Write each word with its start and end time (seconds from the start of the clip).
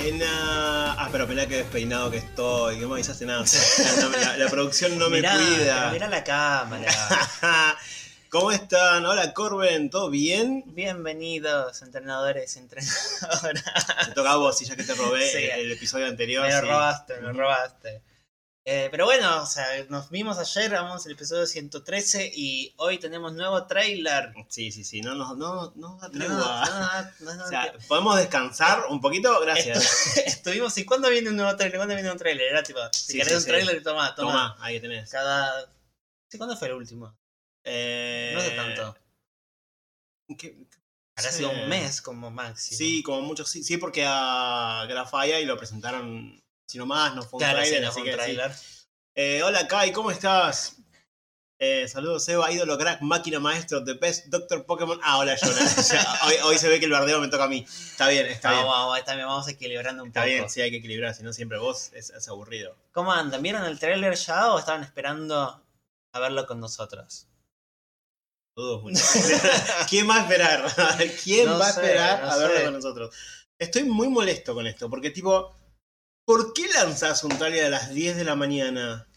Buena. 0.00 0.92
Ah, 0.92 1.08
pero 1.12 1.26
pena 1.28 1.46
que 1.46 1.56
despeinado 1.58 2.10
que 2.10 2.16
estoy. 2.18 2.76
Que 2.76 2.82
no 2.82 2.88
me 2.88 2.94
avisaste 2.94 3.26
nada. 3.26 3.40
O 3.42 3.46
sea, 3.46 4.08
la, 4.10 4.18
la- 4.18 4.36
la 4.38 4.48
producción 4.50 4.98
no 4.98 5.10
me 5.10 5.20
cuida. 5.20 5.90
Mirá 5.92 6.08
la 6.08 6.24
cámara. 6.24 6.90
¿Cómo 8.30 8.50
están? 8.50 9.04
Hola, 9.04 9.34
Corben. 9.34 9.90
¿Todo 9.90 10.08
bien? 10.08 10.62
Bienvenidos, 10.68 11.82
entrenadores, 11.82 12.56
entrenadoras. 12.56 13.64
Te 14.06 14.12
toca 14.12 14.32
a 14.32 14.36
vos, 14.36 14.56
si 14.56 14.64
ya 14.64 14.74
que 14.76 14.84
te 14.84 14.94
robé 14.94 15.28
Sí. 15.30 15.36
el, 15.38 15.60
el 15.66 15.72
episodio 15.72 16.06
anterior. 16.06 16.46
Me 16.46 16.54
lo 16.54 16.60
sí. 16.60 16.66
robaste, 16.66 17.14
me 17.16 17.20
lo 17.22 17.32
robaste. 17.34 18.00
Eh, 18.72 18.86
pero 18.92 19.04
bueno, 19.04 19.42
o 19.42 19.46
sea, 19.46 19.66
nos 19.88 20.10
vimos 20.10 20.38
ayer, 20.38 20.70
grabamos 20.70 21.04
el 21.04 21.12
episodio 21.12 21.44
113 21.44 22.30
y 22.32 22.72
hoy 22.76 22.98
tenemos 22.98 23.32
nuevo 23.32 23.66
trailer. 23.66 24.32
Sí, 24.48 24.70
sí, 24.70 24.84
sí. 24.84 25.00
No, 25.00 25.16
no, 25.16 25.34
no, 25.34 25.72
no 25.74 25.98
O 27.44 27.48
sea, 27.48 27.72
¿podemos 27.88 28.16
descansar 28.16 28.84
un 28.88 29.00
poquito? 29.00 29.40
Gracias. 29.40 29.82
Estu- 29.82 30.22
Estuvimos, 30.26 30.78
¿y 30.78 30.84
cuándo 30.84 31.10
viene 31.10 31.30
un 31.30 31.36
nuevo 31.36 31.56
trailer? 31.56 31.78
¿Cuándo 31.78 31.94
viene 31.96 32.12
un 32.12 32.18
trailer? 32.18 32.46
Era 32.52 32.62
tipo, 32.62 32.78
si 32.92 33.12
Sí, 33.12 33.12
querés 33.14 33.28
sí, 33.28 33.34
un 33.34 33.40
sí. 33.42 33.48
trailer, 33.48 33.82
toma, 33.82 34.14
toma. 34.14 34.30
Toma, 34.32 34.56
ahí 34.60 34.78
tenés. 34.80 35.10
Cada. 35.10 35.66
¿Sí, 36.28 36.38
¿Cuándo 36.38 36.56
fue 36.56 36.68
el 36.68 36.74
último? 36.74 37.18
Eh, 37.64 38.30
No 38.34 38.40
sé 38.40 38.50
tanto. 38.50 38.96
¿qué- 40.38 40.56
Habrá 41.16 41.32
sido 41.32 41.50
un 41.50 41.68
mes 41.68 42.00
como 42.00 42.30
máximo. 42.30 42.78
Sí, 42.78 43.02
como 43.02 43.20
muchos, 43.22 43.50
sí, 43.50 43.64
sí, 43.64 43.78
porque 43.78 44.04
a 44.06 44.86
Grafaya 44.88 45.40
y 45.40 45.44
lo 45.44 45.56
presentaron, 45.58 46.40
si 46.70 46.78
no 46.78 46.86
más, 46.86 47.14
no 47.16 47.22
fue 47.22 47.38
un 47.38 47.40
claro, 47.40 47.58
trailer, 47.58 47.84
así 47.84 48.00
sí. 48.00 48.10
trailer. 48.10 48.52
Eh, 49.16 49.42
hola 49.42 49.66
Kai, 49.66 49.90
¿cómo 49.92 50.10
estás? 50.12 50.76
Eh, 51.58 51.88
saludos 51.88 52.26
Eva, 52.28 52.50
ídolo 52.52 52.78
crack, 52.78 53.02
máquina 53.02 53.40
maestro, 53.40 53.84
The 53.84 53.94
Best, 53.94 54.26
Doctor 54.26 54.64
Pokémon. 54.64 54.98
Ah, 55.02 55.18
hola 55.18 55.36
Jonas. 55.36 55.92
Hoy, 56.26 56.34
hoy 56.44 56.58
se 56.58 56.68
ve 56.68 56.78
que 56.78 56.86
el 56.86 56.92
bardeo 56.92 57.20
me 57.20 57.28
toca 57.28 57.44
a 57.44 57.48
mí. 57.48 57.66
Está 57.68 58.08
bien, 58.08 58.24
está 58.26 58.52
bien. 58.52 58.64
vamos, 58.64 58.98
está 58.98 59.14
bien, 59.14 59.26
vamos 59.26 59.48
equilibrando 59.48 60.02
un 60.04 60.08
Está 60.10 60.20
poco. 60.20 60.30
bien, 60.30 60.48
sí, 60.48 60.60
hay 60.62 60.70
que 60.70 60.76
equilibrar, 60.76 61.14
si 61.14 61.22
no 61.24 61.32
siempre 61.32 61.58
vos 61.58 61.90
es, 61.92 62.10
es 62.10 62.28
aburrido. 62.28 62.76
¿Cómo 62.92 63.12
andan? 63.12 63.42
¿Vieron 63.42 63.64
el 63.64 63.78
trailer 63.78 64.14
ya 64.14 64.52
o 64.52 64.58
estaban 64.60 64.82
esperando 64.84 65.60
a 66.12 66.18
verlo 66.20 66.46
con 66.46 66.60
nosotros? 66.60 67.26
Mucho. 68.56 69.02
¿Quién 69.88 70.08
va 70.08 70.16
a 70.16 70.22
esperar? 70.22 70.64
¿Quién 71.24 71.46
No 71.46 71.58
va 71.58 71.68
a 71.68 71.72
sé, 71.72 71.80
esperar 71.80 72.22
no 72.24 72.30
a 72.30 72.36
verlo 72.36 72.56
sé. 72.56 72.64
con 72.64 72.72
nosotros? 72.74 73.14
Estoy 73.58 73.84
muy 73.84 74.08
molesto 74.08 74.54
con 74.54 74.66
esto, 74.66 74.88
porque 74.88 75.10
tipo, 75.10 75.54
¿por 76.30 76.52
qué 76.52 76.68
lanzás 76.68 77.24
un 77.24 77.36
trailer 77.36 77.64
a 77.64 77.70
las 77.70 77.92
10 77.92 78.14
de 78.14 78.22
la 78.22 78.36
mañana? 78.36 79.08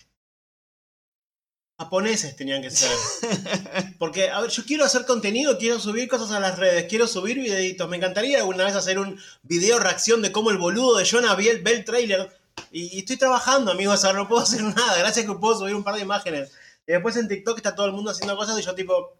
Japoneses 1.78 2.36
tenían 2.36 2.64
que 2.64 2.72
ser. 2.72 2.90
Porque, 4.00 4.32
a 4.32 4.42
ver, 4.42 4.50
yo 4.50 4.66
quiero 4.66 4.84
hacer 4.84 5.06
contenido, 5.06 5.60
quiero 5.60 5.80
subir 5.80 6.08
cosas 6.08 6.32
a 6.32 6.40
las 6.40 6.58
redes, 6.58 6.88
quiero 6.90 7.06
subir 7.06 7.38
videitos. 7.38 7.88
Me 7.88 7.98
encantaría 7.98 8.40
alguna 8.40 8.64
vez 8.64 8.76
hacer 8.76 8.98
un 8.98 9.20
video 9.44 9.78
reacción 9.78 10.24
de 10.24 10.32
cómo 10.32 10.50
el 10.50 10.58
boludo 10.58 10.98
de 10.98 11.08
Jonah 11.08 11.36
ve 11.36 11.52
el, 11.52 11.62
ve 11.62 11.74
el 11.74 11.86
trailer. 11.86 12.36
Y, 12.72 12.96
y 12.96 13.00
estoy 13.02 13.18
trabajando, 13.18 13.72
amigos, 13.72 14.04
ahora 14.06 14.18
no 14.18 14.28
puedo 14.28 14.42
hacer 14.42 14.64
nada. 14.64 14.98
Gracias 14.98 15.28
que 15.28 15.34
puedo 15.36 15.60
subir 15.60 15.76
un 15.76 15.84
par 15.84 15.94
de 15.94 16.02
imágenes. 16.02 16.52
Y 16.88 16.94
después 16.94 17.16
en 17.16 17.28
TikTok 17.28 17.58
está 17.58 17.76
todo 17.76 17.86
el 17.86 17.94
mundo 17.94 18.10
haciendo 18.10 18.36
cosas 18.36 18.58
y 18.58 18.64
yo 18.64 18.74
tipo... 18.74 19.16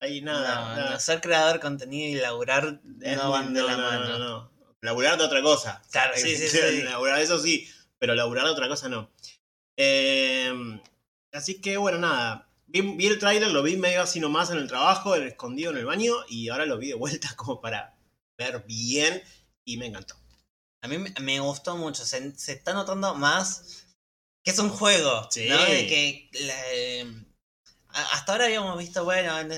Ahí 0.00 0.22
nada. 0.22 0.40
no, 0.40 0.74
nada. 0.74 0.90
no, 0.90 0.98
ser 0.98 1.20
creador 1.20 1.52
de 1.52 1.60
contenido 1.60 2.18
y 2.18 2.20
laburar 2.20 2.80
Es 3.00 3.16
no 3.16 3.30
van 3.30 3.54
de 3.54 3.62
la 3.62 3.76
no, 3.76 3.82
mano. 3.84 4.53
Laburar 4.84 5.16
de 5.18 5.24
otra 5.24 5.42
cosa. 5.42 5.82
Claro, 5.90 6.12
sí, 6.16 6.36
sí, 6.36 6.48
sí. 6.48 6.82
Laburar 6.82 7.20
eso 7.20 7.38
sí, 7.38 7.68
pero 7.98 8.14
laburar 8.14 8.44
de 8.44 8.50
otra 8.52 8.68
cosa 8.68 8.88
no. 8.88 9.10
Eh, 9.76 10.52
así 11.32 11.60
que 11.60 11.76
bueno, 11.76 11.98
nada. 11.98 12.48
Vi, 12.66 12.80
vi 12.80 13.06
el 13.06 13.18
tráiler, 13.18 13.50
lo 13.50 13.62
vi 13.62 13.76
medio 13.76 14.02
así 14.02 14.20
nomás 14.20 14.50
en 14.50 14.58
el 14.58 14.68
trabajo, 14.68 15.14
el 15.14 15.22
escondido 15.26 15.70
en 15.70 15.78
el 15.78 15.84
baño, 15.86 16.14
y 16.28 16.48
ahora 16.48 16.66
lo 16.66 16.76
vi 16.78 16.88
de 16.88 16.94
vuelta 16.94 17.34
como 17.36 17.60
para 17.60 17.96
ver 18.38 18.64
bien, 18.66 19.22
y 19.64 19.76
me 19.76 19.86
encantó. 19.86 20.16
A 20.82 20.88
mí 20.88 20.98
me- 20.98 21.40
gustó 21.40 21.76
mucho. 21.76 22.04
Se, 22.04 22.36
se 22.36 22.52
está 22.52 22.74
notando 22.74 23.14
más 23.14 23.86
que 24.44 24.50
es 24.50 24.58
un 24.58 24.68
juego. 24.68 25.28
Sí. 25.30 25.48
¿no? 25.48 25.64
De 25.64 25.86
que 25.86 26.28
la- 26.40 27.24
a- 27.88 28.14
hasta 28.16 28.32
ahora 28.32 28.44
habíamos 28.46 28.76
visto, 28.76 29.02
bueno, 29.04 29.38
en, 29.40 29.50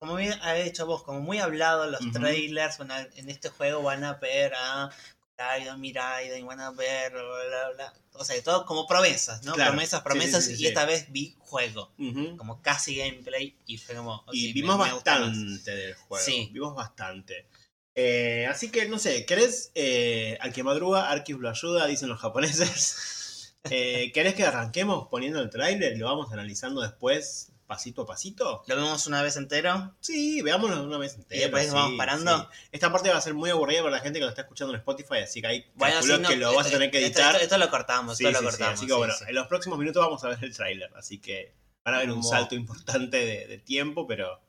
como 0.00 0.16
bien 0.16 0.32
habéis 0.42 0.64
dicho 0.64 0.86
vos, 0.86 1.02
como 1.02 1.20
muy 1.20 1.38
hablado 1.38 1.86
los 1.86 2.00
trailers. 2.12 2.78
Bueno, 2.78 2.94
en 3.14 3.28
este 3.28 3.50
juego 3.50 3.82
van 3.82 4.02
a 4.02 4.14
ver 4.14 4.54
a 4.56 4.90
Raiden, 5.36 5.78
Miraiden, 5.78 6.46
van 6.46 6.60
a 6.60 6.70
ver, 6.70 7.12
bla, 7.12 7.22
bla, 7.22 7.70
bla. 7.74 7.94
O 8.14 8.24
sea, 8.24 8.42
todo 8.42 8.64
como 8.64 8.86
promesas, 8.86 9.44
¿no? 9.44 9.52
Claro. 9.52 9.72
Promesas, 9.72 10.00
promesas. 10.00 10.44
sí, 10.44 10.56
sí, 10.56 10.64
y 10.64 10.66
esta 10.66 10.86
vez 10.86 11.12
vi 11.12 11.36
juego. 11.38 11.92
Como 12.38 12.62
casi 12.62 12.96
gameplay. 12.96 13.54
Y 13.66 13.76
fue 13.76 13.94
como. 13.94 14.24
y 14.32 14.54
vimos 14.54 14.78
me 14.78 14.90
bastante 14.90 15.70
del 15.70 15.94
juego. 15.94 16.24
Sí. 16.24 16.48
Vimos 16.50 16.74
bastante. 16.74 17.46
Eh, 17.94 18.46
así 18.48 18.70
que, 18.70 18.88
no 18.88 18.98
sé, 18.98 19.26
¿querés 19.26 19.70
eh, 19.74 20.38
al 20.40 20.54
que 20.54 20.62
madruga, 20.62 21.10
Arquis 21.10 21.36
lo 21.36 21.50
ayuda, 21.50 21.86
dicen 21.86 22.08
los 22.08 22.20
japoneses? 22.20 23.16
Eh, 23.64 24.10
¿Querés 24.14 24.34
que 24.34 24.44
arranquemos 24.44 25.08
poniendo 25.08 25.38
el 25.38 25.50
tráiler 25.50 25.92
y 25.92 25.98
lo 25.98 26.06
vamos 26.06 26.32
analizando 26.32 26.80
después, 26.80 27.49
pasito 27.70 28.02
a 28.02 28.06
pasito? 28.06 28.64
Lo 28.66 28.74
vemos 28.74 29.06
una 29.06 29.22
vez 29.22 29.36
entero. 29.36 29.94
Sí, 30.00 30.42
veámoslo 30.42 30.82
una 30.82 30.98
vez 30.98 31.14
entera. 31.14 31.42
después 31.42 31.68
sí, 31.68 31.72
vamos 31.72 31.96
parando. 31.96 32.38
sí. 32.38 32.58
Esta 32.72 32.90
parte 32.90 33.10
va 33.10 33.16
a 33.16 33.20
ser 33.20 33.34
muy 33.34 33.48
aburrida 33.48 33.82
para 33.82 33.92
la 33.92 34.00
gente 34.00 34.18
que 34.18 34.24
lo 34.24 34.28
está 34.28 34.42
escuchando 34.42 34.74
en 34.74 34.80
Spotify, 34.80 35.18
así 35.18 35.40
que 35.40 35.46
ahí 35.46 35.70
Bueno, 35.76 35.94
calculo 35.94 36.16
sí, 36.16 36.22
no, 36.22 36.28
que 36.30 36.36
lo 36.36 36.52
vas 36.52 36.66
a 36.66 36.70
tener 36.70 36.90
que 36.90 36.98
editar. 36.98 37.34
Esto, 37.34 37.44
esto 37.44 37.58
lo 37.58 37.70
cortamos, 37.70 38.18
Sí, 38.18 38.26
esto 38.26 38.42
lo 38.42 38.48
cortamos. 38.48 38.74
Así 38.74 38.88
que 38.88 38.92
bueno, 38.92 39.14
en 39.24 39.34
los 39.36 39.46
próximos 39.46 39.78
minutos 39.78 40.04
vamos 40.04 40.24
a 40.24 40.28
ver 40.30 40.38
el 40.42 40.52
tráiler, 40.52 40.90
así 40.96 41.20
que 41.20 41.54
van 41.84 41.94
a 41.94 41.98
ver 41.98 42.10
un 42.10 42.24
salto 42.24 42.56
importante 42.56 43.18
de, 43.24 43.46
de 43.46 43.58
tiempo, 43.58 44.04
pero 44.04 44.42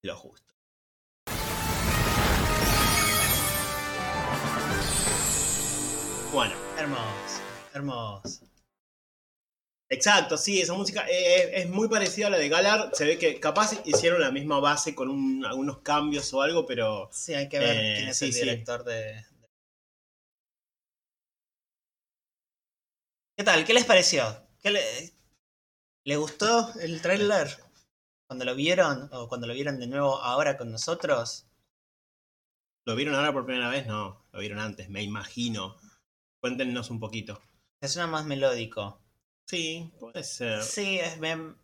lo 0.00 0.16
justo. 0.16 0.54
Bueno, 6.32 6.54
Hermoso, 6.78 7.40
hermoso. 7.74 8.55
Exacto, 9.88 10.36
sí, 10.36 10.60
esa 10.60 10.74
música 10.74 11.06
eh, 11.08 11.14
eh, 11.42 11.50
es 11.62 11.68
muy 11.68 11.88
parecida 11.88 12.26
a 12.28 12.30
la 12.30 12.38
de 12.38 12.48
Galar. 12.48 12.90
Se 12.94 13.04
ve 13.04 13.18
que 13.18 13.38
capaz 13.40 13.72
hicieron 13.84 14.20
la 14.20 14.30
misma 14.30 14.60
base 14.60 14.94
con 14.94 15.08
un- 15.08 15.44
algunos 15.44 15.78
cambios 15.80 16.32
o 16.34 16.42
algo, 16.42 16.66
pero 16.66 17.08
Sí, 17.12 17.34
hay 17.34 17.48
que 17.48 17.58
ver 17.58 17.76
Eh, 17.76 17.94
quién 17.96 18.08
es 18.08 18.18
sí, 18.18 18.26
el 18.26 18.32
director 18.32 18.84
de, 18.84 18.94
de- 18.94 19.26
¿Qué 23.36 23.44
tal? 23.44 23.64
¿Qué 23.64 23.74
les 23.74 23.84
pareció? 23.84 24.24
¿Qué 24.62 24.70
le... 24.70 24.82
¿Le 26.04 26.16
gustó 26.16 26.72
el 26.80 27.02
tráiler? 27.02 27.48
Cuando 28.28 28.44
lo 28.44 28.54
vieron, 28.54 29.08
o 29.12 29.28
cuando 29.28 29.46
lo 29.46 29.54
vieron 29.54 29.78
de 29.78 29.86
nuevo 29.86 30.20
ahora 30.22 30.56
con 30.56 30.70
nosotros. 30.70 31.46
¿lo 32.86 32.94
vieron 32.94 33.16
ahora 33.16 33.32
por 33.32 33.44
primera 33.44 33.68
vez? 33.68 33.84
No, 33.88 34.24
lo 34.30 34.38
vieron 34.38 34.60
antes, 34.60 34.88
me 34.88 35.02
imagino. 35.02 35.76
Cuéntenos 36.40 36.88
un 36.90 37.00
poquito. 37.00 37.42
Se 37.82 37.88
suena 37.88 38.06
más 38.06 38.24
melódico. 38.24 39.00
Sí, 39.46 39.92
puede 40.00 40.22
ser. 40.24 40.62
Sí, 40.62 40.98
es, 40.98 41.18
me- 41.18 41.54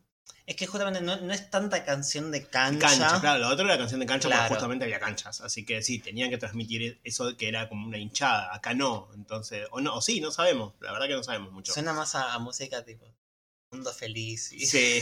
es 0.47 0.57
que 0.57 0.67
justamente 0.67 1.01
no, 1.01 1.17
no 1.21 1.33
es 1.33 1.51
tanta 1.51 1.85
canción 1.85 2.31
de 2.31 2.47
cancha. 2.49 2.87
Cancha, 2.89 3.21
claro, 3.21 3.41
lo 3.41 3.49
otro 3.49 3.65
era 3.65 3.79
canción 3.79 4.01
de 4.01 4.07
cancha 4.07 4.29
Claro. 4.29 4.43
porque 4.43 4.55
justamente 4.55 4.85
había 4.85 5.01
canchas. 5.01 5.41
Así 5.41 5.65
que 5.65 5.83
sí, 5.83 5.99
tenían 5.99 6.31
que 6.31 6.39
transmitir 6.39 7.01
eso 7.05 7.37
que 7.37 7.49
era 7.49 7.69
como 7.69 7.87
una 7.87 7.99
hinchada. 7.99 8.55
Acá 8.55 8.75
no, 8.75 9.09
entonces, 9.15 9.67
o 9.71 9.81
no, 9.81 9.97
o 9.97 10.01
sí, 10.03 10.21
no 10.21 10.31
sabemos. 10.31 10.75
La 10.81 10.93
verdad 10.93 11.07
que 11.09 11.15
no 11.15 11.23
sabemos 11.23 11.53
mucho. 11.53 11.73
Suena 11.73 11.93
más 11.93 12.15
a, 12.15 12.35
a 12.35 12.39
música 12.39 12.85
tipo 12.85 13.07
mundo 13.73 13.93
feliz 13.93 14.53
y 14.53 14.67
Sí, 14.67 15.01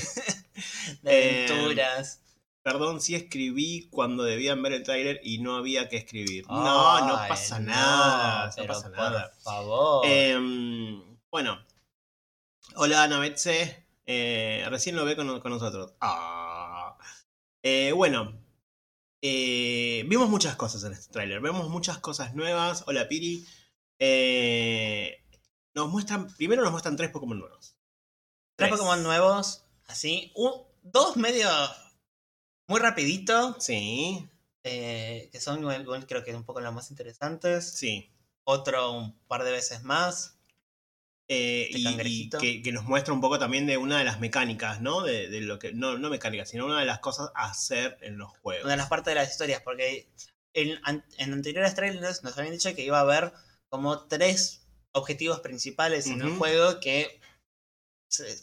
de 1.03 1.11
Eh, 1.43 1.47
aventuras. 1.49 2.23
perdón 2.63 3.01
si 3.01 3.15
escribí 3.17 3.89
cuando 3.91 4.23
debían 4.23 4.63
ver 4.63 4.73
el 4.75 4.83
tráiler 4.85 5.21
y 5.25 5.39
no 5.39 5.57
había 5.57 5.89
que 5.89 5.97
escribir. 5.97 6.47
no, 6.49 7.07
no 7.09 7.15
pasa 7.29 7.59
nada, 7.59 8.53
no 8.57 8.67
pasa 8.67 8.83
por 8.83 8.91
nada. 8.97 9.33
favor. 9.43 10.07
Em, 10.07 11.03
bueno, 11.31 11.59
hola 12.77 13.03
Ana 13.05 13.19
Betze, 13.19 13.87
eh, 14.07 14.65
recién 14.69 14.97
lo 14.97 15.05
ve 15.05 15.17
con, 15.17 15.41
con 15.41 15.53
nosotros. 15.53 15.95
Ah. 16.01 16.97
Eh, 17.63 17.93
bueno, 17.93 18.41
eh, 19.23 20.05
vimos 20.09 20.29
muchas 20.29 20.57
cosas 20.57 20.83
en 20.85 20.93
este 20.93 21.13
tráiler, 21.13 21.41
vemos 21.41 21.69
muchas 21.69 21.99
cosas 21.99 22.35
nuevas. 22.35 22.85
Hola 22.87 23.09
Piri. 23.09 23.47
Nos 25.75 25.89
muestran, 25.89 26.27
primero 26.37 26.63
nos 26.63 26.73
muestran 26.73 26.97
tres 26.97 27.11
Pokémon 27.11 27.39
nuevos. 27.39 27.77
Tres 28.57 28.69
Tres. 28.69 28.71
Pokémon 28.71 29.03
nuevos, 29.03 29.65
así. 29.87 30.33
un- 30.35 30.65
dos 30.83 31.17
medio 31.17 31.49
muy 32.67 32.81
rapidito, 32.81 33.57
Sí, 33.61 34.29
que 34.63 35.39
son 35.41 35.63
creo 36.07 36.25
que 36.25 36.35
un 36.35 36.45
poco 36.45 36.61
los 36.61 36.73
más 36.73 36.91
interesantes. 36.91 37.73
sí. 37.75 38.11
Otro 38.45 38.91
un 38.93 39.19
par 39.29 39.45
de 39.45 39.53
veces 39.53 39.85
más. 39.85 40.40
Eh, 41.33 41.69
Este 41.71 42.09
y- 42.09 42.29
que, 42.29 42.61
que 42.61 42.73
nos 42.73 42.85
muestra 42.87 43.15
un 43.15 43.21
poco 43.21 43.39
también 43.39 43.65
de 43.65 43.77
una 43.77 43.99
de 43.99 44.05
las 44.05 44.19
mecánicas, 44.19 44.81
¿no? 44.81 45.03
De, 45.03 45.29
de 45.29 45.41
lo 45.41 45.61
que. 45.61 45.73
No, 45.73 45.97
no 45.97 46.11
mecánicas, 46.11 46.49
sino 46.51 46.67
una 46.67 46.81
de 46.81 46.87
las 46.87 46.99
cosas 46.99 47.31
a 47.37 47.49
hacer 47.49 47.97
en 48.01 48.19
los 48.19 48.31
juegos. 48.39 48.65
Una 48.65 48.73
de 48.73 48.79
las 48.79 48.89
partes 48.89 49.13
de 49.13 49.21
las 49.21 49.31
historias, 49.31 49.63
porque 49.63 50.09
en, 50.55 50.81
en 51.19 51.33
anteriores 51.33 51.77
trailers 51.77 52.25
nos 52.25 52.37
habían 52.37 52.53
dicho 52.55 52.75
que 52.75 52.83
iba 52.85 52.99
a 52.99 53.03
haber 53.03 53.33
como 53.69 54.09
tres 54.09 54.67
objetivos 54.91 55.39
principales 55.39 56.09
en 56.09 56.21
el 56.21 56.37
juego 56.37 56.81
que 56.81 57.21
se- 58.09 58.41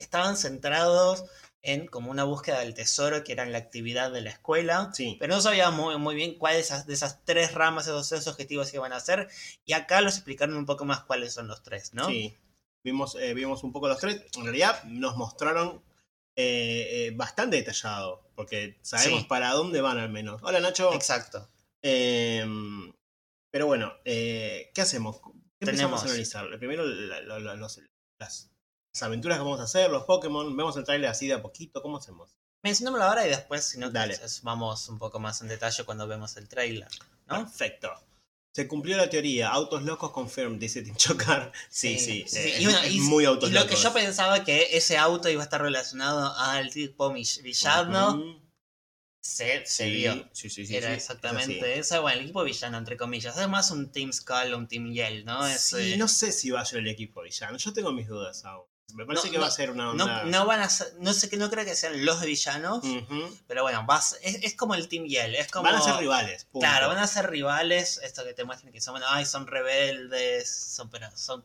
estaban 0.00 0.36
centrados 0.36 1.24
en 1.66 1.86
como 1.86 2.10
una 2.10 2.24
búsqueda 2.24 2.60
del 2.60 2.74
tesoro, 2.74 3.24
que 3.24 3.32
era 3.32 3.44
la 3.46 3.58
actividad 3.58 4.12
de 4.12 4.20
la 4.20 4.30
escuela. 4.30 4.90
Sí. 4.92 5.16
Pero 5.18 5.34
no 5.34 5.40
sabíamos 5.40 5.80
muy, 5.80 5.96
muy 5.98 6.14
bien 6.14 6.36
cuáles 6.38 6.58
de 6.58 6.62
esas, 6.62 6.86
de 6.86 6.92
esas 6.94 7.24
tres 7.24 7.54
ramas, 7.54 7.86
esos 7.86 8.08
tres 8.08 8.28
objetivos 8.28 8.70
que 8.70 8.76
iban 8.76 8.92
a 8.92 8.96
hacer. 8.96 9.28
Y 9.64 9.72
acá 9.72 10.00
los 10.02 10.14
explicaron 10.16 10.56
un 10.56 10.66
poco 10.66 10.84
más 10.84 11.04
cuáles 11.04 11.32
son 11.32 11.48
los 11.48 11.62
tres, 11.62 11.94
¿no? 11.94 12.06
Sí. 12.06 12.36
Vimos, 12.84 13.14
eh, 13.16 13.32
vimos 13.32 13.64
un 13.64 13.72
poco 13.72 13.88
los 13.88 13.98
tres. 13.98 14.22
En 14.36 14.44
realidad 14.44 14.84
nos 14.84 15.16
mostraron 15.16 15.82
eh, 16.36 17.06
eh, 17.06 17.12
bastante 17.16 17.56
detallado. 17.56 18.28
Porque 18.34 18.78
sabemos 18.82 19.20
Sí. 19.22 19.26
para 19.28 19.50
dónde 19.52 19.80
van 19.80 19.98
al 19.98 20.10
menos. 20.10 20.42
Hola 20.42 20.60
Nacho. 20.60 20.92
Exacto. 20.92 21.48
Em, 21.82 22.92
pero 23.52 23.66
bueno, 23.66 23.92
¿qué 24.04 24.72
hacemos? 24.78 25.20
¿Qué 25.20 25.30
empezamos 25.70 26.02
Tenemos- 26.02 26.02
a 26.02 26.06
analizar? 26.06 26.58
Primero 26.58 26.84
la- 26.84 27.20
la- 27.22 27.38
la- 27.38 27.54
los- 27.54 27.80
las, 28.20 28.50
las 28.94 29.02
aventuras 29.02 29.38
que 29.38 29.42
vamos 29.44 29.58
a 29.60 29.64
hacer, 29.64 29.90
los 29.90 30.04
Pokémon. 30.04 30.56
Vemos 30.56 30.76
el 30.76 30.84
trailer 30.84 31.10
así 31.10 31.26
de 31.26 31.34
a 31.34 31.42
poquito. 31.42 31.82
¿Cómo 31.82 31.96
hacemos? 31.98 32.36
Mencionémoslo 32.62 33.04
ahora 33.04 33.26
y 33.26 33.30
después, 33.30 33.64
si 33.64 33.78
no, 33.78 33.90
Dale. 33.90 34.18
vamos 34.42 34.88
un 34.88 34.98
poco 34.98 35.18
más 35.18 35.40
en 35.42 35.48
detalle 35.48 35.82
cuando 35.84 36.06
vemos 36.06 36.36
el 36.36 36.48
trailer. 36.48 36.88
¿no? 37.26 37.40
Perfecto. 37.40 37.90
Se 38.54 38.68
cumplió 38.68 38.96
la 38.96 39.10
teoría. 39.10 39.48
Autos 39.50 39.82
locos 39.82 40.12
confirmed, 40.12 40.60
dice 40.60 40.82
Tim 40.82 40.94
Chocar. 40.94 41.50
Sí, 41.68 41.98
sí. 41.98 42.24
eh, 42.38 42.58
Y, 42.60 42.64
bueno, 42.66 42.78
es 42.82 42.92
y- 42.94 43.00
muy 43.00 43.24
autos 43.24 43.50
y 43.50 43.52
lo 43.52 43.66
que 43.66 43.74
yo 43.74 43.92
pensaba 43.92 44.44
que 44.44 44.76
ese 44.76 44.96
auto 44.96 45.28
iba 45.28 45.42
a 45.42 45.44
estar 45.44 45.60
relacionado 45.60 46.32
al 46.38 46.70
tipo 46.70 47.12
villano, 47.12 48.14
Ujú. 48.14 48.40
se, 49.20 49.66
se 49.66 49.84
Sí, 49.86 49.90
vio. 49.90 50.28
sí, 50.32 50.48
sí, 50.50 50.66
sí, 50.66 50.76
Era 50.76 50.88
sí, 50.90 50.94
exactamente 50.94 51.78
eso. 51.80 52.00
Bueno, 52.00 52.18
el 52.18 52.24
equipo 52.26 52.44
villano, 52.44 52.78
entre 52.78 52.96
comillas. 52.96 53.36
Es 53.36 53.48
más 53.48 53.72
un 53.72 53.90
Team 53.90 54.12
Skull 54.12 54.54
o 54.54 54.58
un 54.58 54.68
Team 54.68 54.92
Yell, 54.92 55.24
¿no? 55.24 55.44
Es, 55.44 55.60
Sí, 55.62 55.94
eh, 55.94 55.96
no 55.96 56.06
sé 56.06 56.30
si 56.30 56.50
va 56.52 56.60
a 56.60 56.64
ser 56.64 56.78
el 56.78 56.88
equipo 56.88 57.22
villano. 57.22 57.58
Yo 57.58 57.72
tengo 57.72 57.92
mis 57.92 58.06
dudas 58.06 58.44
aún. 58.44 58.64
Me 58.92 59.06
parece 59.06 59.26
No, 59.28 59.32
que 59.32 59.38
va 59.38 59.46
a 59.46 59.50
ser 59.50 59.70
una 59.70 59.90
onda. 59.90 60.24
no 60.24 60.46
van 60.46 60.60
a 60.60 60.68
ser, 60.68 60.94
no 61.00 61.12
sé 61.14 61.28
que 61.30 61.36
no 61.36 61.50
creo 61.50 61.64
que 61.64 61.74
sean 61.74 62.04
los 62.04 62.20
villanos, 62.22 62.84
pero 63.46 63.62
bueno, 63.62 63.84
vas, 63.86 64.18
es, 64.22 64.36
es 64.42 64.54
como 64.54 64.74
el 64.74 64.88
Team 64.88 65.06
Yell, 65.06 65.34
es 65.34 65.50
como 65.50 65.64
Van 65.64 65.76
a 65.76 65.80
ser 65.80 65.96
rivales. 65.96 66.44
punto. 66.44 66.64
Claro, 66.66 66.88
van 66.88 66.98
a 66.98 67.06
ser 67.06 67.28
rivales, 67.28 67.98
esto 68.04 68.22
que 68.24 68.34
te 68.34 68.44
muestran 68.44 68.72
que 68.72 68.80
son, 68.80 68.92
bueno, 68.94 69.06
ay, 69.08 69.24
son 69.26 69.46
rebeldes, 69.46 70.48
son 70.48 70.90
pero 70.90 71.08
son 71.16 71.44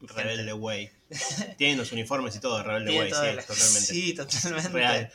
Rebelde 0.00 0.52
Way. 0.52 0.90
Tienen 1.58 1.78
los 1.78 1.92
uniformes 1.92 2.34
y 2.36 2.40
todo, 2.40 2.62
Rebelde 2.62 3.08
toda 3.10 3.20
sí, 3.30 3.36
la- 3.36 3.42
totalmente. 3.42 3.80
Sí, 3.80 4.14
totalmente. 4.14 4.68
Real. 4.70 5.12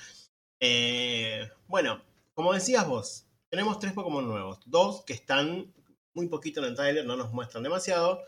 Eh, 0.62 1.50
bueno, 1.68 2.02
como 2.34 2.54
decías 2.54 2.88
vos, 2.88 3.26
tenemos 3.50 3.80
tres 3.80 3.94
Pokémon 3.94 4.26
nuevos. 4.28 4.60
Dos 4.66 5.04
que 5.06 5.14
están 5.14 5.74
muy 6.14 6.28
poquito 6.28 6.60
en 6.62 6.68
el 6.68 6.76
trailer, 6.76 7.06
no 7.06 7.16
nos 7.18 7.32
muestran 7.34 7.64
demasiado. 7.64 8.22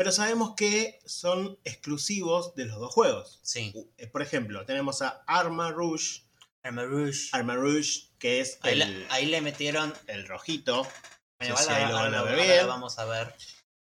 Pero 0.00 0.12
sabemos 0.12 0.54
que 0.56 0.98
son 1.04 1.58
exclusivos 1.62 2.54
de 2.54 2.64
los 2.64 2.80
dos 2.80 2.90
juegos. 2.90 3.38
Sí. 3.42 3.74
Eh, 3.98 4.06
Por 4.06 4.22
ejemplo, 4.22 4.64
tenemos 4.64 5.02
a 5.02 5.22
Arma 5.26 5.72
Rouge. 5.72 6.22
Arma 6.62 6.84
Rouge. 6.86 7.28
Arma 7.32 7.54
Rouge, 7.54 8.08
que 8.18 8.40
es 8.40 8.58
Ahí, 8.62 8.72
el, 8.72 8.78
le, 8.78 9.06
ahí 9.10 9.26
le 9.26 9.42
metieron. 9.42 9.92
el 10.06 10.26
rojito. 10.26 10.88
Bueno, 11.38 11.54
Sí, 11.54 11.64
ahí 11.68 11.86
lo 11.86 11.96
van 11.96 12.14
a 12.14 12.22
ver 12.22 12.66
vamos 12.66 12.98
a 12.98 13.04
ver. 13.04 13.34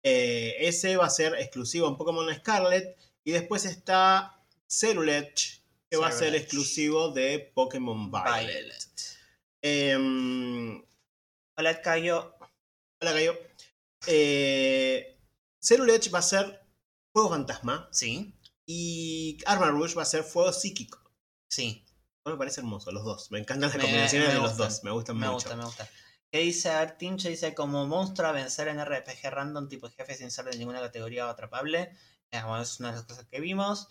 Eh, 0.03 0.57
ese 0.59 0.99
va 0.99 1.07
a 1.07 1.09
ser 1.11 1.37
exclusivo 1.37 1.89
en 1.89 1.97
Pokémon 1.97 2.35
Scarlet. 2.35 2.99
Y 3.25 3.33
después 3.33 3.65
está 3.65 4.45
Cerulege, 4.69 5.63
que 5.91 5.97
va 5.97 6.09
a 6.09 6.13
ser 6.13 6.35
exclusivo 6.35 7.13
de 7.13 7.51
Pokémon 7.55 8.11
Violet. 8.11 8.45
Violet. 8.47 9.19
Em, 9.63 10.85
Hola, 11.57 11.81
Cayo. 11.81 12.35
hola, 13.01 13.13
Gallo. 13.13 13.39
Eh, 14.07 15.14
Cerulege 15.65 16.11
va 16.11 16.19
a 16.19 16.23
ser 16.23 16.63
fuego 17.13 17.31
fantasma. 17.31 17.89
Sí, 17.93 18.35
Y 18.67 19.39
Armor 19.47 19.71
Rouge 19.73 19.95
va 19.95 20.03
a 20.03 20.07
ser 20.07 20.23
fuego 20.25 20.53
psíquico. 20.53 20.99
sí. 21.49 21.85
Me 22.27 22.39
parece 22.39 22.61
hermoso, 22.63 22.91
los 22.91 23.05
dos. 23.05 23.31
Me 23.31 23.39
encantan 23.39 23.69
las 23.69 23.77
Me- 23.77 23.83
combinaciones 23.83 24.29
me 24.29 24.35
de 24.37 24.41
los 24.41 24.57
dos. 24.57 24.83
Me 24.83 24.91
gustan 24.93 25.19
Me 25.19 25.27
mucho. 25.27 25.35
gusta, 25.35 25.57
me 25.57 25.65
gusta. 25.67 25.87
¿Qué 26.33 26.39
dice 26.39 26.71
Artinche? 26.71 27.29
Dice 27.29 27.55
como 27.55 27.87
monstruo 27.87 28.29
a 28.29 28.33
vencer 28.33 28.69
en 28.69 28.81
RPG 28.83 29.29
random 29.31 29.69
tipo 29.69 29.91
jefe 29.91 30.15
sin 30.15 30.31
ser 30.31 30.47
de 30.47 30.57
ninguna 30.57 30.81
categoría 30.81 31.29
atrapable. 31.29 31.93
Eh, 32.31 32.41
bueno, 32.43 32.63
es 32.63 32.81
una 32.81 32.93
de 32.93 32.97
las 32.97 33.05
cosas 33.05 33.27
que 33.31 33.41
vimos. 33.41 33.89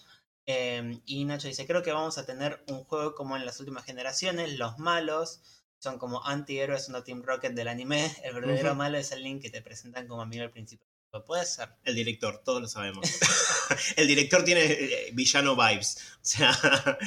Eh, 0.47 0.99
y 1.05 1.25
Nacho 1.25 1.47
dice, 1.47 1.67
creo 1.67 1.83
que 1.83 1.91
vamos 1.91 2.17
a 2.17 2.25
tener 2.25 2.63
un 2.69 2.83
juego 2.85 3.13
como 3.13 3.37
en 3.37 3.45
las 3.45 3.59
últimas 3.59 3.85
generaciones. 3.85 4.57
Los 4.57 4.79
malos 4.79 5.41
son 5.77 5.99
como 5.99 6.25
antihéroes, 6.25 6.89
no 6.89 7.03
Team 7.03 7.21
Rocket 7.21 7.53
del 7.53 7.67
anime. 7.67 8.11
El 8.23 8.33
verdadero 8.33 8.73
malo 8.73 8.97
es 8.97 9.11
el 9.11 9.21
link 9.21 9.43
que 9.43 9.51
te 9.51 9.61
presentan 9.61 10.07
como 10.07 10.23
amigo 10.23 10.43
al 10.43 10.49
principio. 10.51 10.87
Puede 11.21 11.45
ser. 11.45 11.69
El 11.83 11.95
director, 11.95 12.41
todos 12.43 12.61
lo 12.61 12.67
sabemos. 12.67 13.07
el 13.95 14.07
director 14.07 14.43
tiene 14.43 14.65
eh, 14.65 15.09
villano 15.13 15.55
vibes. 15.55 15.97
O 16.23 16.25
sea. 16.25 16.97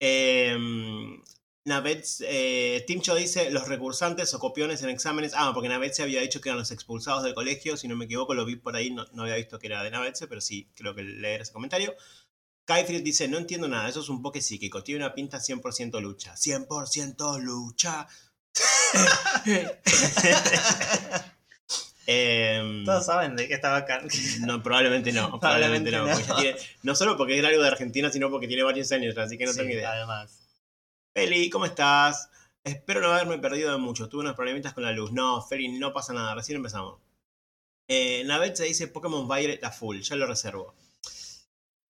em, 0.00 1.22
Navets, 1.64 2.22
eh, 2.26 2.84
Timcho 2.86 3.14
dice 3.16 3.50
los 3.50 3.68
recursantes 3.68 4.32
o 4.34 4.38
copiones 4.38 4.82
en 4.82 4.88
exámenes. 4.88 5.32
Ah, 5.34 5.50
porque 5.52 5.68
Navetse 5.68 6.02
había 6.02 6.20
dicho 6.20 6.40
que 6.40 6.48
eran 6.48 6.60
los 6.60 6.70
expulsados 6.70 7.24
del 7.24 7.34
colegio. 7.34 7.76
Si 7.76 7.88
no 7.88 7.96
me 7.96 8.06
equivoco, 8.06 8.34
lo 8.34 8.46
vi 8.46 8.56
por 8.56 8.76
ahí. 8.76 8.90
No, 8.90 9.04
no 9.12 9.24
había 9.24 9.36
visto 9.36 9.58
que 9.58 9.66
era 9.66 9.82
de 9.82 9.90
Navetse, 9.90 10.26
pero 10.26 10.40
sí, 10.40 10.70
creo 10.74 10.94
que 10.94 11.02
leer 11.02 11.42
ese 11.42 11.52
comentario. 11.52 11.94
Kaifrid 12.64 13.02
dice: 13.02 13.28
No 13.28 13.38
entiendo 13.38 13.68
nada, 13.68 13.88
eso 13.88 14.00
es 14.00 14.08
un 14.08 14.22
poke 14.22 14.40
psíquico. 14.40 14.82
Tiene 14.82 15.04
una 15.04 15.14
pinta 15.14 15.38
100% 15.38 16.00
lucha. 16.00 16.34
100% 16.34 17.40
lucha. 17.40 18.08
Em, 22.06 22.84
Todos 22.84 23.04
saben 23.06 23.34
de 23.36 23.48
qué 23.48 23.54
estaba 23.54 23.78
acá. 23.78 24.00
no, 24.40 24.62
probablemente 24.62 25.12
no. 25.12 25.28
Probablemente 25.40 25.90
Probablemente 25.90 25.90
no. 25.90 26.06
no. 26.06 26.12
porque 26.12 26.26
ya 26.28 26.36
tiene- 26.56 26.58
no 26.82 26.94
solo 26.94 27.16
porque 27.16 27.38
es 27.38 27.44
algo 27.44 27.60
de 27.62 27.68
Argentina, 27.68 28.10
sino 28.12 28.30
porque 28.30 28.46
tiene 28.48 28.62
varios 28.62 28.90
años, 28.92 29.16
así 29.18 29.36
que 29.36 29.44
no 29.46 29.52
Sí, 29.52 29.58
tengo 29.58 29.72
idea. 29.72 29.92
Además. 29.92 30.38
Feli, 31.14 31.50
¿cómo 31.50 31.66
estás? 31.66 32.28
Espero 32.62 33.00
no 33.00 33.12
haberme 33.12 33.38
perdido 33.38 33.72
de 33.72 33.78
mucho. 33.78 34.08
Tuve 34.08 34.22
unos 34.22 34.34
problemitas 34.36 34.72
con 34.74 34.82
la 34.84 34.92
luz. 34.92 35.12
No, 35.12 35.40
Feli, 35.42 35.68
no 35.78 35.92
pasa 35.92 36.12
nada. 36.12 36.34
Recién 36.34 36.56
empezamos. 36.56 37.00
Eh, 37.88 38.22
Navet 38.26 38.56
se 38.56 38.64
dice 38.64 38.88
Pokémon 38.88 39.26
Violet 39.28 39.62
a 39.64 39.70
full. 39.70 40.00
Ya 40.00 40.16
lo 40.16 40.26
reservo. 40.26 40.74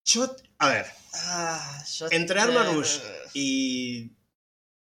Yo, 0.05 0.35
a 0.59 0.69
ver, 0.69 0.87
Ah, 1.15 1.83
yo 1.99 2.07
entre 2.11 2.39
Arma 2.41 2.63
Rouge 2.65 3.01
y 3.35 4.13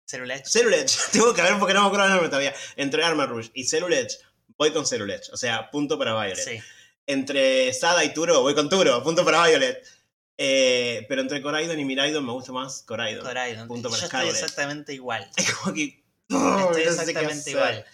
Cerulege. 0.05 0.43
Cerulege, 0.45 0.87
tengo 1.11 1.33
que 1.33 1.41
ver 1.43 1.57
porque 1.59 1.73
no 1.73 1.81
me 1.81 1.87
acuerdo 1.87 2.05
el 2.05 2.11
nombre 2.11 2.29
todavía. 2.29 2.53
Entre 2.75 3.03
Arma 3.03 3.25
Rouge 3.25 3.49
y 3.53 3.63
Cerulege, 3.65 4.17
voy 4.57 4.71
con 4.71 4.85
Cerulege. 4.85 5.31
O 5.31 5.37
sea, 5.37 5.69
punto 5.71 5.97
para 5.97 6.13
Violet. 6.13 6.43
Sí. 6.43 6.59
Entre 7.05 7.71
Sada 7.73 8.03
y 8.03 8.13
Turo, 8.13 8.41
voy 8.41 8.53
con 8.55 8.69
Turo, 8.69 9.01
punto 9.03 9.23
para 9.23 9.47
Violet. 9.47 9.85
Eh, 10.39 11.05
pero 11.09 11.21
entre 11.21 11.41
Coraidon 11.41 11.79
y 11.79 11.85
Miraidon 11.85 12.23
me 12.25 12.31
gusta 12.31 12.51
más 12.51 12.83
Coraidon. 12.83 13.25
Coraidon. 13.25 13.67
Punto 13.67 13.89
para 13.89 14.01
Yo 14.01 14.05
estoy 14.05 14.29
exactamente 14.29 14.93
igual. 14.93 15.27
Es 15.35 15.51
como 15.53 15.73
que. 15.73 16.03
Estoy 16.29 16.39
no 16.39 16.73
sé 16.73 16.83
qué 16.83 16.89
exactamente 16.89 17.51
igual. 17.51 17.85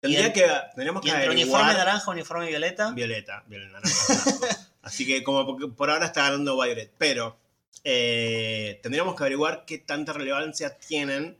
Tendría 0.00 0.26
en- 0.26 0.32
que, 0.32 0.46
tendríamos 0.74 1.02
que 1.02 1.10
entre 1.10 1.30
uniforme 1.30 1.64
averiguar. 1.64 1.86
naranja, 1.86 2.10
uniforme 2.10 2.46
violeta. 2.48 2.90
Violeta, 2.90 3.44
violeta 3.46 3.72
naranja. 3.80 4.66
Así 4.82 5.06
que 5.06 5.22
como 5.22 5.56
por 5.74 5.90
ahora 5.90 6.06
está 6.06 6.22
ganando 6.22 6.60
Violet. 6.60 6.90
Pero 6.98 7.36
eh, 7.84 8.80
tendríamos 8.82 9.14
que 9.14 9.22
averiguar 9.22 9.64
qué 9.66 9.78
tanta 9.78 10.12
relevancia 10.12 10.76
tienen. 10.78 11.38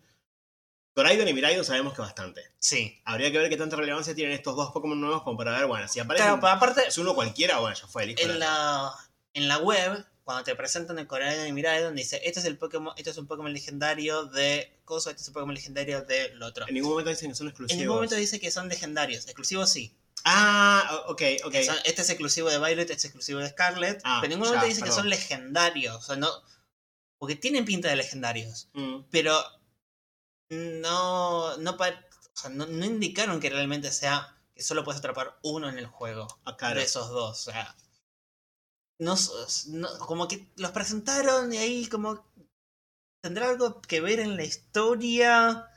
Coraidon 0.96 1.28
y 1.28 1.34
Miraidon 1.34 1.62
sabemos 1.62 1.92
que 1.92 2.00
bastante. 2.00 2.42
Sí. 2.58 2.98
Habría 3.04 3.30
que 3.30 3.36
ver 3.38 3.50
qué 3.50 3.58
tanta 3.58 3.76
relevancia 3.76 4.14
tienen 4.14 4.34
estos 4.34 4.56
dos 4.56 4.70
Pokémon 4.72 4.98
nuevos 4.98 5.22
como 5.22 5.36
para 5.36 5.52
ver, 5.52 5.66
bueno, 5.66 5.86
si 5.88 6.00
aparece 6.00 6.24
Claro, 6.24 6.40
pero 6.40 6.52
aparte, 6.54 6.88
es 6.88 6.96
uno 6.96 7.14
cualquiera, 7.14 7.58
bueno, 7.58 7.76
ya 7.76 7.86
fue, 7.86 8.06
listo. 8.06 8.22
en 8.22 8.38
la, 8.38 8.90
en 9.34 9.46
la 9.46 9.58
web, 9.58 10.06
cuando 10.24 10.42
te 10.42 10.54
presentan 10.56 10.98
el 10.98 11.06
Coraidon 11.06 11.46
y 11.48 11.52
Miraidon, 11.52 11.94
dice, 11.94 12.22
este 12.24 12.40
es 12.40 12.46
el 12.46 12.56
Pokémon, 12.56 12.94
este 12.96 13.10
es 13.10 13.18
un 13.18 13.26
Pokémon 13.26 13.52
legendario 13.52 14.24
de 14.24 14.72
Coso, 14.86 15.10
este 15.10 15.20
es 15.20 15.28
un 15.28 15.34
Pokémon 15.34 15.54
legendario 15.54 16.00
de 16.00 16.30
lo 16.36 16.46
otro. 16.46 16.66
En 16.66 16.72
ningún 16.72 16.92
momento 16.92 17.10
dicen 17.10 17.28
que 17.28 17.36
son 17.36 17.46
En 17.46 17.50
exclusivos. 17.50 17.78
ningún 17.78 17.94
momento 17.96 18.14
dice 18.14 18.40
que 18.40 18.50
son 18.50 18.68
legendarios. 18.70 19.26
Exclusivos 19.26 19.70
sí. 19.70 19.94
Ah, 20.24 21.04
ok, 21.08 21.22
ok. 21.44 21.54
Este 21.84 22.00
es 22.02 22.08
exclusivo 22.10 22.48
de 22.48 22.56
Violet, 22.58 22.80
este 22.80 22.94
es 22.94 23.04
exclusivo 23.04 23.38
de 23.40 23.50
Scarlet. 23.50 24.00
Ah, 24.02 24.18
pero 24.22 24.32
en 24.32 24.38
ningún 24.38 24.48
ya, 24.52 24.56
momento 24.60 24.74
dice 24.74 24.82
que 24.82 24.90
son 24.92 25.10
legendarios. 25.10 25.94
O 25.96 26.00
sea, 26.02 26.16
no. 26.16 26.28
Porque 27.18 27.36
tienen 27.36 27.64
pinta 27.66 27.88
de 27.88 27.96
legendarios. 27.96 28.68
Mm, 28.72 29.02
Pero 29.10 29.38
no. 30.50 31.56
No, 31.58 31.76
pa- 31.76 31.90
o 31.90 32.36
sea, 32.38 32.50
no, 32.50 32.66
no 32.66 32.84
indicaron 32.84 33.40
que 33.40 33.50
realmente 33.50 33.90
sea. 33.92 34.32
Que 34.54 34.62
solo 34.62 34.84
puedes 34.84 34.98
atrapar 35.00 35.38
uno 35.42 35.68
en 35.68 35.78
el 35.78 35.86
juego. 35.86 36.26
ah, 36.44 36.56
claro. 36.56 36.80
De 36.80 36.86
esos 36.86 37.10
dos. 37.10 37.46
O 37.48 37.50
sea. 37.52 37.76
No, 38.98 39.16
como 39.98 40.26
que 40.26 40.48
los 40.56 40.70
presentaron 40.70 41.52
y 41.52 41.58
ahí 41.58 41.86
como. 41.86 42.26
¿Tendrá 43.22 43.48
algo 43.48 43.82
que 43.82 44.00
ver 44.00 44.20
en 44.20 44.36
la 44.36 44.44
historia? 44.44 45.68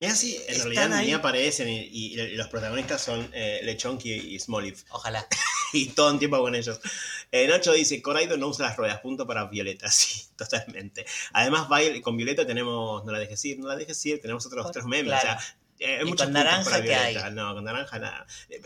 Mira, 0.00 0.14
sí, 0.14 0.40
en 0.46 0.60
realidad 0.62 1.02
ni 1.02 1.12
aparecen 1.12 1.68
y, 1.68 1.88
y 1.90 2.36
los 2.36 2.46
protagonistas 2.46 3.02
son 3.02 3.28
eh, 3.32 3.60
Lechonky 3.64 4.12
y 4.12 4.38
Smoliv. 4.38 4.84
Ojalá. 4.90 5.26
y 5.72 5.88
todo 5.88 6.10
en 6.10 6.20
tiempo 6.20 6.38
con 6.38 6.54
ellos. 6.54 6.80
Eh, 7.30 7.46
Nacho 7.46 7.72
dice, 7.72 8.00
Coraidon 8.00 8.40
no 8.40 8.48
usa 8.48 8.66
las 8.68 8.76
ruedas, 8.76 9.00
punto 9.00 9.26
para 9.26 9.44
Violeta, 9.46 9.90
sí, 9.90 10.22
totalmente. 10.36 11.04
Además, 11.32 11.68
con 12.02 12.16
Violeta 12.16 12.46
tenemos, 12.46 13.04
no 13.04 13.12
la 13.12 13.18
dejes 13.18 13.44
ir, 13.44 13.58
no 13.58 13.68
la 13.68 13.76
dejes 13.76 14.04
ir, 14.06 14.20
tenemos 14.20 14.44
otros, 14.46 14.66
otros 14.66 14.86
memes, 14.86 15.12
Claro. 15.20 15.38
o 15.38 15.40
sea, 15.40 15.56
eh, 15.80 15.96
hay 15.98 16.02
¿Y 16.02 16.08
muchos 16.08 16.26
con 16.26 16.32
naranja 16.32 16.78
Violeta. 16.78 17.26
hay? 17.26 17.32
No, 17.34 17.54
con 17.54 17.64
naranja 17.64 17.98
nada. 17.98 18.26
Eh, 18.48 18.60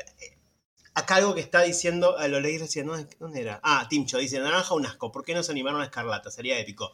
Acá 0.94 1.16
algo 1.16 1.34
que 1.34 1.40
está 1.40 1.62
diciendo, 1.62 2.16
lo 2.28 2.40
leí 2.40 2.58
recién, 2.58 2.86
¿no? 2.86 3.02
¿dónde 3.18 3.40
era? 3.40 3.60
Ah, 3.62 3.86
Timcho 3.88 4.18
dice, 4.18 4.38
naranja 4.40 4.74
un 4.74 4.84
asco, 4.84 5.10
¿por 5.10 5.24
qué 5.24 5.32
no 5.34 5.42
se 5.42 5.50
animaron 5.50 5.80
a 5.80 5.84
Escarlata? 5.84 6.30
Sería 6.30 6.58
épico. 6.58 6.92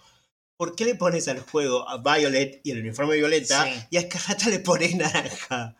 ¿por 0.56 0.74
qué 0.74 0.84
le 0.84 0.96
pones 0.96 1.28
al 1.28 1.38
juego 1.40 1.88
a 1.88 1.98
Violet 1.98 2.60
y 2.64 2.72
el 2.72 2.80
uniforme 2.80 3.14
violeta 3.14 3.64
Sí. 3.64 3.80
y 3.90 3.96
a 3.96 4.00
Escarlata 4.00 4.48
le 4.50 4.58
pones 4.58 4.94
naranja? 4.96 5.76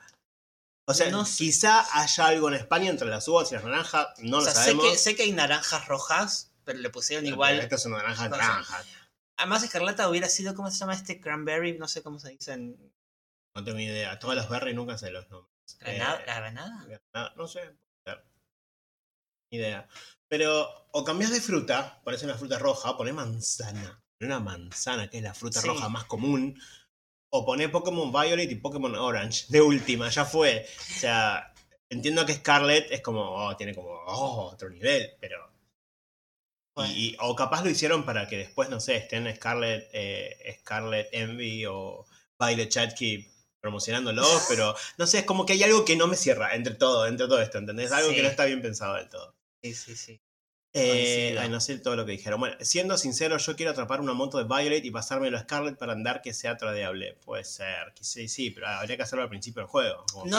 O 0.91 0.95
sea, 0.95 1.11
No 1.11 1.25
quizá 1.25 1.85
haya 2.01 2.27
algo 2.27 2.49
en 2.49 2.55
España 2.55 2.89
entre 2.91 3.09
las 3.09 3.29
uvas 3.29 3.51
y 3.53 3.55
las 3.55 3.65
naranjas, 3.65 4.09
no 4.19 4.39
o 4.39 4.41
sea, 4.41 4.53
lo 4.53 4.59
sé 4.59 4.65
sabemos. 4.65 4.85
que, 4.91 4.97
sé 4.99 5.17
que 5.17 5.23
hay 5.25 5.33
naranjas 5.33 5.87
rojas, 5.87 6.53
pero 6.65 6.79
le 6.79 6.91
pusieron 6.91 7.25
Pero 7.25 7.35
igual. 7.35 7.61
Esto 7.61 7.75
es 7.77 7.85
una 7.87 7.99
naranja 7.99 8.29
No 8.29 8.37
sé. 8.37 8.43
naranja. 8.43 8.85
Además, 9.37 9.63
Escarlata 9.63 10.09
hubiera 10.09 10.29
sido, 10.29 10.55
¿cómo 10.55 10.71
se 10.71 10.79
llama 10.79 10.95
este 10.95 11.21
cranberry? 11.21 11.79
No 11.79 11.87
sé 11.89 12.03
cómo 12.03 12.19
se 12.19 12.31
dice 12.31 12.53
en 12.55 12.93
No 13.55 13.63
tengo 13.65 13.77
ni 13.79 13.85
idea. 13.85 14.19
Todos 14.19 14.35
los 14.35 14.49
berries 14.49 14.75
nunca 14.75 14.97
sé 14.99 15.11
los 15.11 15.29
nombres. 15.31 15.53
Granada. 15.79 16.21
Eh, 16.21 16.25
¿La 16.27 16.35
granada? 16.41 16.85
Granada, 16.87 17.35
no 17.37 17.47
sé. 17.47 17.61
Ni 19.51 19.59
idea. 19.59 19.89
Pero 20.29 20.89
o 20.93 21.05
cambias 21.05 21.31
de 21.31 21.41
fruta, 21.41 22.01
pones 22.05 22.23
una 22.23 22.35
fruta 22.35 22.59
roja, 22.59 22.97
pones 22.97 23.15
manzana. 23.15 24.03
Una 24.21 24.41
manzana, 24.41 25.09
que 25.09 25.19
es 25.19 25.23
la 25.23 25.35
fruta 25.35 25.61
Sí. 25.61 25.67
roja 25.69 25.89
más 25.89 26.05
común. 26.05 26.61
O 27.31 27.45
poné 27.45 27.69
Pokémon 27.69 28.11
Violet 28.13 28.51
y 28.51 28.55
Pokémon 28.57 28.95
Orange. 28.95 29.47
De 29.49 29.61
última, 29.61 30.09
ya 30.09 30.25
fue. 30.25 30.67
O 30.67 31.01
sea, 31.01 31.53
entiendo 31.91 32.25
que 32.25 32.35
Scarlet 32.35 32.91
es 32.91 33.03
como, 33.03 33.21
oh, 33.23 33.57
tiene 33.57 33.75
como 33.75 33.91
oh, 33.91 34.51
otro 34.53 34.71
nivel, 34.71 35.13
pero. 35.21 35.51
Bueno. 36.75 36.93
Y, 36.95 37.11
y- 37.11 37.17
o 37.21 37.35
capaz 37.35 37.63
lo 37.65 37.71
hicieron 37.71 38.05
para 38.05 38.29
que 38.29 38.39
después, 38.39 38.71
no 38.71 38.81
sé, 38.81 38.97
estén 38.97 39.35
Scarlet, 39.35 39.89
eh, 39.93 40.57
Scarlet 40.61 41.09
Envy 41.13 41.67
o 41.67 42.07
Violet 42.39 42.69
Chachki 42.71 43.27
promocionándolo, 43.61 44.23
pero 44.49 44.75
no 44.97 45.07
sé, 45.07 45.19
es 45.19 45.25
como 45.25 45.45
que 45.45 45.55
hay 45.55 45.63
algo 45.65 45.85
que 45.85 45.97
no 45.97 46.07
me 46.07 46.17
cierra 46.17 46.55
entre 46.55 46.75
todo, 46.75 47.07
entre 47.07 47.27
todo 47.27 47.43
esto, 47.43 47.59
¿entendés? 47.59 47.91
Algo 47.93 48.11
Sí. 48.11 48.15
que 48.17 48.23
no 48.23 48.29
está 48.29 48.45
bien 48.45 48.63
pensado 48.63 48.95
del 48.95 49.09
todo. 49.09 49.35
Sí, 49.63 49.75
sí, 49.75 49.97
sí. 49.97 50.21
Eh, 50.75 51.37
ay, 51.41 51.49
no 51.49 51.61
sé 51.61 51.79
todo 51.79 51.97
lo 51.97 52.05
que 52.05 52.13
dijeron. 52.13 52.41
Bueno, 52.41 52.57
siendo 52.61 52.99
sincero, 52.99 53.39
yo 53.39 53.57
quiero 53.57 53.73
atrapar 53.73 54.01
una 54.01 54.13
moto 54.13 54.39
de 54.39 54.45
Violet 54.45 54.85
y 54.85 54.91
pasármelo 54.91 55.39
a 55.39 55.41
Scarlet 55.41 55.79
para 55.79 55.93
andar 55.93 56.21
que 56.21 56.35
sea 56.35 56.57
tradeable. 56.57 57.15
Puede 57.25 57.45
ser, 57.45 57.93
que 57.95 58.05
sí, 58.05 58.29
sí, 58.29 58.51
pero 58.51 58.69
habría 58.69 58.97
que 58.97 59.03
hacerlo 59.03 59.23
al 59.23 59.31
principio 59.31 59.63
del 59.63 59.69
juego. 59.69 60.05
No, 60.27 60.39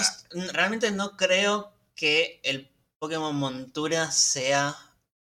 realmente 0.54 0.92
no 0.92 1.18
creo 1.18 1.74
que 1.96 2.40
el 2.44 2.72
Pokémon 3.00 3.36
Montura 3.36 4.12
sea 4.12 4.76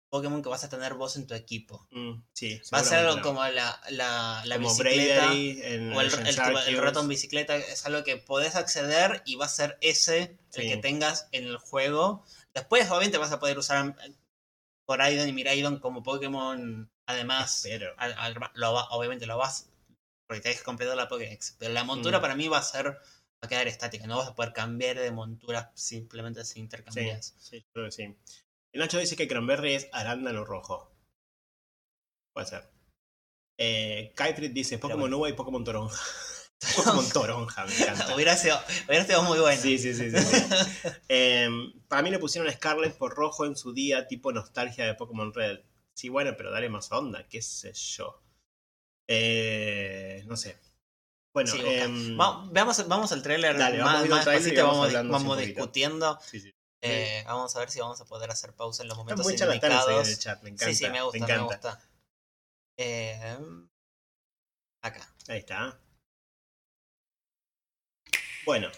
Pokémon 0.09 0.43
que 0.43 0.49
vas 0.49 0.63
a 0.63 0.69
tener 0.69 0.95
vos 0.95 1.17
en 1.17 1.27
tu 1.27 1.35
equipo. 1.35 1.87
Mm, 1.91 2.23
sí, 2.33 2.61
Va 2.73 2.79
a 2.79 2.85
ser 2.85 3.01
algo 3.01 3.17
no. 3.17 3.23
como 3.23 3.45
la, 3.45 3.81
la, 3.91 4.43
la 4.45 4.57
Como 4.57 4.69
bicicleta 4.69 5.33
en 5.35 5.93
o 5.93 6.01
el, 6.01 6.07
Legend 6.07 6.29
el, 6.29 6.75
el 6.75 6.79
ratón 6.81 7.09
bicicleta. 7.09 7.57
Es 7.57 7.85
algo 7.85 8.05
que 8.05 8.17
podés 8.17 8.55
acceder 8.55 9.23
y 9.27 9.35
va 9.35 9.47
a 9.47 9.49
ser 9.49 9.77
ese 9.81 10.39
el 10.55 10.69
que 10.69 10.77
tengas 10.77 11.27
en 11.33 11.45
el 11.45 11.57
juego. 11.57 12.25
Después, 12.55 12.89
obviamente, 12.91 13.19
vas 13.19 13.33
a 13.33 13.41
poder 13.41 13.59
usar 13.59 13.97
Coraidon 14.87 15.29
y 15.29 15.33
Miraidon 15.33 15.79
como 15.79 16.03
Pokémon. 16.03 16.91
Además, 17.07 17.65
Espero. 17.67 17.93
al- 17.99 18.15
al- 18.19 18.35
lo 18.55 18.73
va- 18.73 18.89
obviamente 18.91 19.27
lo 19.27 19.37
vas 19.37 19.71
porque 20.27 20.41
tenés 20.41 20.59
que 20.59 20.65
completar 20.65 20.97
la 20.97 21.09
Pokédex. 21.09 21.57
Pero 21.59 21.73
la 21.75 21.85
montura 21.85 22.19
Mm. 22.19 22.23
para 22.23 22.35
mí 22.37 22.49
va 22.49 22.59
a 22.59 22.63
ser 22.63 22.87
va 22.93 23.47
a 23.47 23.49
quedar 23.49 23.69
estática. 23.69 24.07
No 24.07 24.17
vas 24.17 24.29
a 24.29 24.35
poder 24.35 24.53
cambiar 24.55 24.99
de 24.99 25.11
montura 25.11 25.71
simplemente 25.75 26.45
si 26.47 26.55
Sí, 26.55 26.61
intercambias. 26.61 27.35
sí, 27.39 27.63
creo 27.73 27.85
que 27.87 27.93
sí. 27.93 28.03
El 28.73 28.81
Nacho 28.81 28.99
dice 28.99 29.17
que 29.17 29.29
Cranberry 29.29 29.75
es 29.75 29.89
arándano 29.93 30.45
rojo. 30.45 30.91
Puede 32.35 32.47
ser. 32.47 32.69
Eh, 33.59 34.13
Kytrid 34.17 34.51
dice 34.53 34.79
Pokémon 34.79 35.03
bueno. 35.03 35.19
Uva 35.19 35.29
y 35.29 35.35
Pokémon 35.35 35.63
Toronja. 35.63 36.03
Pokémon 36.77 37.09
Toronja, 37.13 37.65
me 37.67 37.75
encanta. 37.75 38.13
hubiera, 38.15 38.37
sido, 38.37 38.59
hubiera 38.89 39.05
sido 39.05 39.23
muy 39.23 39.39
bueno. 39.39 39.61
Sí, 39.61 39.79
sí, 39.79 39.95
sí, 39.95 40.11
sí. 40.11 40.17
sí. 40.19 40.91
Em, 41.09 41.73
para 41.89 42.03
mí 42.03 42.11
le 42.11 42.19
pusieron 42.19 42.51
Scarlet 42.53 42.97
por 42.97 43.15
rojo 43.15 43.45
en 43.47 43.57
su 43.57 43.73
día, 43.73 44.07
tipo 44.07 44.33
nostalgia 44.33 44.87
de 44.87 44.95
Pokémon 44.95 45.33
Red. 45.33 45.61
Sí, 45.93 46.09
bueno, 46.09 46.33
pero 46.37 46.51
dale 46.51 46.69
más 46.69 46.91
onda, 46.93 47.27
qué 47.29 47.41
sé 47.43 47.73
yo. 47.73 48.21
Eh, 49.07 50.25
no 50.27 50.37
sé. 50.37 50.59
Bueno, 51.33 51.53
Sí, 51.53 51.61
em, 51.65 52.19
Va- 52.19 52.47
veamos, 52.51 52.87
vamos 52.89 53.13
al 53.13 53.23
trailer 53.23 53.57
Dale, 53.59 53.79
vamos 53.79 53.93
más, 53.93 54.47
y 54.47 54.57
vamos 54.57 54.93
vamos, 54.93 55.11
vamos 55.11 55.39
discutiendo. 55.39 56.19
sí, 56.23 56.41
sí. 56.41 56.55
Eh, 56.81 57.23
vamos 57.27 57.55
a 57.57 57.61
ver 57.61 57.71
si 57.71 57.81
vamos 57.81 58.01
a 58.01 58.05
poder 58.05 58.31
hacer 58.31 58.53
pausa 58.53 58.83
en 58.83 58.89
los 58.89 58.99
momentos 58.99 59.25
muy 59.25 59.37
charlatanes 59.37 59.79
ahí 59.87 59.95
en 59.95 60.01
indicados. 60.01 60.09
el 60.09 60.19
chat, 60.19 60.43
me 60.43 60.51
encanta. 60.51 60.67
sí, 60.67 60.85
sí, 60.85 60.91
me 60.91 61.03
gusta, 61.03 61.19
me, 61.19 61.25
encanta. 61.25 61.55
gusta. 61.55 61.81
Eh, 62.77 63.39
acá. 64.83 65.09
Ahí 65.29 65.39
está. 65.39 65.79
Bueno. 68.45 68.69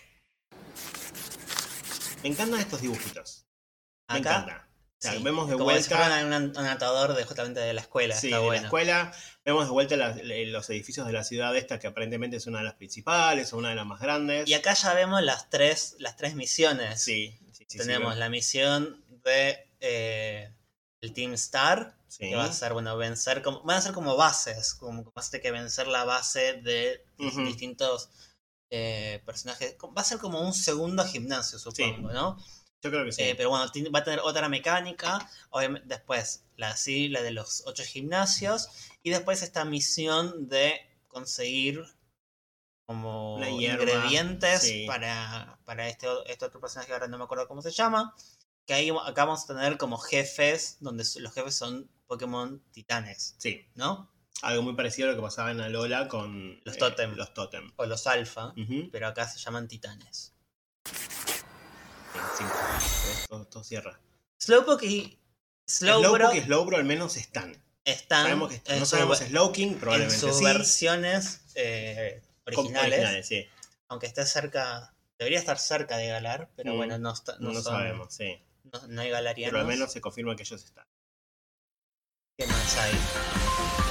Me 2.23 2.29
encantan 2.31 2.61
estos 2.61 2.81
dibujitos. 2.81 3.47
Me 4.09 4.19
Acá. 4.19 4.31
encanta. 4.31 4.63
O 4.99 4.99
sea, 4.99 5.13
sí, 5.13 5.23
vemos 5.23 5.47
de 5.49 5.57
como 5.57 5.69
si 5.71 5.75
vuelta. 5.75 5.97
fuera 5.97 6.25
un 6.25 6.33
anotador 6.57 7.15
de 7.15 7.25
justamente 7.25 7.61
de 7.61 7.75
la 7.75 7.83
escuela. 7.83 8.17
Sí, 8.17 8.29
está 8.29 8.41
de 8.41 8.49
la 8.51 8.57
escuela. 8.57 9.13
Vemos 9.45 9.67
de 9.67 9.71
vuelta 9.71 9.97
los 9.97 10.71
edificios 10.71 11.07
de 11.07 11.13
la 11.13 11.23
ciudad 11.23 11.55
esta, 11.55 11.79
que 11.79 11.87
aparentemente 11.87 12.37
es 12.37 12.47
una 12.47 12.59
de 12.59 12.65
las 12.65 12.75
principales 12.75 13.53
o 13.53 13.59
una 13.59 13.69
de 13.71 13.75
las 13.77 13.85
más 13.87 14.01
grandes. 14.01 14.49
Y 14.49 14.55
acá 14.55 14.73
ya 14.75 14.95
vemos 14.95 15.23
las 15.23 15.51
tres, 15.51 15.97
las 15.99 16.17
tres 16.17 16.35
misiones. 16.35 17.03
Sí, 17.03 17.39
sí, 17.53 17.67
sí, 17.69 17.79
Tenemos 17.79 18.15
sí. 18.15 18.21
la 18.21 18.31
misión 18.31 19.05
de 19.23 19.69
eh, 19.81 20.51
el 21.03 21.13
Team 21.13 21.35
Star, 21.35 21.95
Sí. 22.09 22.31
que 22.31 22.37
va 22.37 22.45
a 22.45 22.53
ser, 22.53 22.73
bueno, 22.73 22.97
vencer 22.97 23.43
como, 23.43 23.63
van 23.65 23.79
a 23.79 23.81
ser 23.83 23.93
como 23.93 24.17
bases, 24.17 24.75
como 24.75 25.05
como 25.05 25.23
tener 25.29 25.43
que 25.43 25.51
vencer 25.51 25.89
la 25.89 26.05
base 26.05 26.55
de 26.55 27.05
Ujú. 27.19 27.45
distintos 27.45 28.09
eh, 28.71 29.23
personajes. 29.25 29.77
Va 29.97 30.03
a 30.03 30.05
ser 30.05 30.19
como 30.19 30.41
un 30.41 30.53
segundo 30.53 31.05
gimnasio, 31.05 31.59
supongo, 31.59 32.13
¿no? 32.13 32.37
Yo 32.83 32.91
creo 32.91 33.05
que 33.05 33.13
sí. 33.13 33.23
Eh, 33.23 33.35
pero 33.37 33.51
bueno, 33.51 33.71
va 33.95 33.99
a 33.99 34.05
tener 34.05 34.21
otra 34.21 34.49
mecánica. 34.49 35.31
Obviamente, 35.51 35.89
después 35.89 36.45
la 36.57 36.77
sí, 36.77 37.09
la 37.09 37.23
de 37.23 37.31
los 37.31 37.63
ocho 37.67 37.83
gimnasios. 37.85 38.69
Y 39.03 39.11
después 39.11 39.43
esta 39.43 39.65
misión 39.65 40.49
de 40.49 40.81
conseguir 41.09 41.85
como 42.87 43.39
hierba, 43.59 43.83
ingredientes 43.83 44.61
sí. 44.63 44.85
para, 44.87 45.59
para 45.65 45.89
este, 45.89 46.07
este 46.27 46.45
otro 46.45 46.61
personaje 46.61 46.89
que 46.89 46.93
ahora 46.95 47.09
no 47.09 47.19
me 47.19 47.25
acuerdo 47.25 47.49
cómo 47.49 47.63
se 47.63 47.71
llama. 47.71 48.15
Que 48.65 48.75
ahí 48.75 48.91
acá 48.91 49.25
vamos 49.25 49.45
a 49.45 49.55
tener 49.55 49.79
como 49.79 49.99
jefes, 49.99 50.79
donde 50.81 51.05
los 51.19 51.33
jefes 51.33 51.55
son 51.55 51.91
Pokémon 52.07 52.63
titanes, 52.73 53.37
sí. 53.39 53.67
¿no? 53.75 54.11
Algo 54.43 54.63
muy 54.63 54.75
parecido 54.75 55.09
a 55.09 55.13
lo 55.13 55.17
que 55.17 55.23
pasaba 55.23 55.51
en 55.51 55.61
Alola 55.61 56.09
con 56.09 56.61
Los 56.65 56.77
eh, 56.77 57.07
los 57.15 57.35
Totem. 57.35 57.73
O 57.77 57.87
los 57.87 58.07
alfa, 58.07 58.53
pero 58.93 59.09
acá 59.09 59.27
se 59.29 59.39
llaman 59.39 59.67
titanes. 59.67 60.35
Sí, 60.85 60.95
sí, 62.39 62.45
sí, 62.81 63.27
todo, 63.29 63.47
todo 63.47 63.65
cierra. 63.65 63.99
Slowpoke 64.39 64.85
y 64.85 65.19
Slowbro 65.67 66.09
Slowpoke 66.19 66.37
y 66.37 66.41
Slowbro 66.43 66.77
al 66.77 66.85
menos 66.85 67.17
están. 67.17 67.57
están 67.85 68.23
Sabemos 68.25 68.51
que 68.53 68.73
en 68.73 68.79
no 68.81 68.87
sabemos 68.87 69.19
Slowking, 69.19 69.69
en 69.73 69.79
probablemente 69.79 70.19
sus 70.21 70.37
sí. 70.39 70.45
versiones 70.45 71.41
eh, 71.55 72.23
originales, 72.47 73.27
sí. 73.27 73.47
aunque 73.89 74.07
esté 74.07 74.25
cerca, 74.27 74.95
debería 75.19 75.39
estar 75.39 75.59
cerca 75.59 75.97
de 75.97 76.09
Galar, 76.09 76.51
pero 76.55 76.75
Mm, 76.75 76.77
bueno, 76.77 76.99
no, 76.99 77.13
está- 77.13 77.37
No, 77.41 77.49
no 77.53 77.55
son- 77.63 77.73
sabemos, 77.73 78.15
sí. 78.15 78.39
no, 78.71 78.87
no 78.89 79.01
hay 79.01 79.11
galarianos. 79.11 79.53
Pero 79.53 79.61
al 79.63 79.67
menos 79.67 79.91
se 79.91 80.01
confirma 80.01 80.37
que 80.37 80.43
ellos 80.43 80.63
están. 80.63 80.85
¿Qué 82.39 82.47
más 82.47 82.77
hay? 82.77 83.86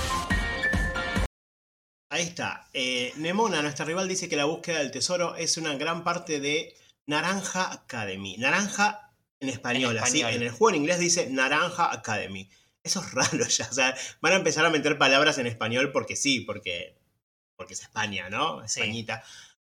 Ahí 2.16 2.24
está. 2.24 2.68
Eh, 2.74 3.12
Nemona, 3.18 3.62
nuestra 3.62 3.86
rival, 3.86 4.08
dice 4.08 4.30
que 4.30 4.36
la 4.36 4.46
búsqueda 4.46 4.80
del 4.80 4.92
tesoro 4.92 5.36
es 5.36 5.58
una 5.58 5.76
gran 5.76 6.04
parte 6.04 6.40
de 6.40 6.74
Naranja 7.08 7.72
Academy. 7.74 8.38
Naranja 8.38 9.12
en 9.40 9.50
español, 9.50 9.98
En 9.98 10.04
así. 10.04 10.22
En 10.22 10.42
el 10.42 10.50
juego 10.50 10.70
en 10.70 10.76
inglés 10.82 11.00
dice 11.00 11.30
Naranja 11.30 11.92
Academy. 11.92 12.50
Eso 12.84 13.02
es 13.02 13.12
raro 13.14 13.46
ya. 13.48 13.68
O 13.70 13.74
sea, 13.74 13.96
van 14.22 14.34
a 14.34 14.38
empezar 14.38 14.66
a 14.66 14.70
meter 14.70 14.98
palabras 14.98 15.38
en 15.40 15.48
español 15.48 15.92
porque 15.92 16.16
sí, 16.16 16.40
porque, 16.42 16.98
porque 17.58 17.74
es 17.74 17.82
España, 17.82 18.30
¿no? 18.30 18.66
Sí. 18.68 18.80
Españita. 18.80 19.24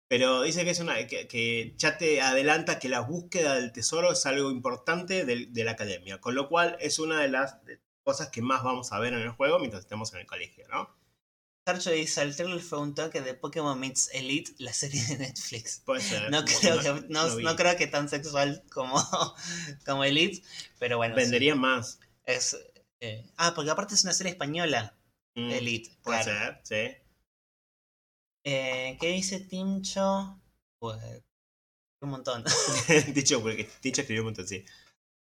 Pero 0.08 0.40
dice 0.40 0.64
que 0.64 0.70
es 0.70 0.80
una. 0.80 1.06
Que, 1.06 1.28
que 1.28 1.74
ya 1.76 1.98
te 1.98 2.22
adelanta 2.22 2.78
que 2.78 2.88
la 2.88 3.00
búsqueda 3.00 3.56
del 3.56 3.72
tesoro 3.72 4.12
es 4.12 4.24
algo 4.24 4.50
importante 4.50 5.26
del- 5.26 5.52
de, 5.52 5.64
la 5.64 5.72
academia. 5.72 6.18
Con 6.18 6.34
lo 6.34 6.48
cual 6.48 6.78
es 6.80 6.98
una 6.98 7.20
de 7.20 7.28
las 7.28 7.58
cosas 8.04 8.28
que 8.30 8.40
más 8.40 8.62
vamos 8.62 8.90
a 8.92 8.98
ver 9.00 9.12
en 9.12 9.20
el 9.20 9.28
juego 9.30 9.58
mientras 9.58 9.82
estemos 9.82 10.14
en 10.14 10.20
el 10.20 10.26
colegio, 10.26 10.66
¿no? 10.68 10.96
Sarcho 11.68 11.90
dice, 11.90 12.22
el 12.22 12.34
trailer 12.34 12.60
fue 12.60 12.80
un 12.80 12.94
toque 12.94 13.20
de 13.20 13.34
Pokémon 13.34 13.78
Meets 13.78 14.08
Elite, 14.14 14.52
la 14.58 14.72
serie 14.72 15.04
de 15.04 15.18
Netflix. 15.18 15.82
Puede 15.84 16.00
ser. 16.00 16.30
No 16.30 16.42
creo, 16.44 16.80
que, 16.80 17.06
no, 17.08 17.28
no 17.28 17.56
creo 17.56 17.76
que 17.76 17.86
tan 17.86 18.08
sexual 18.08 18.64
como, 18.70 18.96
como 19.86 20.04
Elite, 20.04 20.42
pero 20.78 20.96
bueno. 20.96 21.14
sí, 21.14 21.20
Vendería 21.20 21.54
más. 21.54 22.00
es, 22.24 22.56
eh, 23.00 23.30
ah, 23.36 23.52
porque 23.54 23.70
aparte 23.70 23.94
es 23.94 24.04
una 24.04 24.14
serie 24.14 24.32
española, 24.32 24.94
Mm, 25.38 25.50
Elite. 25.52 25.90
Puede 26.02 26.24
claro. 26.24 26.58
ser, 26.64 27.02
Eh, 28.44 28.96
¿Qué 29.00 29.08
dice 29.08 29.40
Timcho? 29.40 30.40
Pues, 30.80 30.98
un 32.00 32.10
montón. 32.10 32.44
sí. 32.86 33.12
dicho, 33.12 33.40
porque 33.40 33.68
dicho 33.82 34.00
escribió 34.00 34.22
un 34.22 34.28
montón, 34.28 34.48
sí. 34.48 34.64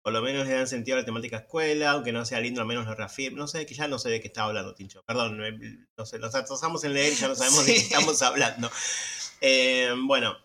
Por 0.04 0.12
lo 0.12 0.20
menos 0.20 0.46
le 0.46 0.52
dan 0.52 0.68
sentido 0.68 0.98
a 0.98 1.00
la 1.00 1.06
temática 1.06 1.38
escuela, 1.38 1.92
aunque 1.92 2.12
no 2.12 2.26
sea 2.26 2.38
lindo, 2.38 2.60
al 2.60 2.66
menos 2.66 2.84
lo 2.84 2.94
reafirma. 2.94 3.38
No 3.38 3.46
sé, 3.46 3.64
que 3.64 3.74
ya 3.74 3.88
no 3.88 3.98
sé 3.98 4.10
de 4.10 4.20
qué 4.20 4.26
estaba 4.28 4.48
hablando, 4.48 4.74
Tincho. 4.74 5.02
Perdón, 5.06 5.40
no 5.96 6.04
sé, 6.06 6.18
nos 6.18 6.34
atrasamos 6.34 6.84
en 6.84 6.92
leer 6.92 7.14
y 7.14 7.16
ya 7.16 7.26
no 7.26 7.34
sabemos 7.34 7.64
de 7.64 7.72
qué 7.74 7.78
estamos 7.80 8.20
hablando. 8.20 8.70
Eh, 9.40 9.94
bueno, 10.06 10.36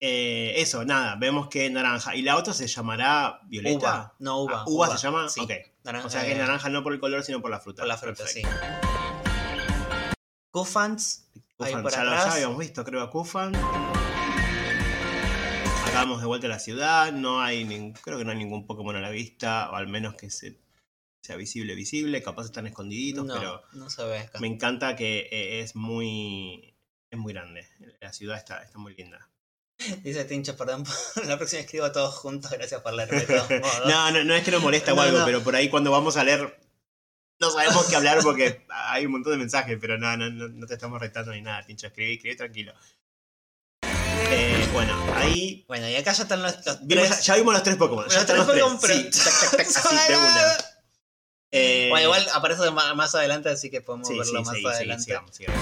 eh, 0.00 0.54
eso, 0.56 0.86
nada, 0.86 1.16
vemos 1.16 1.48
que 1.48 1.68
naranja. 1.68 2.16
¿Y 2.16 2.22
la 2.22 2.36
otra 2.38 2.54
se 2.54 2.66
llamará 2.66 3.40
violeta? 3.44 3.76
Uva, 3.78 4.14
no 4.20 4.38
uva. 4.42 4.60
Ah, 4.60 4.64
¿uva 4.66 4.96
se 4.96 5.02
llama? 5.06 5.28
Sí. 5.28 5.40
Ok. 5.40 5.50
Naranja, 5.84 6.06
O 6.06 6.10
sea 6.10 6.24
que 6.24 6.32
es 6.32 6.38
naranja 6.38 6.70
no 6.70 6.82
por 6.82 6.94
el 6.94 6.98
color, 7.00 7.22
sino 7.24 7.42
por 7.42 7.50
la 7.50 7.60
fruta. 7.60 7.82
Por 7.82 7.88
la 7.88 7.98
fruta, 7.98 8.24
Perfecto. 8.24 8.48
sí. 8.50 8.56
Kufan, 10.50 11.82
por 11.82 11.92
ya, 11.92 12.04
lo- 12.04 12.10
ya 12.12 12.32
habíamos 12.32 12.58
visto, 12.58 12.82
creo, 12.84 13.02
a 13.02 13.10
Kufan. 13.10 13.52
Acá 15.92 16.04
vamos 16.04 16.22
de 16.22 16.26
vuelta 16.26 16.46
a 16.46 16.48
la 16.48 16.58
ciudad. 16.58 17.12
No 17.12 17.42
hay 17.42 17.92
creo 18.02 18.16
que 18.16 18.24
no 18.24 18.30
hay 18.30 18.38
ningún 18.38 18.66
Pokémon 18.66 18.96
a 18.96 19.00
la 19.02 19.10
vista, 19.10 19.70
o 19.70 19.74
al 19.74 19.88
menos 19.88 20.14
que 20.14 20.30
se, 20.30 20.58
sea 21.22 21.36
visible, 21.36 21.74
visible. 21.74 22.22
Capaz 22.22 22.46
están 22.46 22.66
escondiditos, 22.66 23.26
no, 23.26 23.34
pero 23.34 23.62
no 23.74 23.90
se 23.90 24.02
ve 24.04 24.20
acá. 24.20 24.40
me 24.40 24.46
encanta 24.46 24.96
que 24.96 25.28
eh, 25.30 25.60
es 25.60 25.76
muy. 25.76 26.74
Es 27.10 27.18
muy 27.18 27.34
grande. 27.34 27.68
La 28.00 28.10
ciudad 28.14 28.38
está, 28.38 28.62
está 28.62 28.78
muy 28.78 28.94
linda. 28.94 29.28
Dice 30.02 30.24
Tincho, 30.24 30.56
perdón, 30.56 30.84
la 31.26 31.36
próxima 31.36 31.60
escribo 31.60 31.92
todos 31.92 32.14
juntos, 32.14 32.50
gracias 32.52 32.80
por 32.80 32.94
leerme 32.94 33.20
de 33.20 33.26
todos 33.26 33.50
modos. 33.50 33.82
No, 33.86 34.10
no, 34.12 34.24
no 34.24 34.34
es 34.34 34.44
que 34.44 34.50
nos 34.50 34.62
molesta 34.62 34.94
o 34.94 34.96
No, 34.96 35.02
algo, 35.02 35.18
no. 35.18 35.24
pero 35.26 35.42
por 35.42 35.54
ahí 35.54 35.68
cuando 35.68 35.90
vamos 35.90 36.16
a 36.16 36.24
leer. 36.24 36.58
No 37.38 37.50
sabemos 37.50 37.86
qué 37.90 37.96
hablar 37.96 38.20
porque 38.22 38.64
hay 38.70 39.04
un 39.04 39.12
montón 39.12 39.32
de 39.32 39.38
mensajes, 39.40 39.76
pero 39.78 39.98
no, 39.98 40.16
no, 40.16 40.30
no 40.30 40.66
te 40.66 40.72
estamos 40.72 40.98
retando 40.98 41.32
ni 41.32 41.42
nada, 41.42 41.62
Tincho. 41.66 41.88
Escribí, 41.88 42.14
escribí 42.14 42.36
tranquilo. 42.36 42.72
Eh, 44.30 44.51
bueno, 44.72 44.94
ahí 45.14 45.64
Bueno, 45.68 45.88
y 45.88 45.96
acá 45.96 46.12
ya 46.12 46.22
están 46.24 46.42
los, 46.42 46.64
los 46.66 46.80
Vimos- 46.86 47.08
tres. 47.08 47.24
ya 47.24 47.34
vimos 47.36 47.54
los 47.54 47.62
tres 47.62 47.76
Pokémon. 47.76 48.04
Los 48.04 48.14
Ya 48.14 48.20
están 48.20 48.36
tres 48.36 48.46
los 48.46 48.54
tres. 48.54 48.62
Pokémon, 48.64 48.80
pero- 48.80 48.94
Sí, 48.94 49.10
tac, 49.24 49.40
tac, 49.40 49.50
tac, 49.50 49.66
así, 49.94 50.12
de 50.12 50.16
una. 50.18 50.56
Eh, 51.54 51.86
Bueno, 51.90 52.04
igual 52.04 52.26
aparece 52.34 52.70
más 52.70 53.14
adelante, 53.14 53.50
así 53.50 53.70
que 53.70 53.80
podemos 53.82 54.08
sí, 54.08 54.18
verlo 54.18 54.38
sí, 54.40 54.44
más 54.44 54.56
sí, 54.56 54.66
adelante. 54.66 55.04
sigamos, 55.04 55.36
sigamos. 55.36 55.60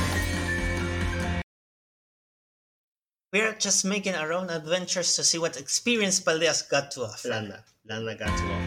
We're 3.33 3.57
just 3.61 3.85
making 3.85 4.15
our 4.17 4.33
own 4.33 4.51
adventures 4.51 5.15
to 5.17 5.23
see 5.23 5.39
what 5.39 5.57
experience 5.57 6.21
Paldeas 6.21 6.63
got 6.69 6.91
to 6.95 7.05
offer. 7.05 7.29
Landa, 7.29 7.65
Landa 7.85 8.17
Katsuo. 8.17 8.59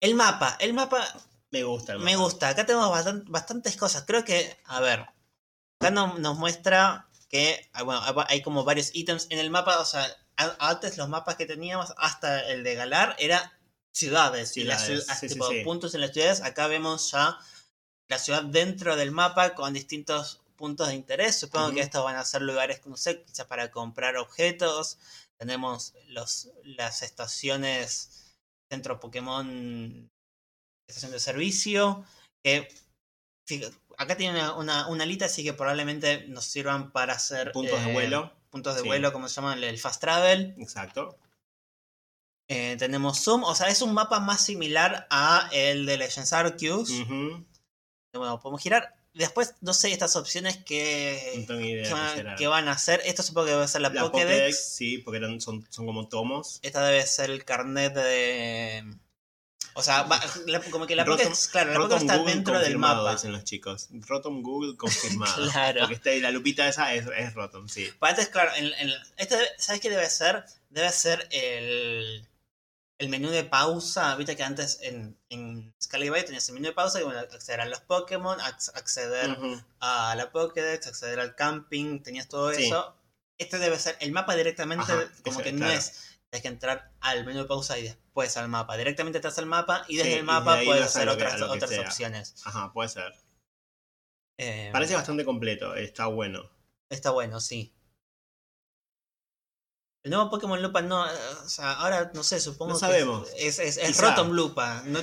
El 0.00 0.14
mapa, 0.14 0.56
el 0.60 0.74
mapa 0.74 1.06
Me 1.52 1.62
gusta 1.62 1.92
el 1.92 2.00
me 2.00 2.12
mapa. 2.12 2.24
gusta. 2.24 2.48
Acá 2.48 2.66
tenemos 2.66 2.90
bastan- 2.90 3.24
bastantes 3.28 3.76
cosas. 3.76 4.02
Creo 4.04 4.24
que, 4.24 4.56
a 4.64 4.80
ver, 4.80 5.06
acá 5.80 5.90
no- 5.92 6.18
nos 6.18 6.36
muestra 6.38 7.06
que 7.28 7.68
ah, 7.72 7.82
bueno, 7.82 8.02
hay 8.28 8.42
como 8.42 8.64
varios 8.64 8.94
ítems 8.94 9.26
en 9.30 9.38
el 9.38 9.50
mapa. 9.50 9.80
O 9.80 9.84
sea, 9.84 10.06
antes 10.36 10.96
los 10.96 11.08
mapas 11.08 11.36
que 11.36 11.46
teníamos, 11.46 11.92
hasta 11.96 12.46
el 12.48 12.62
de 12.62 12.74
Galar, 12.74 13.16
era 13.18 13.58
ciudades. 13.92 14.56
y 14.56 14.64
las 14.64 14.84
Ciudades, 14.84 15.06
sí, 15.06 15.28
sí, 15.28 15.34
tipo, 15.34 15.48
sí. 15.48 15.60
puntos 15.64 15.94
en 15.94 16.02
las 16.02 16.12
ciudades. 16.12 16.42
Acá 16.42 16.66
vemos 16.66 17.10
ya 17.10 17.38
la 18.08 18.18
ciudad 18.18 18.44
dentro 18.44 18.96
del 18.96 19.10
mapa 19.10 19.54
con 19.54 19.72
distintos 19.72 20.40
puntos 20.56 20.88
de 20.88 20.94
interés. 20.94 21.38
Supongo 21.38 21.66
Ujú. 21.66 21.76
que 21.76 21.82
estos 21.82 22.04
van 22.04 22.16
a 22.16 22.24
ser 22.24 22.42
lugares, 22.42 22.80
no 22.86 22.96
sé, 22.96 23.22
quizás 23.24 23.46
para 23.46 23.70
comprar 23.70 24.16
objetos. 24.16 24.98
Tenemos 25.38 25.94
los, 26.08 26.50
las 26.62 27.02
estaciones 27.02 28.36
Centro 28.70 28.98
Pokémon, 28.98 30.10
estación 30.88 31.12
de 31.12 31.20
servicio, 31.20 32.04
que 32.42 32.68
acá 33.98 34.16
tiene 34.16 34.38
una, 34.38 34.54
una, 34.54 34.88
una 34.88 35.04
alita, 35.04 35.26
así 35.26 35.42
que 35.44 35.52
probablemente 35.52 36.26
nos 36.28 36.44
sirvan 36.44 36.90
para 36.92 37.14
hacer 37.14 37.52
Puntos 37.52 37.82
de 37.84 37.90
eh, 37.90 37.92
vuelo. 37.92 38.32
Puntos 38.50 38.74
de 38.76 38.82
Sí. 38.82 38.86
vuelo, 38.88 39.12
como 39.12 39.28
se 39.28 39.36
llama 39.36 39.54
el- 39.54 39.78
Fast 39.78 40.00
Travel. 40.00 40.54
Exacto. 40.58 41.18
Eh, 42.48 42.76
tenemos 42.78 43.20
Zoom, 43.24 43.42
o 43.44 43.54
sea, 43.54 43.68
es 43.68 43.82
un 43.82 43.92
mapa 43.92 44.20
más 44.20 44.44
similar 44.44 45.06
a 45.10 45.48
el 45.52 45.84
de 45.84 45.96
Legends 45.96 46.32
Arceus. 46.32 46.90
Bueno, 48.12 48.40
podemos 48.40 48.62
girar. 48.62 48.94
Después, 49.14 49.54
no 49.62 49.72
sé, 49.72 49.92
estas 49.92 50.14
opciones 50.14 50.58
que, 50.58 51.44
No 51.48 51.58
idea 51.60 51.84
que, 52.14 52.22
van, 52.22 52.36
que 52.36 52.46
van 52.46 52.68
a 52.68 52.72
hacer. 52.72 53.00
Esto 53.06 53.22
supongo 53.22 53.46
que 53.46 53.52
debe 53.52 53.66
ser 53.66 53.80
la, 53.80 53.88
La 53.88 54.02
Pokédex. 54.02 54.30
Pokédex, 54.30 54.74
sí, 54.74 54.98
porque 54.98 55.20
son, 55.40 55.66
son 55.70 55.86
como 55.86 56.06
tomos. 56.08 56.60
Esta 56.62 56.84
debe 56.84 57.04
ser 57.06 57.30
el 57.30 57.44
carnet 57.44 57.94
de. 57.94 58.84
O 59.78 59.82
sea, 59.82 60.04
va- 60.04 60.20
la- 60.46 60.60
como 60.62 60.86
que 60.86 60.96
la 60.96 61.04
Rotom- 61.04 61.18
Pokédex, 61.18 61.48
claro, 61.48 61.72
la 61.72 61.78
Pokédex 61.80 62.00
está 62.02 62.16
Google 62.16 62.34
dentro 62.34 62.58
del 62.58 62.78
mapa. 62.78 63.12
dicen 63.12 63.32
los 63.32 63.44
chicos. 63.44 63.88
Rotom 63.92 64.42
Google 64.42 64.76
confirmado. 64.76 65.34
Claro. 65.52 65.86
Porque 65.86 66.18
la 66.20 66.30
lupita 66.30 66.66
esa 66.66 66.94
es, 66.94 67.06
es 67.16 67.34
Rotom, 67.34 67.68
sí. 67.68 67.86
Pero 68.00 68.10
antes, 68.10 68.28
claro, 68.28 68.50
en, 68.56 68.66
en- 68.74 68.92
este, 69.18 69.36
¿sabes 69.58 69.80
qué 69.82 69.90
debe 69.90 70.08
ser? 70.08 70.44
Debe 70.70 70.90
ser 70.92 71.28
el, 71.30 72.26
el 72.98 73.08
menú 73.10 73.28
de 73.30 73.44
pausa. 73.44 74.16
Viste 74.16 74.34
que 74.34 74.42
antes 74.42 74.78
en, 74.80 75.18
en 75.28 75.74
Violet 75.92 76.24
tenías 76.24 76.48
el 76.48 76.54
menú 76.54 76.66
de 76.68 76.72
pausa 76.72 77.00
y 77.00 77.04
bueno, 77.04 77.20
acceder 77.20 77.60
a 77.60 77.66
los 77.66 77.80
Pokémon, 77.80 78.38
ac- 78.38 78.70
acceder 78.74 79.36
a 79.80 80.14
la 80.16 80.30
Pokédex, 80.32 80.86
acceder 80.86 81.20
al 81.20 81.34
camping, 81.34 82.00
tenías 82.02 82.28
todo 82.28 82.52
Sí. 82.54 82.64
eso. 82.66 82.96
Este 83.38 83.58
debe 83.58 83.78
ser 83.78 83.98
el 84.00 84.12
mapa 84.12 84.34
directamente, 84.34 84.90
Ajá, 84.90 85.10
como 85.22 85.40
ese, 85.40 85.50
que 85.50 85.52
no 85.52 85.58
claro. 85.66 85.74
es. 85.78 86.16
Tienes 86.30 86.42
que 86.42 86.48
entrar 86.48 86.92
al 87.00 87.26
menú 87.26 87.40
de 87.40 87.44
pausa 87.44 87.78
y 87.78 87.82
después 87.82 88.05
al 88.36 88.48
mapa. 88.48 88.76
Directamente 88.76 89.18
estás 89.18 89.38
al 89.38 89.46
mapa 89.46 89.84
y 89.88 89.96
desde 89.96 90.12
Sí, 90.12 90.18
el 90.18 90.24
mapa 90.24 90.58
puedes 90.64 90.84
hacer 90.84 91.08
otras, 91.08 91.34
que 91.36 91.42
otras 91.42 91.70
sea. 91.70 91.80
opciones. 91.82 92.34
Ajá, 92.44 92.72
puede 92.72 92.88
ser. 92.88 93.12
Eh, 94.38 94.70
Parece 94.72 94.94
bastante 94.94 95.24
completo, 95.24 95.74
está 95.74 96.06
bueno. 96.06 96.50
Está 96.88 97.10
bueno, 97.10 97.40
sí. 97.40 97.74
El 100.02 100.10
nuevo 100.12 100.30
Pokémon 100.30 100.62
Lupa 100.62 100.82
no, 100.82 101.04
eh, 101.06 101.14
o 101.44 101.48
sea, 101.48 101.72
ahora 101.72 102.12
no 102.14 102.22
sé, 102.22 102.38
supongo 102.40 102.72
No 102.74 102.78
que 102.78 102.80
sabemos. 102.86 103.28
es, 103.38 103.58
es, 103.58 103.76
es 103.76 103.88
Quizá. 103.88 104.10
Rotom 104.10 104.30
Lupa. 104.30 104.82
No, 104.86 105.00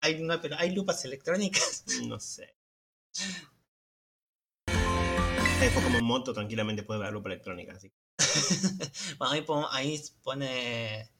hay, 0.00 0.22
no, 0.22 0.40
pero 0.40 0.56
hay 0.58 0.70
lupas 0.74 1.04
electrónicas. 1.04 1.84
No 2.06 2.20
sé. 2.20 2.54
El 5.60 5.70
Pokémon 5.72 6.04
Moto 6.04 6.32
tranquilamente 6.34 6.82
puede 6.82 7.00
ver 7.00 7.12
lupa 7.12 7.28
electrónica. 7.30 7.72
Así. 7.74 7.90
bueno, 9.18 9.68
ahí 9.70 10.00
pone. 10.22 11.10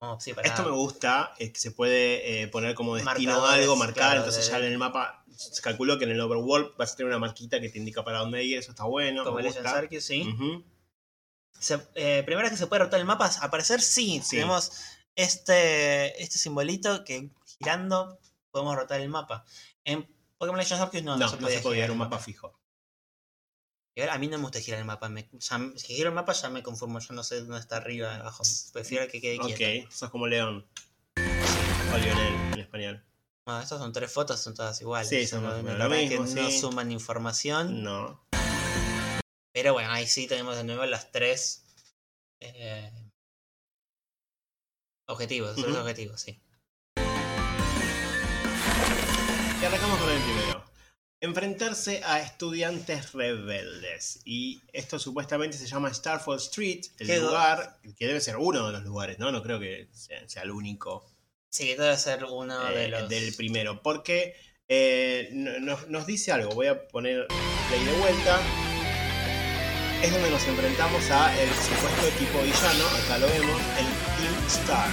Oh, 0.00 0.18
sí, 0.20 0.32
para- 0.34 0.48
Esto 0.48 0.62
me 0.64 0.70
gusta, 0.70 1.34
es 1.38 1.52
que 1.52 1.58
se 1.60 1.70
puede 1.70 2.42
eh, 2.42 2.48
poner 2.48 2.74
como 2.74 2.94
destino 2.96 3.32
Marcadores, 3.32 3.62
algo, 3.62 3.76
marcar, 3.76 3.94
claro, 3.94 4.16
entonces 4.18 4.46
de- 4.46 4.52
ya 4.52 4.58
en 4.58 4.64
el 4.64 4.78
mapa 4.78 5.24
se 5.36 5.60
calculó 5.62 5.98
que 5.98 6.04
en 6.04 6.12
el 6.12 6.20
overworld 6.20 6.76
vas 6.76 6.92
a 6.92 6.96
tener 6.96 7.08
una 7.08 7.18
marquita 7.18 7.60
que 7.60 7.68
te 7.68 7.78
indica 7.78 8.04
para 8.04 8.20
dónde 8.20 8.44
ir, 8.44 8.58
eso 8.58 8.70
está 8.70 8.84
bueno, 8.84 9.24
como 9.24 9.40
gusta. 9.40 9.78
Arceus, 9.78 10.04
sí. 10.04 10.24
Se- 11.58 11.88
eh, 11.94 12.22
primera 12.24 12.50
que 12.50 12.56
se 12.56 12.66
puede 12.66 12.84
rotar 12.84 13.00
el 13.00 13.06
mapa, 13.06 13.30
aparecer, 13.40 13.80
sí. 13.80 14.20
Sí. 14.22 14.36
Tenemos 14.36 14.70
este, 15.16 16.22
este 16.22 16.38
simbolito 16.38 17.04
que 17.04 17.30
girando 17.58 18.18
podemos 18.50 18.76
rotar 18.76 19.00
el 19.00 19.08
mapa. 19.08 19.44
En 19.84 20.06
Pokémon 20.38 20.58
Legends 20.58 20.80
Arceus 20.82 21.02
no, 21.04 21.12
No, 21.12 21.18
no, 21.18 21.24
no, 21.24 21.30
se 21.30 21.36
podía 21.38 21.56
se 21.56 21.62
puede 21.62 21.76
girar 21.76 21.88
ir 21.88 21.90
el 21.90 21.90
un 21.92 21.98
mapa 21.98 22.18
fijo. 22.18 22.58
Y 23.96 24.00
ahora, 24.00 24.14
a 24.14 24.18
mí 24.18 24.26
no 24.26 24.38
me 24.38 24.42
gusta 24.42 24.60
girar 24.60 24.80
el 24.80 24.86
mapa. 24.86 25.08
Me, 25.08 25.28
ya- 25.32 25.72
si 25.76 25.94
giro 25.94 26.08
el 26.08 26.14
mapa 26.14 26.32
ya 26.32 26.50
me 26.50 26.62
conformo. 26.64 26.98
Yo 26.98 27.14
no 27.14 27.22
sé 27.22 27.40
dónde 27.40 27.58
está 27.60 27.76
arriba, 27.76 28.16
abajo. 28.16 28.42
Prefiero 28.72 29.06
que 29.08 29.20
quede 29.20 29.38
quieto. 29.38 29.86
Ok, 29.86 29.92
sos 29.92 30.10
como 30.10 30.26
León. 30.26 30.66
O 31.16 31.98
Lionel 31.98 32.34
en 32.54 32.58
español. 32.60 33.04
Bueno, 33.46 33.60
estas 33.60 33.78
son 33.78 33.92
tres 33.92 34.10
fotos, 34.10 34.40
son 34.40 34.54
todas 34.54 34.80
iguales. 34.80 35.08
Sí, 35.08 35.26
son 35.26 35.44
No- 35.44 35.56
lo 35.56 35.62
verdad 35.62 35.90
que 35.90 36.18
mismo, 36.18 36.26
no 36.42 36.50
suman 36.50 36.90
información. 36.90 37.84
No. 37.84 38.26
Pero 39.52 39.74
bueno, 39.74 39.90
ahí 39.92 40.06
sí 40.08 40.26
tenemos 40.26 40.56
de 40.56 40.64
nuevo 40.64 40.84
las 40.86 41.12
tres 41.12 41.62
eh, 42.40 42.90
objetivos. 45.06 45.54
Tres 45.54 45.68
Ujú. 45.68 45.78
objetivos, 45.78 46.20
sí. 46.20 46.40
Y 49.60 49.64
arrancamos 49.64 49.98
con 50.00 50.10
el 50.10 50.20
primero. 50.20 50.63
Enfrentarse 51.24 52.02
a 52.04 52.20
estudiantes 52.20 53.12
rebeldes. 53.12 54.20
Y 54.24 54.60
esto 54.72 54.98
supuestamente 54.98 55.56
se 55.56 55.66
llama 55.66 55.92
Starfall 55.92 56.36
Street, 56.36 56.84
el 56.98 57.06
Qué 57.06 57.18
lugar, 57.18 57.78
que 57.98 58.06
debe 58.06 58.20
ser 58.20 58.36
uno 58.36 58.66
de 58.66 58.72
los 58.72 58.84
lugares, 58.84 59.18
¿no? 59.18 59.32
No 59.32 59.42
creo 59.42 59.58
que 59.58 59.88
sea, 59.92 60.28
sea 60.28 60.42
el 60.42 60.50
único 60.50 61.04
Sí, 61.54 61.68
debe 61.74 61.96
ser 61.96 62.24
uno 62.24 62.68
eh, 62.68 62.74
de 62.74 62.88
los. 62.88 63.08
del 63.08 63.32
primero. 63.34 63.80
Porque 63.80 64.34
eh, 64.66 65.28
no- 65.32 65.78
nos, 65.86 66.04
dice 66.04 66.32
algo. 66.32 66.52
Voy 66.52 66.66
a 66.66 66.88
poner 66.88 67.28
play 67.68 67.84
de 67.84 67.92
vuelta. 67.92 68.40
Es 70.02 70.12
donde 70.12 70.30
nos 70.30 70.44
enfrentamos 70.46 71.10
a 71.10 71.40
el 71.40 71.48
supuesto 71.48 72.06
equipo 72.08 72.42
villano. 72.42 72.84
Acá 73.04 73.18
lo 73.18 73.28
vemos, 73.28 73.60
el 73.78 73.86
Team 74.18 74.46
Star. 74.48 74.90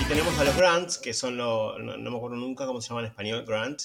Y 0.00 0.04
tenemos 0.04 0.38
a 0.38 0.44
los 0.44 0.56
Grants, 0.56 0.98
que 0.98 1.14
son 1.14 1.38
los. 1.38 1.80
No, 1.80 1.96
no 1.96 2.10
me 2.10 2.16
acuerdo 2.18 2.36
nunca 2.36 2.66
cómo 2.66 2.80
se 2.80 2.90
llama 2.90 3.00
en 3.00 3.06
español, 3.06 3.44
Grant. 3.46 3.80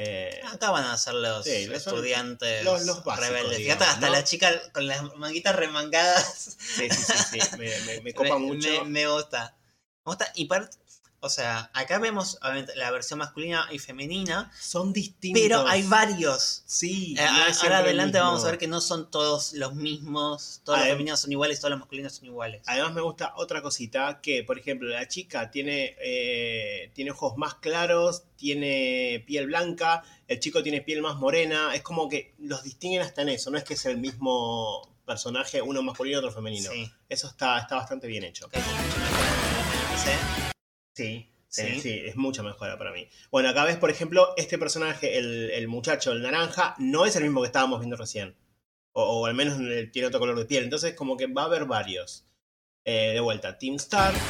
Eh, 0.00 0.40
Acá 0.46 0.70
van 0.70 0.84
a 0.84 0.96
ser 0.96 1.14
los 1.14 1.44
Sí, 1.44 1.68
estudiantes 1.74 2.62
los- 2.64 2.86
los 2.86 3.02
básicos, 3.02 3.28
rebeldes. 3.28 3.58
digamos, 3.58 3.84
hasta 3.88 4.06
¿no? 4.06 4.12
la 4.12 4.22
chica 4.22 4.62
con 4.72 4.86
las 4.86 5.02
manguitas 5.16 5.56
remangadas. 5.56 6.56
Sí, 6.76 6.88
sí, 6.88 7.02
sí, 7.02 7.40
sí. 7.40 7.56
Me, 7.58 7.68
me- 7.80 8.00
me 8.02 8.14
copa 8.14 8.38
mucho. 8.38 8.68
Me, 8.84 8.90
me 8.90 9.08
gusta. 9.08 9.56
Me 10.04 10.10
gusta. 10.10 10.30
Y 10.36 10.44
par- 10.44 10.70
o 11.20 11.28
sea, 11.28 11.70
acá 11.74 11.98
vemos 11.98 12.38
la 12.76 12.90
versión 12.90 13.18
masculina 13.18 13.66
y 13.72 13.78
femenina, 13.78 14.52
Son 14.60 14.92
distintos. 14.92 15.42
pero 15.42 15.66
hay 15.66 15.82
varios. 15.82 16.62
Sí. 16.66 17.14
Eh, 17.18 17.24
no 17.24 17.30
ahora 17.30 17.78
el 17.80 17.84
adelante 17.86 18.18
vamos 18.20 18.44
a 18.44 18.50
ver 18.50 18.58
que 18.58 18.68
no 18.68 18.80
son 18.80 19.10
todos 19.10 19.52
los 19.54 19.74
mismos, 19.74 20.60
todos 20.64 20.78
los 20.78 20.86
Adem- 20.86 20.90
femeninos 20.92 21.20
son 21.20 21.32
iguales, 21.32 21.58
todos 21.58 21.70
los 21.70 21.80
masculinos 21.80 22.12
son 22.14 22.26
iguales. 22.26 22.62
Además 22.66 22.92
me 22.94 23.00
gusta 23.00 23.32
otra 23.36 23.62
cosita, 23.62 24.20
que 24.22 24.44
por 24.44 24.58
ejemplo 24.58 24.88
la 24.88 25.08
chica 25.08 25.50
tiene, 25.50 25.96
eh, 26.00 26.90
tiene 26.94 27.10
ojos 27.10 27.36
más 27.36 27.54
claros, 27.56 28.22
tiene 28.36 29.24
piel 29.26 29.46
blanca, 29.46 30.04
el 30.28 30.38
chico 30.40 30.62
tiene 30.62 30.82
piel 30.82 31.02
más 31.02 31.16
morena, 31.16 31.74
es 31.74 31.82
como 31.82 32.08
que 32.08 32.34
los 32.38 32.62
distinguen 32.62 33.02
hasta 33.02 33.22
en 33.22 33.30
eso, 33.30 33.50
no 33.50 33.58
es 33.58 33.64
que 33.64 33.74
es 33.74 33.84
el 33.86 33.98
mismo 33.98 34.94
personaje, 35.04 35.62
uno 35.62 35.82
masculino 35.82 36.16
y 36.16 36.18
otro 36.18 36.30
femenino. 36.32 36.70
Sí. 36.70 36.92
Eso 37.08 37.26
está, 37.28 37.58
está 37.58 37.76
bastante 37.76 38.06
bien 38.06 38.22
hecho. 38.24 38.46
Ok, 38.46 38.54
mucho 38.56 38.98
mejor. 38.98 39.24
Sí. 40.04 40.48
Sí. 40.98 41.32
Eh, 41.32 41.48
Sí. 41.48 41.80
sí, 41.80 42.02
es 42.04 42.14
mucha 42.16 42.42
mejora 42.42 42.76
para 42.76 42.92
mí. 42.92 43.08
Bueno, 43.30 43.48
acá 43.48 43.64
ves, 43.64 43.76
por 43.78 43.88
ejemplo, 43.90 44.34
este 44.36 44.58
personaje, 44.58 45.16
el, 45.18 45.50
el 45.50 45.66
muchacho, 45.68 46.12
el 46.12 46.20
naranja, 46.22 46.74
no 46.78 47.06
es 47.06 47.16
el 47.16 47.22
mismo 47.22 47.40
que 47.40 47.46
estábamos 47.46 47.78
viendo 47.80 47.96
recién. 47.96 48.36
O, 48.92 49.02
o 49.20 49.24
al 49.26 49.32
menos 49.34 49.56
tiene 49.92 50.08
otro 50.08 50.20
color 50.20 50.36
de 50.38 50.44
piel. 50.44 50.64
Entonces, 50.64 50.94
como 50.94 51.16
que 51.16 51.26
va 51.28 51.42
a 51.42 51.46
haber 51.46 51.64
varios. 51.66 52.26
Eh, 52.84 53.12
de 53.14 53.20
vuelta, 53.20 53.56
Team 53.58 53.76
Star. 53.76 54.12
Acá 54.12 54.20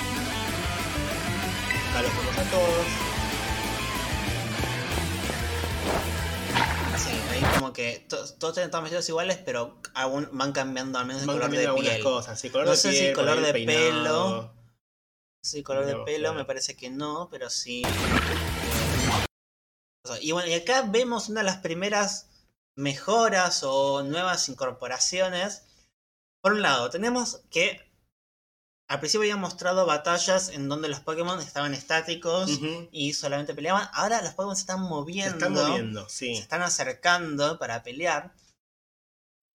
los 2.02 2.16
vemos 2.16 2.38
a 2.38 2.42
todos. 2.50 2.86
Sí, 6.98 7.10
ahí 7.30 7.40
como 7.58 7.72
que 7.72 8.04
to- 8.08 8.34
todos 8.34 8.54
tienen 8.54 8.70
todos 8.70 8.84
vestidos 8.84 9.08
iguales, 9.08 9.38
pero 9.44 9.80
aún 9.94 10.28
van 10.32 10.52
cambiando 10.52 10.98
al 10.98 11.06
menos 11.06 11.22
el 11.22 11.28
Van 11.28 11.36
color 11.38 11.50
de 11.50 11.68
piel. 11.80 12.02
cosas. 12.02 12.38
Sí, 12.40 12.50
color 12.50 12.66
No 12.66 12.72
de 12.72 12.76
sé 12.76 12.92
si 12.92 12.98
piel, 13.00 13.12
por 13.14 13.24
color 13.26 13.40
de 13.40 13.52
pelo. 13.64 14.52
Sí, 15.42 15.62
color 15.62 15.86
de 15.86 15.96
pelo 16.04 16.34
me 16.34 16.44
parece 16.44 16.76
que 16.76 16.90
no, 16.90 17.28
pero 17.30 17.48
sí. 17.50 17.82
Y 20.20 20.32
bueno, 20.32 20.48
y 20.48 20.54
acá 20.54 20.82
vemos 20.82 21.28
una 21.28 21.40
de 21.40 21.46
las 21.46 21.58
primeras 21.58 22.28
mejoras 22.76 23.62
o 23.64 24.02
nuevas 24.02 24.48
incorporaciones. 24.48 25.64
Por 26.40 26.52
un 26.52 26.62
lado, 26.62 26.88
tenemos 26.90 27.42
que 27.50 27.86
al 28.88 29.00
principio 29.00 29.22
había 29.22 29.36
mostrado 29.36 29.84
batallas 29.84 30.48
en 30.48 30.68
donde 30.68 30.88
los 30.88 31.00
Pokémon 31.00 31.38
estaban 31.40 31.74
estáticos 31.74 32.50
y 32.90 33.12
solamente 33.12 33.54
peleaban. 33.54 33.88
Ahora 33.92 34.22
los 34.22 34.32
Pokémon 34.32 34.56
se 34.56 34.60
están 34.62 34.78
Se 34.82 34.88
moviendo. 34.88 35.34
están 35.36 35.52
moviendo, 35.52 36.08
se 36.08 36.16
sí. 36.16 36.32
están 36.32 36.62
acercando 36.62 37.58
para 37.58 37.82
pelear. 37.82 38.32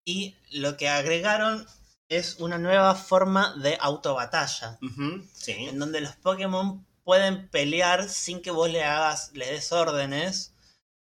Y 0.05 0.35
lo 0.51 0.77
que 0.77 0.89
agregaron 0.89 1.65
es 2.09 2.35
una 2.39 2.57
nueva 2.57 2.95
forma 2.95 3.55
de 3.61 3.77
autobatalla. 3.79 4.77
Ujú, 4.81 5.23
Sí. 5.33 5.51
En 5.69 5.79
donde 5.79 6.01
los 6.01 6.15
Pokémon 6.15 6.85
pueden 7.03 7.49
pelear 7.49 8.07
sin 8.09 8.41
que 8.41 8.51
vos 8.51 8.69
le 8.69 8.83
hagas, 8.83 9.31
les 9.33 9.49
des 9.49 9.71
órdenes. 9.71 10.53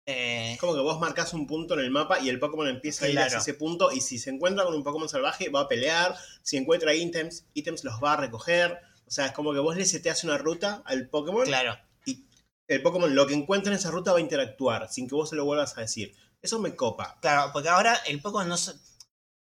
Eh, 0.06 0.52
Es 0.54 0.58
como 0.58 0.74
que 0.74 0.80
vos 0.80 0.98
marcas 1.00 1.34
un 1.34 1.46
punto 1.46 1.74
en 1.74 1.80
el 1.80 1.90
mapa 1.90 2.18
y 2.18 2.28
el 2.30 2.38
Pokémon 2.38 2.66
empieza 2.66 3.04
a 3.04 3.08
ir 3.08 3.18
hacia 3.18 3.38
ese 3.38 3.54
punto 3.54 3.92
y 3.92 4.00
si 4.00 4.18
se 4.18 4.30
encuentra 4.30 4.64
con 4.64 4.74
un 4.74 4.82
Pokémon 4.82 5.08
salvaje 5.08 5.50
va 5.50 5.60
a 5.60 5.68
pelear, 5.68 6.16
si 6.42 6.56
encuentra 6.56 6.94
ítems, 6.94 7.44
ítems 7.54 7.84
los 7.84 8.02
va 8.02 8.14
a 8.14 8.16
recoger. 8.16 8.78
O 9.06 9.10
sea, 9.10 9.26
es 9.26 9.32
como 9.32 9.52
que 9.52 9.58
vos 9.60 9.76
le 9.76 9.84
seteas 9.84 10.24
una 10.24 10.38
ruta 10.38 10.82
al 10.86 11.08
Pokémon 11.08 11.44
claro. 11.44 11.78
y 12.06 12.24
el 12.68 12.82
Pokémon 12.82 13.14
lo 13.14 13.26
que 13.26 13.34
encuentra 13.34 13.72
en 13.72 13.78
esa 13.78 13.90
ruta 13.90 14.12
va 14.12 14.18
a 14.18 14.22
interactuar 14.22 14.90
sin 14.90 15.08
que 15.08 15.14
vos 15.14 15.28
se 15.30 15.36
lo 15.36 15.44
vuelvas 15.44 15.76
a 15.76 15.82
decir. 15.82 16.14
Eso 16.40 16.58
me 16.58 16.74
copa. 16.74 17.18
Claro, 17.20 17.50
porque 17.52 17.68
ahora 17.68 17.94
el 18.06 18.20
Pokémon 18.22 18.48
no 18.48 18.56
se. 18.56 18.72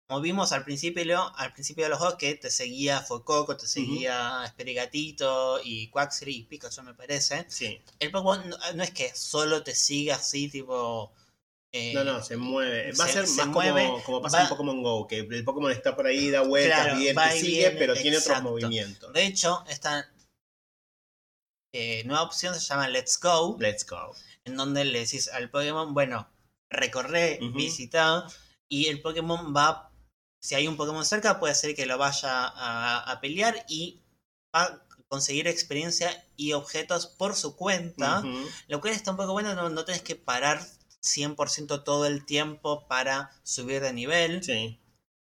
Como 0.08 0.22
vimos 0.22 0.52
al 0.52 0.64
principio, 0.66 1.34
al 1.38 1.54
principio 1.54 1.86
de 1.86 1.90
los 1.90 1.98
juegos 2.00 2.18
que 2.18 2.36
te 2.36 2.52
seguía 2.52 3.00
Fococo, 3.02 3.56
te 3.58 3.66
seguía 3.68 4.44
Esperigatito 4.46 5.60
y 5.64 5.88
Quaxley 5.90 6.36
y 6.40 6.44
Pikachu 6.44 6.84
me 6.84 6.94
parece. 6.94 7.46
Sí. 7.50 7.82
El 8.00 8.12
Pokémon 8.12 8.50
no, 8.50 8.58
no 8.76 8.84
es 8.84 8.92
que 8.92 9.16
solo 9.16 9.64
te 9.64 9.74
siga 9.74 10.16
así 10.16 10.50
tipo... 10.50 11.12
eh, 11.72 11.94
No, 11.96 12.04
no, 12.04 12.22
se 12.22 12.36
mueve. 12.38 12.92
Va 13.00 13.06
a 13.06 13.08
se- 13.08 13.14
ser 13.14 13.28
se 13.28 13.38
más 13.38 13.48
mueve, 13.48 13.86
como, 13.88 14.04
como 14.04 14.22
pasa 14.22 14.38
va- 14.38 14.44
en 14.44 14.50
Pokémon 14.50 14.84
Go, 14.84 15.08
que 15.08 15.20
el 15.20 15.44
Pokémon 15.46 15.72
está 15.72 15.96
por 15.96 16.06
ahí, 16.06 16.30
da 16.30 16.42
vueltas, 16.42 16.84
Claro, 16.84 17.00
bien, 17.00 17.16
te 17.16 17.32
sigue, 17.40 17.72
pero 17.72 17.94
tiene 17.96 18.18
otros 18.18 18.44
movimientos. 18.44 19.14
De 19.14 19.26
hecho, 19.26 19.64
esta 19.70 20.12
eh, 21.74 22.04
nueva 22.06 22.24
opción 22.24 22.54
se 22.54 22.62
llama 22.62 22.88
Let's 22.90 23.20
Go, 23.20 23.56
Let's 23.60 23.86
go. 23.86 24.14
en 24.46 24.58
donde 24.58 24.84
le 24.86 25.00
decís 25.00 25.30
al 25.30 25.50
Pokémon, 25.50 25.94
bueno, 25.94 26.28
recorre, 26.70 27.40
Ujú. 27.42 27.54
visita, 27.58 28.28
y 28.70 28.88
el 28.88 29.02
Pokémon 29.02 29.56
va, 29.56 29.90
si 30.44 30.56
hay 30.56 30.68
un 30.68 30.76
Pokémon 30.76 31.06
cerca, 31.06 31.40
puede 31.40 31.56
ser 31.56 31.74
que 31.74 31.86
lo 31.86 31.98
vaya 31.98 32.44
a, 32.48 33.00
a 33.00 33.22
pelear 33.22 33.66
y 33.70 34.02
va 34.54 34.64
a 34.64 34.88
conseguir 35.08 35.48
experiencia 35.48 36.28
y 36.36 36.52
objetos 36.52 37.08
por 37.08 37.36
su 37.36 37.56
cuenta, 37.56 38.22
lo 38.68 38.82
cual 38.82 38.94
está 38.94 39.12
un 39.12 39.18
poco 39.18 39.32
bueno, 39.32 39.54
no, 39.56 39.70
no 39.70 39.86
tenés 39.86 40.02
que 40.02 40.18
parar 40.18 40.60
100% 41.02 41.84
todo 41.84 42.06
el 42.08 42.26
tiempo 42.26 42.88
para 42.90 43.32
subir 43.44 43.82
de 43.82 43.94
nivel. 43.94 44.44
Sí. 44.44 44.82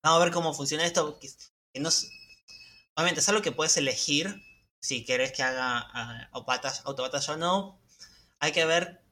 Vamos 0.02 0.20
a 0.20 0.24
ver 0.24 0.32
cómo 0.32 0.54
funciona 0.54 0.84
esto. 0.84 1.18
Que, 1.20 1.28
que 1.72 1.80
no 1.80 1.90
Obviamente 2.96 3.20
es 3.20 3.28
algo 3.28 3.42
que 3.42 3.52
puedes 3.52 3.76
elegir 3.76 4.42
si 4.80 5.04
querés 5.04 5.32
que 5.32 5.42
haga 5.44 6.28
autobatalla, 6.32 6.82
autobatalla 6.84 7.34
o 7.34 7.36
no. 7.36 7.80
Hay 8.40 8.52
que 8.52 8.64
ver 8.64 9.02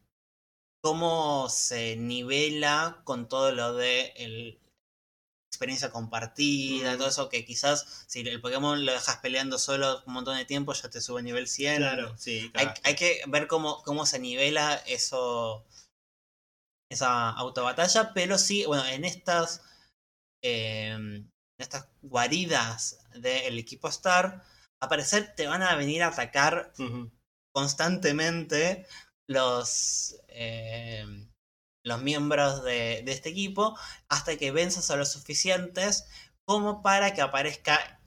cómo 0.83 1.49
se 1.51 1.97
nivela 1.97 3.03
con 3.05 3.29
todo 3.29 3.53
lo 3.53 3.75
de 3.75 4.13
el- 4.17 4.61
experiencia 5.55 5.91
compartida, 5.91 6.97
todo 6.99 7.09
eso 7.09 7.29
que 7.29 7.45
quizás 7.45 8.05
si 8.09 8.21
el 8.21 8.41
Pokémon 8.41 8.85
lo 8.85 8.93
dejas 8.93 9.19
peleando 9.19 9.59
solo 9.59 10.03
un 10.07 10.13
montón 10.15 10.37
de 10.37 10.45
tiempo 10.45 10.73
ya 10.75 10.91
te 10.91 11.01
sube 11.01 11.21
a 11.21 11.23
nivel 11.23 11.47
100. 11.49 11.77
Claro, 11.77 12.15
sí. 12.19 12.51
Hay, 12.55 12.67
cagaste. 12.67 12.81
hay 12.89 12.95
que 12.97 13.21
ver 13.29 13.47
cómo, 13.47 13.83
cómo 13.85 14.05
se 14.07 14.19
nivela 14.19 14.75
eso. 14.87 15.65
Esa 16.91 17.31
autobatalla. 17.31 18.13
Pero 18.15 18.39
sí, 18.39 18.65
bueno, 18.67 18.85
en 18.87 19.05
estas. 19.05 19.63
eh, 20.43 20.91
en 20.91 21.33
estas 21.63 21.89
guaridas 22.03 23.07
del 23.15 23.59
equipo 23.59 23.89
Star. 23.89 24.43
A 24.83 24.89
parecer 24.89 25.35
te 25.37 25.47
van 25.47 25.63
a 25.63 25.77
venir 25.77 26.03
a 26.03 26.09
atacar 26.09 26.73
constantemente 27.55 28.87
los. 29.29 30.17
eh, 30.29 31.07
los 31.85 32.03
miembros 32.03 32.65
de, 32.65 33.03
de 33.05 33.13
este 33.13 33.29
equipo. 33.29 33.79
Hasta 34.09 34.37
que 34.37 34.51
venzas 34.51 34.91
a 34.91 34.97
los 34.97 35.13
suficientes. 35.13 36.07
Como 36.45 36.83
para 36.83 37.15
que 37.15 37.21
aparezca 37.23 38.01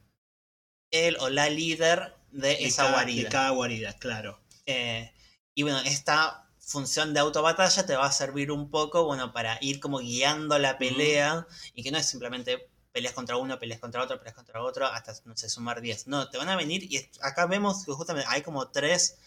el 0.92 1.18
o 1.20 1.30
la 1.30 1.50
líder 1.50 2.16
de 2.32 2.50
De 2.50 2.66
esa 2.66 2.84
cada- 2.84 2.94
guarida. 2.96 3.24
De 3.24 3.30
cada 3.30 3.50
guarida, 3.52 3.94
claro. 3.94 4.40
Eh, 4.66 5.12
y 5.56 5.64
bueno, 5.64 5.80
esta 5.80 6.44
función 6.60 7.14
de 7.14 7.20
autobatalla 7.22 7.86
te 7.86 7.96
va 7.96 8.06
a 8.06 8.12
servir 8.12 8.52
un 8.52 8.70
poco, 8.70 9.06
bueno, 9.06 9.32
para 9.32 9.58
ir 9.62 9.80
como 9.80 10.00
guiando 10.00 10.60
la 10.60 10.78
pelea 10.78 11.48
y 11.74 11.82
que 11.84 11.92
no 11.92 11.98
es 11.98 12.06
simplemente 12.06 12.70
peleas 12.92 13.14
contra 13.14 13.38
uno, 13.38 13.58
peleas 13.58 13.80
contra 13.80 14.04
otro, 14.04 14.18
peleas 14.20 14.36
contra 14.36 14.62
otro, 14.62 14.86
hasta, 14.86 15.14
no 15.26 15.36
sé, 15.38 15.50
sumar 15.50 15.82
10. 15.82 16.08
No, 16.08 16.30
te 16.30 16.38
van 16.38 16.50
a 16.50 16.56
venir 16.58 16.84
y 16.84 17.10
acá 17.22 17.46
vemos 17.46 17.86
que 17.86 17.92
justamente 17.94 18.30
hay 18.30 18.42
como 18.42 18.70
tres... 18.70 19.18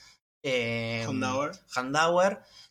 Eh. 0.43 1.03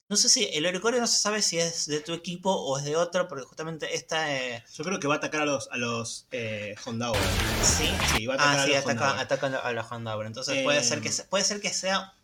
No 0.09 0.15
sé 0.15 0.27
si 0.27 0.45
el 0.53 0.65
Oricorio 0.65 0.99
no 0.99 1.05
se 1.05 1.19
sabe 1.19 1.41
si 1.43 1.59
es 1.59 1.85
de 1.85 1.99
tu 1.99 2.13
equipo 2.13 2.51
o 2.51 2.79
es 2.79 2.83
de 2.83 2.95
otro, 2.95 3.27
porque 3.27 3.43
justamente 3.45 3.95
esta... 3.95 4.35
eh, 4.35 4.63
Yo 4.73 4.83
creo 4.83 4.99
que 4.99 5.07
va 5.07 5.13
a 5.15 5.17
atacar 5.17 5.41
a 5.43 5.45
los, 5.45 5.69
a 5.71 5.77
los 5.77 6.25
eh, 6.31 6.73
Hondaur. 6.85 7.15
sí, 7.63 7.87
Sí, 8.15 8.25
va 8.25 8.33
a 8.33 8.37
atacar 8.37 8.57
Ah, 8.57 8.61
a 8.61 8.65
sí, 8.65 8.71
los 8.71 8.79
ataca, 8.79 8.91
Hondaur. 9.11 9.19
atacan 9.19 9.53
a 9.55 9.71
los 9.71 9.91
Houndour. 9.91 10.25
Entonces 10.25 10.63
puede, 10.63 10.83
ser 10.83 11.01
que, 11.01 11.11
se- 11.11 11.25
puede 11.25 11.43
ser 11.43 11.61
que 11.61 11.69
sea 11.71 12.15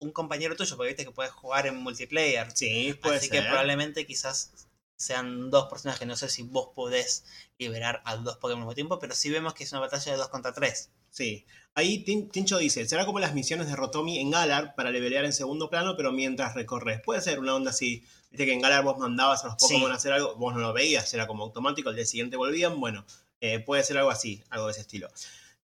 un 0.00 0.12
compañero 0.12 0.54
tuyo, 0.54 0.76
porque 0.76 0.88
viste 0.88 1.04
que 1.06 1.12
puedes 1.12 1.32
jugar 1.32 1.66
en 1.66 1.76
multiplayer. 1.76 2.50
Sí, 2.54 2.92
puede 3.02 3.16
Así 3.16 3.28
ser. 3.28 3.40
que 3.42 3.48
probablemente 3.48 4.04
quizás 4.06 4.52
sean 4.96 5.48
dos 5.50 5.66
personajes. 5.70 6.06
No 6.06 6.16
sé 6.16 6.28
si 6.28 6.42
vos 6.42 6.68
podés 6.74 7.24
liberar 7.56 8.02
a 8.04 8.16
dos 8.16 8.36
Pokémon 8.36 8.60
al 8.62 8.66
mismo 8.66 8.74
tiempo, 8.74 8.98
pero 8.98 9.14
sí 9.14 9.30
vemos 9.30 9.54
que 9.54 9.64
es 9.64 9.72
una 9.72 9.80
batalla 9.80 10.12
de 10.12 10.18
2 10.18 10.28
contra 10.28 10.52
3. 10.52 10.90
Sí. 11.08 11.46
Ahí 11.74 12.04
Tin- 12.04 12.28
Tincho 12.30 12.58
dice, 12.58 12.86
será 12.86 13.06
como 13.06 13.20
las 13.20 13.32
misiones 13.34 13.68
de 13.68 13.76
Rotomi 13.76 14.18
en 14.18 14.30
Galar 14.30 14.74
para 14.74 14.90
levelear 14.90 15.24
en 15.24 15.32
segundo 15.32 15.70
plano, 15.70 15.96
pero 15.96 16.12
mientras 16.12 16.54
recorres. 16.54 17.00
Puede 17.02 17.20
ser 17.20 17.38
una 17.38 17.54
onda 17.54 17.70
así. 17.70 18.04
Viste 18.30 18.44
que 18.46 18.52
en 18.52 18.60
Galar 18.60 18.84
vos 18.84 18.98
mandabas 18.98 19.44
a 19.44 19.48
los 19.48 19.56
Pokémon 19.56 19.86
Sí. 19.88 19.92
a 19.92 19.96
hacer 19.96 20.12
algo, 20.12 20.34
vos 20.36 20.52
no 20.54 20.60
lo 20.60 20.72
veías, 20.72 21.12
era 21.14 21.26
como 21.26 21.44
automático, 21.44 21.88
al 21.88 21.96
día 21.96 22.06
siguiente 22.06 22.36
volvían. 22.36 22.78
Bueno, 22.80 23.04
eh, 23.40 23.60
puede 23.60 23.82
ser 23.84 23.98
algo 23.98 24.10
así, 24.10 24.42
algo 24.50 24.66
de 24.66 24.72
ese 24.72 24.80
estilo. 24.82 25.08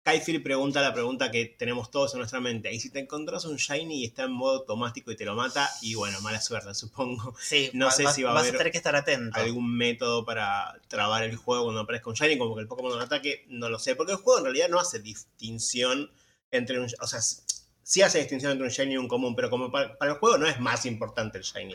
Kaifield 0.06 0.40
pregunta 0.44 0.80
la 0.80 0.94
pregunta 0.94 1.32
que 1.32 1.46
tenemos 1.46 1.90
todos 1.90 2.12
en 2.14 2.18
nuestra 2.20 2.38
mente. 2.40 2.72
¿Y 2.72 2.78
si 2.78 2.90
te 2.90 3.00
encontrás 3.00 3.44
un 3.44 3.56
Shiny 3.56 4.02
y 4.02 4.04
está 4.04 4.22
en 4.22 4.30
modo 4.30 4.58
automático 4.60 5.10
y 5.10 5.16
te 5.16 5.24
lo 5.24 5.34
mata? 5.34 5.68
Y 5.82 5.96
bueno, 5.96 6.20
mala 6.20 6.40
suerte, 6.40 6.72
supongo. 6.76 7.34
Sí, 7.40 7.70
No 7.74 7.86
va- 7.86 7.90
sé 7.90 8.04
vas, 8.04 8.14
si 8.14 8.22
va 8.22 8.30
a 8.30 8.34
vas 8.34 8.42
haber 8.44 8.54
a 8.54 8.58
tener 8.58 8.70
que 8.70 8.78
estar 8.78 8.94
atento. 8.94 9.40
algún 9.40 9.76
método 9.76 10.24
para 10.24 10.80
trabar 10.86 11.24
el 11.24 11.34
juego 11.34 11.64
cuando 11.64 11.80
aparezca 11.80 12.08
un 12.08 12.14
Shiny, 12.14 12.38
como 12.38 12.54
que 12.54 12.60
el 12.60 12.68
Pokémon 12.68 12.96
no 12.96 13.00
ataque, 13.02 13.44
no 13.48 13.68
lo 13.68 13.80
sé. 13.80 13.96
Porque 13.96 14.12
el 14.12 14.18
juego 14.18 14.38
en 14.38 14.44
realidad 14.44 14.68
no 14.68 14.78
hace 14.78 15.00
distinción 15.00 16.12
entre 16.52 16.78
un. 16.78 16.86
O 17.00 17.06
sea, 17.08 17.20
sí 17.82 18.02
hace 18.02 18.20
distinción 18.20 18.52
entre 18.52 18.68
un 18.68 18.72
Shiny 18.72 18.94
y 18.94 18.98
un 18.98 19.08
común, 19.08 19.34
pero 19.34 19.50
como 19.50 19.72
para, 19.72 19.98
para 19.98 20.12
el 20.12 20.18
juego 20.18 20.38
no 20.38 20.46
es 20.46 20.60
más 20.60 20.86
importante 20.86 21.38
el 21.38 21.42
Shiny. 21.44 21.74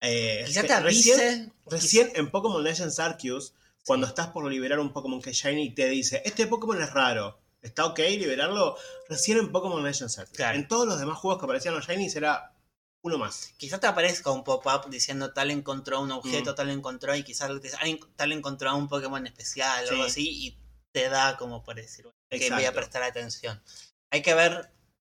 Eh, 0.00 0.44
Quizá 0.46 0.62
te 0.62 0.72
avise. 0.72 1.10
Recién, 1.14 1.52
recién 1.66 2.12
en 2.14 2.30
Pokémon 2.30 2.64
Legends 2.64 2.98
Arceus, 2.98 3.52
cuando 3.84 4.06
estás 4.06 4.28
por 4.28 4.50
liberar 4.50 4.78
un 4.80 4.94
Pokémon 4.94 5.20
que 5.20 5.28
es 5.28 5.36
Shiny, 5.36 5.74
te 5.74 5.90
dice: 5.90 6.22
Este 6.24 6.46
Pokémon 6.46 6.80
es 6.82 6.90
raro. 6.94 7.38
¿Está 7.62 7.84
ok 7.86 7.98
liberarlo? 7.98 8.76
Recién 9.08 9.38
en 9.38 9.52
Pokémon 9.52 9.82
Legends 9.82 10.18
Arceus. 10.18 10.36
Claro. 10.36 10.56
En 10.58 10.66
todos 10.68 10.86
los 10.86 10.98
demás 10.98 11.18
juegos 11.18 11.38
que 11.40 11.44
aparecían 11.44 11.74
los 11.74 11.86
Shiny 11.86 12.08
será 12.08 12.54
uno 13.02 13.18
más. 13.18 13.54
Quizás 13.56 13.80
te 13.80 13.86
aparezca 13.86 14.30
un 14.30 14.44
pop-up 14.44 14.90
diciendo 14.90 15.32
tal 15.32 15.50
encontró 15.50 16.00
un 16.00 16.12
objeto, 16.12 16.52
Mm. 16.52 16.54
tal 16.54 16.70
encontró, 16.70 17.14
y 17.14 17.22
quizás 17.22 17.48
te 17.48 17.58
dice, 17.60 17.76
"Ay, 17.80 17.98
tal 18.16 18.32
encontró 18.32 18.74
un 18.76 18.88
Pokémon 18.88 19.26
especial 19.26 19.86
o 19.86 19.90
algo 19.90 20.04
Sí. 20.04 20.10
así, 20.10 20.46
y 20.46 20.58
te 20.92 21.08
da 21.08 21.36
como 21.36 21.62
por 21.62 21.76
decir, 21.76 22.04
"Bueno, 22.04 22.16
que 22.30 22.50
voy 22.50 22.64
a 22.64 22.72
prestar 22.72 23.02
atención. 23.02 23.62
Hay 24.10 24.22
que 24.22 24.34
ver, 24.34 24.72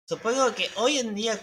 supongo 0.09 0.55
que 0.55 0.71
hoy 0.77 0.99
en 0.99 1.15
día 1.15 1.41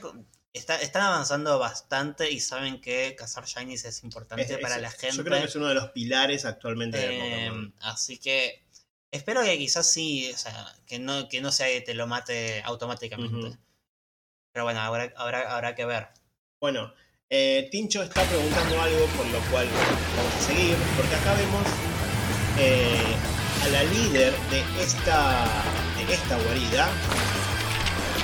está- 0.54 0.80
están 0.82 1.02
avanzando 1.02 1.58
bastante 1.60 2.30
y 2.32 2.40
saben 2.40 2.80
que 2.80 3.16
cazar 3.18 3.46
shinies 3.46 3.86
es 3.86 4.04
importante 4.04 4.54
Es- 4.54 4.60
para 4.60 4.76
es- 4.76 4.82
la 4.82 4.92
gente. 4.92 5.18
Yo 5.18 5.24
creo 5.24 5.40
que 5.42 5.48
es 5.48 5.56
uno 5.56 5.68
de 5.68 5.76
los 5.76 5.90
pilares 5.92 6.46
actualmente 6.46 6.98
de 6.98 7.18
Eh, 7.18 7.20
Pokémon. 7.50 7.76
así 7.82 8.18
que 8.18 8.66
espero 9.12 9.43
que 9.43 9.58
quizás 9.58 9.91
sí, 9.91 10.32
o 10.34 10.38
sea, 10.38 10.76
que 10.86 11.00
no, 11.00 11.28
que 11.30 11.41
no 11.41 11.52
sea 11.52 11.67
que 11.67 11.82
te 11.82 11.93
lo 11.93 12.08
mate 12.08 12.62
automáticamente. 12.63 13.58
Pero 14.52 14.65
bueno, 14.65 14.80
habrá, 14.82 15.13
habrá, 15.15 15.56
habrá 15.56 15.76
que 15.76 15.86
ver. 15.86 16.08
Bueno, 16.60 16.93
eh, 17.30 17.69
Tincho 17.72 18.04
está 18.04 18.24
preguntando 18.24 18.82
algo 18.82 19.06
por 19.08 19.26
lo 19.28 19.39
cual 19.52 19.67
vamos 20.17 20.34
a 20.36 20.39
seguir, 20.41 20.76
porque 20.98 21.15
acá 21.15 21.36
vemos 21.36 21.67
eh, 22.58 23.15
a 23.63 23.67
la 23.69 23.84
líder 23.84 24.34
de 24.50 24.84
esta, 24.84 25.48
de 25.95 26.13
esta 26.13 26.38
guarida, 26.43 26.89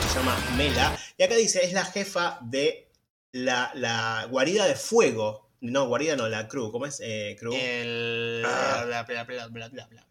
que 0.02 0.08
se 0.08 0.16
llama 0.16 0.38
Mela, 0.56 0.98
y 1.18 1.24
acá 1.24 1.36
dice, 1.36 1.64
es 1.64 1.74
la 1.74 1.86
jefa 1.86 2.40
de 2.42 2.92
la, 3.32 3.72
la 3.76 4.28
guarida 4.30 4.66
de 4.66 4.76
fuego. 4.76 5.46
No, 5.62 5.88
guarida 5.88 6.16
no, 6.16 6.28
la 6.28 6.48
crew, 6.48 6.72
¿cómo 6.72 6.86
es? 6.86 7.00
Eh, 7.02 7.36
crew. 7.40 7.54
El... 7.54 8.44
Ah. 8.46 8.84
Bla, 8.86 9.04
bla, 9.04 9.24
bla, 9.24 9.48
bla, 9.48 9.68
bla, 9.70 9.86
bla. 9.88 10.08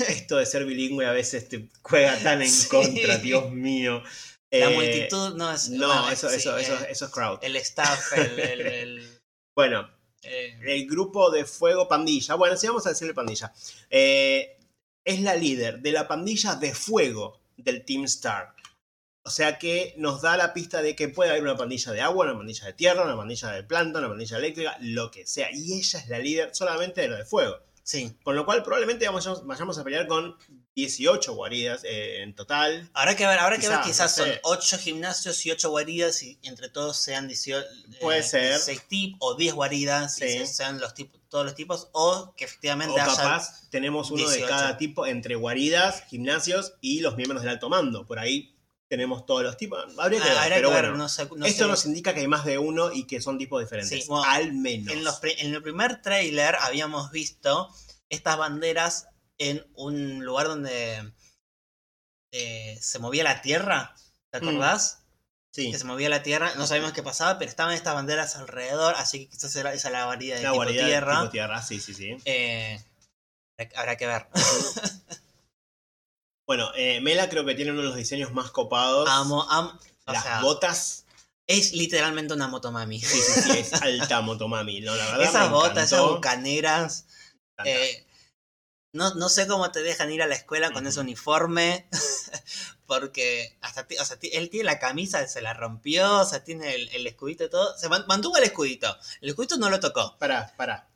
Esto 0.08 0.36
de 0.36 0.46
ser 0.46 0.64
bilingüe 0.64 1.06
a 1.06 1.12
veces 1.12 1.48
te 1.48 1.68
juega 1.82 2.16
tan 2.22 2.42
en 2.42 2.48
Sí. 2.50 2.68
contra, 2.68 3.18
Dios 3.18 3.50
mío. 3.50 4.02
La 4.50 4.70
Eh, 4.70 4.74
multitud 4.74 5.34
no 5.36 5.52
es... 5.52 5.68
No, 5.70 5.88
bueno, 5.88 6.10
eso, 6.10 6.28
sí, 6.30 6.36
eso, 6.36 6.56
eso, 6.56 6.74
eh, 6.74 6.88
eso 6.90 7.06
es 7.06 7.10
crowd. 7.10 7.38
El 7.42 7.56
staff, 7.56 8.12
el... 8.12 8.38
el, 8.40 8.60
el, 8.60 9.20
Bueno, 9.54 9.88
eh, 10.22 10.58
el 10.66 10.86
grupo 10.86 11.30
de 11.30 11.44
fuego 11.44 11.88
pandilla. 11.88 12.34
Bueno, 12.36 12.56
sí, 12.56 12.66
vamos 12.66 12.86
a 12.86 12.90
decirle 12.90 13.14
pandilla. 13.14 13.52
Es 13.90 15.20
la 15.20 15.36
líder 15.36 15.80
de 15.80 15.92
la 15.92 16.08
pandilla 16.08 16.56
de 16.56 16.74
fuego 16.74 17.40
del 17.56 17.84
Team 17.84 18.04
Star. 18.04 18.54
O 19.24 19.30
sea 19.30 19.58
que 19.58 19.94
nos 19.96 20.22
da 20.22 20.36
la 20.36 20.54
pista 20.54 20.82
de 20.82 20.94
que 20.94 21.08
puede 21.08 21.30
haber 21.30 21.42
una 21.42 21.56
pandilla 21.56 21.90
de 21.92 22.00
agua, 22.00 22.26
una 22.26 22.36
pandilla 22.36 22.66
de 22.66 22.72
tierra, 22.74 23.02
una 23.02 23.16
pandilla 23.16 23.50
de 23.50 23.64
planta, 23.64 23.98
una 23.98 24.08
pandilla 24.08 24.36
eléctrica, 24.38 24.76
lo 24.80 25.10
que 25.10 25.26
sea. 25.26 25.48
Y 25.52 25.74
ella 25.78 25.98
es 25.98 26.08
la 26.08 26.18
líder 26.20 26.54
solamente 26.54 27.00
de 27.00 27.08
lo 27.08 27.16
de 27.16 27.24
fuego. 27.24 27.58
Sí. 27.86 28.16
Con 28.24 28.34
lo 28.34 28.44
cual 28.44 28.62
probablemente 28.64 29.08
vayamos, 29.08 29.46
vayamos 29.46 29.78
a 29.78 29.84
pelear 29.84 30.06
con 30.08 30.36
18 30.74 31.34
guaridas 31.34 31.82
eh, 31.84 32.22
en 32.22 32.34
total. 32.34 32.90
Habrá 32.92 33.16
que 33.16 33.26
ver, 33.26 33.38
habrá 33.38 33.56
que 33.58 33.68
ver, 33.68 33.78
Quizás, 33.80 34.10
quizás 34.10 34.14
son 34.16 34.26
sé. 34.28 34.40
8 34.42 34.78
gimnasios 34.78 35.46
y 35.46 35.50
8 35.52 35.70
guaridas 35.70 36.22
y 36.22 36.38
entre 36.42 36.68
todos 36.68 36.96
sean 36.98 37.28
18, 37.28 37.64
Puede 38.00 38.22
ser. 38.22 38.58
6 38.58 38.88
tipos 38.88 39.18
o 39.22 39.36
10 39.36 39.54
guaridas 39.54 40.20
y 40.20 40.40
Sí. 40.40 40.46
sean 40.46 40.80
los 40.80 40.92
tipos, 40.94 41.20
todos 41.30 41.44
los 41.46 41.54
tipos 41.54 41.88
o 41.92 42.34
que 42.36 42.44
efectivamente 42.44 42.92
O 42.94 43.02
haya 43.02 43.06
capaz 43.06 43.68
tenemos 43.70 44.10
uno 44.10 44.24
de 44.28 44.36
18. 44.36 44.48
cada 44.48 44.76
tipo 44.76 45.06
entre 45.06 45.36
guaridas, 45.36 46.02
gimnasios 46.08 46.74
y 46.80 47.00
los 47.00 47.16
miembros 47.16 47.40
del 47.42 47.50
alto 47.52 47.68
mando. 47.70 48.04
Por 48.04 48.18
ahí 48.18 48.55
tenemos 48.88 49.26
todos 49.26 49.42
los 49.42 49.56
tipos. 49.56 49.78
Habría 49.98 50.20
que 50.20 50.26
Ah, 50.28 50.28
ver, 50.34 50.38
habrá 50.42 50.56
pero 50.56 50.68
que 50.68 50.74
ver, 50.74 50.84
bueno. 50.86 50.96
no 50.98 51.08
sé, 51.08 51.28
no 51.36 51.44
Esto 51.46 51.64
sé. 51.64 51.68
nos 51.70 51.86
indica 51.86 52.14
que 52.14 52.20
hay 52.20 52.28
más 52.28 52.44
de 52.44 52.58
uno 52.58 52.92
y 52.92 53.04
que 53.06 53.20
son 53.20 53.36
tipos 53.38 53.60
diferentes. 53.60 54.02
Sí, 54.04 54.08
bueno, 54.08 54.24
al 54.24 54.52
menos. 54.52 54.92
En, 54.92 55.04
los 55.04 55.20
en 55.22 55.54
el 55.54 55.62
primer 55.62 56.02
trailer 56.02 56.54
habíamos 56.60 57.10
visto 57.10 57.68
estas 58.08 58.36
banderas 58.38 59.08
en 59.38 59.66
un 59.74 60.24
lugar 60.24 60.46
donde 60.48 61.12
eh, 62.32 62.78
se 62.80 62.98
movía 62.98 63.24
la 63.24 63.42
tierra. 63.42 63.94
¿Te 64.30 64.40
Mm. 64.40 64.48
acordás? 64.48 65.02
sí, 65.52 65.70
Que 65.72 65.78
se 65.78 65.84
movía 65.84 66.10
la 66.10 66.22
tierra, 66.22 66.52
no 66.56 66.66
sabíamos 66.66 66.92
qué 66.92 67.02
pasaba, 67.02 67.38
pero 67.38 67.48
estaban 67.50 67.74
estas 67.74 67.94
banderas 67.94 68.36
alrededor, 68.36 68.94
así 68.98 69.20
que 69.20 69.30
quizás 69.30 69.56
era 69.56 69.72
esa 69.72 69.88
la 69.88 70.04
variedad 70.04 70.36
de 70.36 70.42
la 70.42 70.50
tipo 70.50 70.56
guarida 70.56 70.82
de 70.82 70.88
tierra. 70.88 71.18
tipo 71.20 71.30
tierra, 71.30 71.62
sí, 71.62 71.80
sí, 71.80 71.94
sí. 71.94 72.14
Eh, 72.26 72.78
habrá 73.74 73.96
que 73.96 74.06
ver. 74.06 74.26
Bueno, 76.46 76.70
eh, 76.76 77.00
Mela 77.00 77.28
creo 77.28 77.44
que 77.44 77.54
tiene 77.54 77.72
uno 77.72 77.80
de 77.82 77.88
los 77.88 77.96
diseños 77.96 78.32
más 78.32 78.50
copados. 78.50 79.08
Amo, 79.10 79.42
amo. 79.50 79.78
O 80.06 80.12
Las 80.12 80.22
sea, 80.22 80.40
botas. 80.40 81.04
es 81.48 81.72
literalmente 81.72 82.34
una 82.34 82.46
motomami. 82.48 83.00
Sí, 83.00 83.18
sí, 83.20 83.40
sí, 83.42 83.50
es 83.58 83.72
alta 83.74 84.20
motomami. 84.20 84.80
No, 84.80 84.94
la 84.94 85.04
verdad 85.06 85.22
Esas 85.22 85.46
me 85.48 85.54
botas, 85.54 85.84
esas 85.92 86.02
bucaneras. 86.02 87.06
Eh, 87.64 88.06
no, 88.92 89.14
no 89.14 89.28
sé 89.28 89.46
cómo 89.48 89.70
te 89.72 89.82
dejan 89.82 90.12
ir 90.12 90.22
a 90.22 90.26
la 90.26 90.36
escuela 90.36 90.70
con 90.70 90.86
ese 90.86 91.00
uniforme. 91.00 91.88
Porque 92.86 93.58
hasta 93.60 93.84
o 94.00 94.04
sea, 94.04 94.16
él 94.22 94.48
tiene 94.48 94.64
la 94.64 94.78
camisa, 94.78 95.26
se 95.26 95.42
la 95.42 95.52
rompió, 95.54 96.20
o 96.20 96.24
sea, 96.24 96.44
tiene 96.44 96.76
el, 96.76 96.88
el 96.90 97.06
escudito 97.08 97.42
y 97.44 97.50
todo. 97.50 97.76
Se 97.76 97.88
man- 97.88 98.04
mantuvo 98.06 98.36
el 98.36 98.44
escudito. 98.44 98.96
El 99.20 99.30
escudito 99.30 99.56
no 99.56 99.68
lo 99.68 99.80
tocó. 99.80 100.16
Pará, 100.18 100.54
pará. 100.56 100.88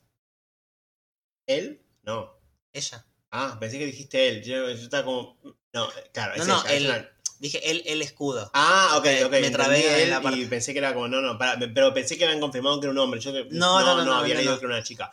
¿Él? 1.46 1.82
No. 2.02 2.38
Ella. 2.72 3.04
Ah, 3.30 3.56
pensé 3.60 3.78
que 3.78 3.86
dijiste 3.86 4.28
él. 4.28 4.42
Yo, 4.42 4.54
yo 4.70 4.74
estaba 4.74 5.04
como. 5.04 5.38
No, 5.72 5.88
claro, 6.12 6.36
No, 6.36 6.42
es 6.42 6.48
no, 6.48 6.60
ella, 6.64 6.70
es 6.74 6.76
él- 6.82 6.86
una- 6.88 7.08
Dije 7.40 7.70
el, 7.70 7.82
el 7.86 8.02
escudo. 8.02 8.50
Ah, 8.52 8.96
ok, 8.98 9.06
ok. 9.24 9.32
me 9.40 9.50
trabé 9.50 10.02
en 10.02 10.10
la 10.10 10.20
parte. 10.20 10.38
Y 10.40 10.44
pensé 10.44 10.74
que 10.74 10.78
era 10.80 10.92
como, 10.92 11.08
no, 11.08 11.22
no, 11.22 11.38
pará, 11.38 11.58
pero 11.72 11.94
pensé 11.94 12.18
que 12.18 12.24
habían 12.26 12.38
confirmado 12.40 12.78
que 12.80 12.84
era 12.86 12.92
un 12.92 12.98
hombre. 12.98 13.18
Yo 13.18 13.32
que- 13.32 13.46
No, 13.50 13.80
no, 13.80 13.96
no, 13.96 14.04
no, 14.04 14.14
había 14.16 14.34
no, 14.34 14.40
leído 14.40 14.52
no. 14.54 14.58
que 14.60 14.66
era 14.66 14.74
una 14.74 14.84
chica. 14.84 15.10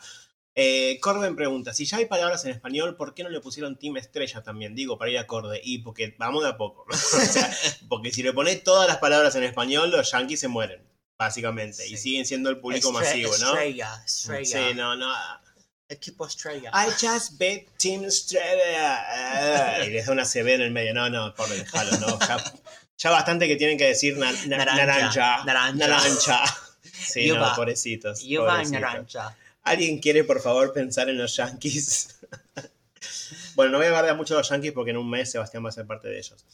Eh, 0.54 0.98
Corben 1.00 1.36
pregunta, 1.36 1.72
si 1.72 1.86
ya 1.86 1.96
hay 1.98 2.04
palabras 2.06 2.44
en 2.44 2.50
español, 2.50 2.96
¿por 2.96 3.14
qué 3.14 3.22
no 3.22 3.30
le 3.30 3.40
pusieron 3.40 3.78
Team 3.78 3.96
Estrella 3.96 4.42
también? 4.42 4.74
Digo, 4.74 4.98
para 4.98 5.10
ir 5.10 5.16
acorde. 5.18 5.60
Y 5.64 5.78
porque 5.78 6.16
vamos 6.18 6.42
de 6.42 6.50
a 6.50 6.56
poco. 6.58 6.84
o 6.90 6.94
sea, 6.94 7.50
porque 7.88 8.12
si 8.12 8.22
le 8.22 8.34
pones 8.34 8.62
todas 8.62 8.86
las 8.88 8.98
palabras 8.98 9.34
en 9.36 9.44
español, 9.44 9.90
los 9.90 10.10
yankees 10.10 10.40
se 10.40 10.48
mueren, 10.48 10.82
básicamente. 11.16 11.86
Y 11.86 11.90
Sí. 11.90 11.96
siguen 11.96 12.26
siendo 12.26 12.50
el 12.50 12.58
público 12.58 12.90
Estre- 12.90 12.92
masivo, 12.92 13.30
¿no? 13.38 13.52
Estrella, 13.54 14.02
estrella. 14.04 14.68
Sí, 14.68 14.74
no, 14.74 14.96
no. 14.96 15.14
Equipo 15.90 16.26
estrella. 16.26 16.70
I 16.74 16.90
just 16.90 17.38
bet 17.38 17.66
Team. 17.78 18.04
Ah, 18.78 19.78
Y 19.86 19.90
les 19.90 20.04
da 20.06 20.12
una 20.12 20.24
CB 20.24 20.54
en 20.54 20.60
el 20.60 20.70
medio. 20.70 20.92
No, 20.92 21.08
no, 21.08 21.34
por 21.34 21.48
déjalo, 21.48 21.96
no. 21.98 22.18
Ya, 22.20 22.44
ya 22.98 23.10
bastante 23.10 23.48
que 23.48 23.56
tienen 23.56 23.78
que 23.78 23.86
decir 23.86 24.18
na- 24.18 24.30
na- 24.32 24.58
Naranja, 24.58 24.84
naranja. 24.86 25.44
naranja. 25.44 25.72
Naranja. 25.76 26.44
Sí, 26.98 27.28
Yuba. 27.28 27.50
no, 27.50 27.54
pobrecitos. 27.56 28.22
Yuba 28.22 28.50
pobrecitos. 28.50 28.80
naranja. 28.82 29.36
¿Alguien 29.62 29.98
quiere, 30.00 30.24
por 30.24 30.42
favor, 30.42 30.72
pensar 30.72 31.08
en 31.08 31.16
los 31.16 31.36
Yankees? 31.36 32.16
bueno, 33.54 33.70
no 33.72 33.78
voy 33.78 33.86
a 33.86 33.90
de 33.92 34.14
mucho 34.14 34.34
de 34.34 34.40
los 34.40 34.48
Yankees 34.48 34.72
porque 34.72 34.90
en 34.90 34.96
un 34.96 35.08
mes 35.08 35.30
Sebastián 35.30 35.64
va 35.64 35.68
a 35.68 35.72
ser 35.72 35.86
parte 35.86 36.08
de 36.08 36.18
ellos. 36.18 36.44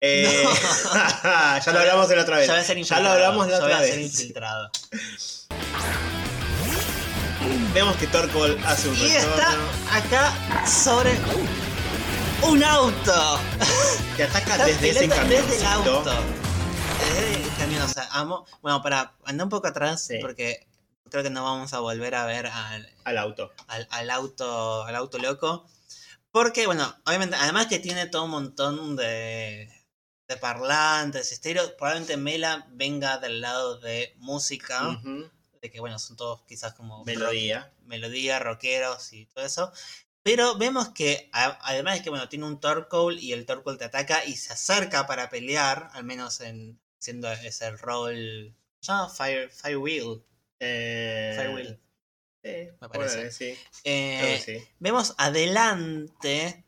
Eh, 0.00 0.44
ya 1.64 1.72
lo 1.72 1.78
hablamos 1.80 2.08
de 2.08 2.16
la 2.16 2.22
otra 2.22 2.36
vez. 2.36 2.46
Ya 2.46 2.54
a 2.58 2.62
Ya 2.62 3.00
lo 3.00 3.08
hablamos 3.08 3.46
la 3.48 3.52
ya 3.54 3.58
voy 3.60 3.72
otra 3.72 3.78
a 3.78 3.80
vez. 3.80 3.96
infiltrado. 3.96 4.70
Vemos 7.72 7.96
que 7.96 8.06
Torkoal 8.06 8.58
hace 8.64 8.88
un 8.88 8.96
Y 8.96 9.08
retorno. 9.08 9.34
está 9.34 9.96
acá 9.96 10.66
sobre 10.66 11.18
un 12.42 12.62
auto. 12.64 13.38
Te 14.16 14.24
ataca 14.24 14.64
desde 14.64 14.90
ese 14.90 15.00
peleando 15.00 15.28
desde 15.34 15.56
el 15.56 15.62
camioncito. 15.62 16.00
auto. 16.00 16.22
Desde 17.00 17.42
el 17.42 17.56
camión, 17.58 17.82
o 17.82 17.88
sea, 17.88 18.08
amo. 18.12 18.46
Bueno, 18.62 18.82
para 18.82 19.14
andar 19.24 19.44
un 19.44 19.50
poco 19.50 19.66
atrás, 19.66 20.04
Sí. 20.06 20.18
porque 20.20 20.66
creo 21.10 21.22
que 21.22 21.30
no 21.30 21.44
vamos 21.44 21.72
a 21.74 21.80
volver 21.80 22.14
a 22.14 22.24
ver 22.26 22.46
al, 22.46 22.88
Al 23.04 23.18
auto. 23.18 23.52
al, 23.68 23.86
al 23.90 24.10
auto 24.10 24.84
al 24.84 24.94
auto 24.96 25.18
loco. 25.18 25.66
Porque, 26.30 26.66
bueno, 26.66 26.94
obviamente, 27.06 27.36
además 27.36 27.66
que 27.66 27.78
tiene 27.78 28.06
todo 28.06 28.24
un 28.24 28.30
montón 28.30 28.96
de, 28.96 29.68
de 30.28 30.36
parlantes, 30.36 31.30
estéreo, 31.30 31.76
probablemente 31.76 32.16
Mela 32.16 32.66
venga 32.70 33.18
del 33.18 33.40
lado 33.40 33.78
de 33.78 34.14
música, 34.18 34.88
Ujú. 34.88 35.30
De 35.64 35.70
que, 35.70 35.80
bueno, 35.80 35.98
son 35.98 36.16
todos 36.16 36.42
quizás 36.46 36.74
como 36.74 37.04
Melodía. 37.04 37.72
melodía, 37.86 38.38
rockeros 38.38 39.12
y 39.14 39.26
todo 39.26 39.44
eso. 39.44 39.72
Pero 40.22 40.56
vemos 40.58 40.90
que, 40.90 41.28
a- 41.32 41.58
además 41.62 41.96
de 41.96 42.02
que, 42.02 42.10
bueno, 42.10 42.28
tiene 42.28 42.46
un 42.46 42.60
Torkoal 42.60 43.18
y 43.18 43.32
el 43.32 43.46
Torkoal 43.46 43.78
te 43.78 43.84
ataca 43.86 44.24
y 44.24 44.36
se 44.36 44.52
acerca 44.52 45.06
para 45.06 45.28
pelear, 45.30 45.88
al 45.92 46.04
menos 46.04 46.40
en 46.40 46.78
siendo 46.98 47.30
ese 47.32 47.70
rol. 47.72 48.54
Ya, 48.82 49.08
Fire, 49.08 49.50
Firewheel. 49.50 50.22
Eh, 50.60 51.34
Firewheel. 51.36 51.80
Sí, 52.42 52.50
Me 52.80 52.88
bueno, 52.88 52.88
parece. 52.88 53.30
sí. 53.30 53.58
Eh, 53.84 54.42
sí. 54.44 54.68
Vemos 54.78 55.14
adelante, 55.18 56.64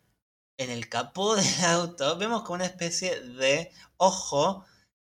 en 0.58 0.70
el 0.70 0.88
capó 0.88 1.36
del 1.36 1.64
auto, 1.64 2.16
vemos 2.18 2.42
como 2.42 2.54
una 2.56 2.66
especie 2.66 3.20
de 3.20 3.70
ojo 3.98 4.64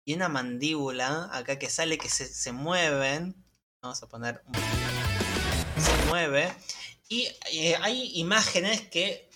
y 0.06 0.14
una 0.14 0.30
mandíbula 0.30 1.30
acá 1.34 1.60
que 1.60 1.70
sale, 1.70 1.98
que 1.98 2.10
se, 2.10 2.26
se 2.28 2.52
mueven. 2.54 3.36
Vamos 3.88 4.04
a 4.04 4.10
poner 4.10 4.44
un 4.48 5.82
Se 5.82 6.06
mueve. 6.10 6.54
Y 7.08 7.30
eh, 7.54 7.78
hay 7.82 8.20
imágenes 8.20 8.82
que 8.82 9.30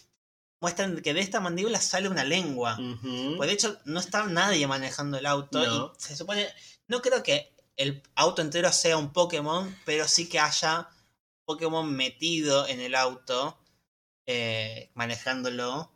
muestran 0.60 1.02
que 1.02 1.14
de 1.14 1.22
esta 1.22 1.40
mandíbula 1.40 1.80
sale 1.80 2.10
una 2.10 2.26
lengua. 2.26 2.78
Pues 3.38 3.48
de 3.48 3.54
hecho, 3.54 3.80
no 3.86 4.02
está 4.02 4.26
nadie 4.26 4.68
manejando 4.68 5.18
el 5.18 5.26
auto. 5.26 5.66
No. 5.66 5.94
Y 5.98 6.02
se 6.02 6.18
supone. 6.18 6.50
No 6.90 7.02
creo 7.02 7.24
que 7.24 7.56
el 7.78 8.04
auto 8.16 8.42
entero 8.42 8.74
sea 8.74 8.98
un 8.98 9.14
Pokémon, 9.14 9.74
pero 9.86 10.06
sí 10.06 10.28
que 10.28 10.40
haya 10.40 10.90
Pokémon 11.46 11.90
metido 11.90 12.68
en 12.68 12.82
el 12.82 12.96
auto, 12.96 13.58
eh, 14.26 14.92
manejándolo. 14.96 15.94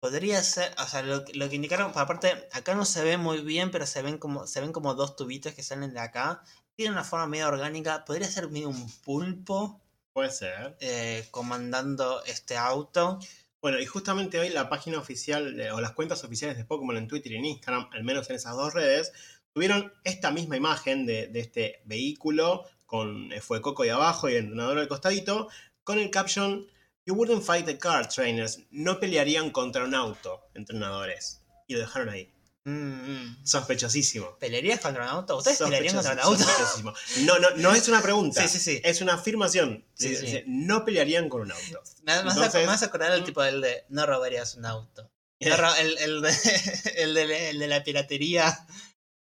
Podría 0.00 0.42
ser, 0.42 0.74
o 0.78 0.86
sea, 0.86 1.00
lo, 1.00 1.24
lo 1.32 1.48
que 1.48 1.56
indicaron, 1.56 1.92
aparte, 1.94 2.46
acá 2.52 2.74
no 2.74 2.84
se 2.84 3.02
ve 3.02 3.16
muy 3.16 3.40
bien, 3.40 3.70
pero 3.70 3.86
se 3.86 4.02
ven 4.02 4.18
como, 4.18 4.46
se 4.46 4.60
ven 4.60 4.72
como 4.72 4.92
dos 4.94 5.16
tubitos 5.16 5.54
que 5.54 5.62
salen 5.62 5.94
de 5.94 6.00
acá. 6.00 6.44
Tiene 6.76 6.92
una 6.92 7.04
forma 7.04 7.26
medio 7.26 7.48
orgánica, 7.48 8.04
podría 8.04 8.28
ser 8.28 8.48
medio 8.48 8.68
un 8.68 8.90
pulpo 9.04 9.80
Puede 10.12 10.30
ser. 10.30 10.76
eh, 10.80 11.26
comandando 11.30 12.22
este 12.24 12.56
auto. 12.56 13.18
Bueno, 13.60 13.78
y 13.78 13.86
justamente 13.86 14.40
hoy 14.40 14.48
la 14.48 14.68
página 14.68 14.98
oficial 14.98 15.60
o 15.72 15.80
las 15.80 15.92
cuentas 15.92 16.24
oficiales 16.24 16.56
de 16.56 16.64
Pokémon 16.64 16.96
en 16.96 17.06
Twitter 17.08 17.32
y 17.32 17.36
en 17.36 17.44
Instagram, 17.44 17.88
al 17.92 18.04
menos 18.04 18.28
en 18.28 18.36
esas 18.36 18.56
dos 18.56 18.74
redes, 18.74 19.12
tuvieron 19.52 19.92
esta 20.04 20.30
misma 20.30 20.56
imagen 20.56 21.06
de, 21.06 21.28
de 21.28 21.40
este 21.40 21.82
vehículo 21.84 22.64
con 22.86 23.32
eh, 23.32 23.40
Fuecoco 23.40 23.84
ahí 23.84 23.90
abajo 23.90 24.28
y 24.28 24.32
el 24.32 24.44
entrenador 24.44 24.78
al 24.78 24.88
costadito, 24.88 25.48
con 25.84 25.98
el 25.98 26.10
caption 26.10 26.66
You 27.04 27.14
wouldn't 27.14 27.42
fight 27.42 27.68
a 27.68 27.76
car, 27.78 28.06
trainers. 28.08 28.60
No 28.70 29.00
pelearían 29.00 29.50
contra 29.50 29.84
un 29.84 29.94
auto, 29.94 30.40
entrenadores. 30.54 31.40
Y 31.66 31.74
lo 31.74 31.80
dejaron 31.80 32.08
ahí. 32.10 32.30
Mm, 32.64 33.44
Sospechosísimo. 33.44 34.38
¿Pelearías 34.38 34.80
contra 34.80 35.02
un 35.02 35.08
auto? 35.08 35.36
¿Ustedes 35.36 35.58
pelearían 35.58 35.94
contra 35.96 36.12
un 36.12 36.20
auto? 36.20 36.38
Sospechosísimo. 36.44 36.94
No, 37.24 37.38
no, 37.40 37.50
no 37.56 37.72
es 37.74 37.88
una 37.88 38.00
pregunta. 38.00 38.46
Sí, 38.46 38.58
sí, 38.58 38.60
sí. 38.76 38.80
Es 38.84 39.00
una 39.00 39.14
afirmación. 39.14 39.84
Sí, 39.94 40.10
Dice, 40.10 40.26
sí. 40.26 40.42
No 40.46 40.84
pelearían 40.84 41.28
con 41.28 41.42
un 41.42 41.52
auto. 41.52 41.82
Me 42.04 42.12
vas 42.22 42.38
a- 42.38 42.44
Entonces- 42.60 42.82
acordar 42.84 43.12
el 43.12 43.24
tipo 43.24 43.42
del 43.42 43.60
de 43.60 43.84
no 43.88 44.06
robarías 44.06 44.54
un 44.54 44.66
auto. 44.66 45.10
No 45.40 45.56
ro- 45.56 45.74
el, 45.74 45.98
el, 45.98 46.22
de, 46.22 46.30
el, 46.98 47.14
de, 47.14 47.50
el 47.50 47.58
de 47.58 47.66
la 47.66 47.82
piratería 47.82 48.64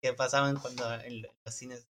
que 0.01 0.13
pasaban 0.13 0.55
cuando 0.57 0.91
en 1.01 1.21
los 1.21 1.31
cines. 1.55 1.85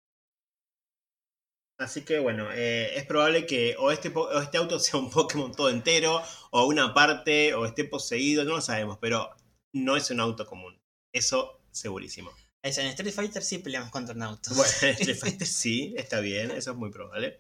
Así 1.80 2.02
que 2.04 2.18
bueno, 2.18 2.52
eh, 2.52 2.98
es 2.98 3.06
probable 3.06 3.46
que 3.46 3.76
o 3.78 3.92
este, 3.92 4.12
o 4.16 4.42
este 4.42 4.58
auto 4.58 4.80
sea 4.80 5.00
un 5.00 5.12
Pokémon 5.12 5.52
todo 5.52 5.70
entero, 5.70 6.24
o 6.50 6.66
una 6.66 6.96
parte, 6.96 7.54
o 7.54 7.68
esté 7.68 7.84
poseído, 7.86 8.44
no 8.44 8.54
lo 8.56 8.62
sabemos, 8.62 8.98
pero 9.00 9.30
no 9.76 9.96
es 9.96 10.10
un 10.10 10.20
auto 10.20 10.48
común. 10.48 10.77
Eso 11.12 11.62
segurísimo. 11.72 12.32
En 12.64 12.88
Street 12.88 13.14
Fighter 13.14 13.44
sí 13.44 13.60
peleamos 13.60 13.92
contra 13.92 14.14
un 14.14 14.24
auto. 14.24 14.54
Bueno, 14.56 14.72
en 14.82 14.90
Street 14.90 15.18
Fighter 15.20 15.48
sí, 15.48 15.94
está 15.98 16.20
bien, 16.20 16.52
eso 16.52 16.72
es 16.72 16.78
muy 16.78 16.92
probable. 16.92 17.40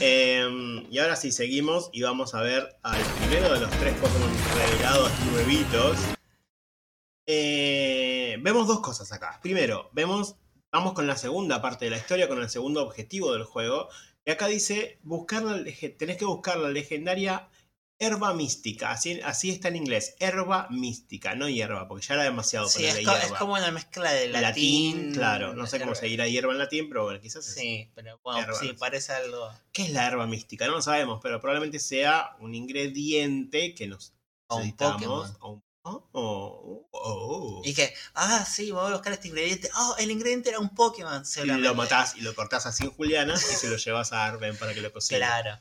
Eh, 0.00 0.86
y 0.90 0.98
ahora 0.98 1.16
sí, 1.16 1.32
seguimos 1.32 1.90
y 1.92 2.02
vamos 2.02 2.34
a 2.34 2.42
ver 2.42 2.76
al 2.82 3.00
primero 3.18 3.52
de 3.52 3.60
los 3.60 3.70
tres 3.70 3.94
Pokémon 3.94 4.30
revelados 4.56 5.12
nuevitos. 5.32 5.98
Eh, 7.26 8.36
vemos 8.40 8.66
dos 8.66 8.80
cosas 8.80 9.12
acá. 9.12 9.38
Primero, 9.42 9.90
vemos, 9.92 10.36
vamos 10.70 10.92
con 10.92 11.06
la 11.06 11.16
segunda 11.16 11.62
parte 11.62 11.86
de 11.86 11.92
la 11.92 11.98
historia, 11.98 12.28
con 12.28 12.40
el 12.40 12.50
segundo 12.50 12.82
objetivo 12.82 13.32
del 13.32 13.44
juego. 13.44 13.88
Y 14.24 14.30
acá 14.30 14.46
dice, 14.46 14.98
buscar 15.02 15.42
la, 15.42 15.64
tenés 15.96 16.16
que 16.16 16.24
buscar 16.24 16.58
la 16.58 16.70
legendaria 16.70 17.48
herba 17.98 18.34
mística. 18.34 18.90
Así, 18.90 19.20
así 19.22 19.50
está 19.50 19.68
en 19.68 19.76
inglés, 19.76 20.14
herba 20.18 20.66
mística, 20.70 21.34
no 21.34 21.48
hierba, 21.48 21.86
porque 21.88 22.06
ya 22.06 22.14
era 22.14 22.24
demasiado 22.24 22.68
Sí, 22.68 22.84
es, 22.84 22.94
co- 23.04 23.12
es 23.16 23.22
hierba. 23.22 23.38
como 23.38 23.52
una 23.54 23.70
mezcla 23.70 24.12
de 24.12 24.28
latín. 24.28 25.12
claro, 25.14 25.54
no 25.54 25.66
sé 25.66 25.80
cómo 25.80 25.94
se 25.94 26.06
dirá 26.06 26.26
hierba 26.28 26.52
en 26.52 26.58
latín, 26.58 26.88
pero 26.88 27.04
bueno, 27.04 27.20
quizás 27.20 27.46
es- 27.48 27.54
Sí, 27.54 27.90
pero 27.94 28.18
bueno, 28.22 28.40
Herba, 28.40 28.58
sí, 28.58 28.72
parece 28.74 29.12
algo. 29.12 29.50
¿Qué 29.72 29.84
es 29.84 29.90
la 29.90 30.06
herba 30.06 30.26
mística? 30.26 30.66
No 30.66 30.72
lo 30.72 30.82
sabemos, 30.82 31.20
pero 31.22 31.40
probablemente 31.40 31.78
sea 31.78 32.36
un 32.40 32.54
ingrediente 32.54 33.74
que 33.74 33.86
nos 33.86 34.12
O 34.48 34.56
un. 34.56 34.76
Pokémon. 34.76 35.36
o 35.40 35.50
un- 35.52 35.62
oh, 35.86 36.08
oh, 36.12 36.88
oh. 36.92 37.62
Y 37.64 37.74
que, 37.74 37.92
ah, 38.14 38.44
sí, 38.50 38.70
voy 38.70 38.86
a 38.88 38.92
buscar 38.92 39.12
este 39.12 39.28
ingrediente. 39.28 39.70
Oh, 39.76 39.94
el 39.98 40.10
ingrediente 40.10 40.48
era 40.50 40.58
un 40.58 40.70
Pokémon. 40.74 41.22
Y 41.42 41.46
lo 41.46 41.74
matás 41.74 42.16
y 42.16 42.22
lo 42.22 42.34
cortás 42.34 42.66
así 42.66 42.84
en 42.84 42.90
Juliana 42.90 43.34
y 43.34 43.38
se 43.38 43.68
lo 43.68 43.76
llevas 43.76 44.12
a 44.12 44.24
Arben 44.26 44.56
para 44.56 44.72
que 44.74 44.80
lo 44.80 44.92
cocine. 44.92 45.18
Claro. 45.18 45.58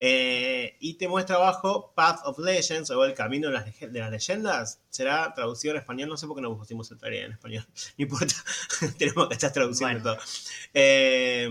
Eh, 0.00 0.76
y 0.80 0.94
te 0.94 1.08
muestra 1.08 1.36
abajo 1.36 1.92
Path 1.94 2.20
of 2.24 2.38
Legends 2.38 2.90
o 2.90 3.02
el 3.04 3.14
camino 3.14 3.48
de 3.48 3.54
las, 3.54 3.64
de 3.80 3.98
las 3.98 4.10
leyendas. 4.10 4.80
Será 4.90 5.32
traducido 5.34 5.72
en 5.74 5.80
español. 5.80 6.08
No 6.08 6.16
sé 6.16 6.26
por 6.26 6.36
qué 6.36 6.42
no 6.42 6.56
pusimos 6.56 6.90
el 6.90 6.98
tarea 6.98 7.24
en 7.24 7.32
español. 7.32 7.66
No 7.98 8.02
importa. 8.04 8.34
Tenemos 8.98 9.28
que 9.28 9.34
estar 9.34 9.52
traduciendo 9.52 10.00
Bueno. 10.02 10.16
todo. 10.18 10.26
Eh, 10.74 11.48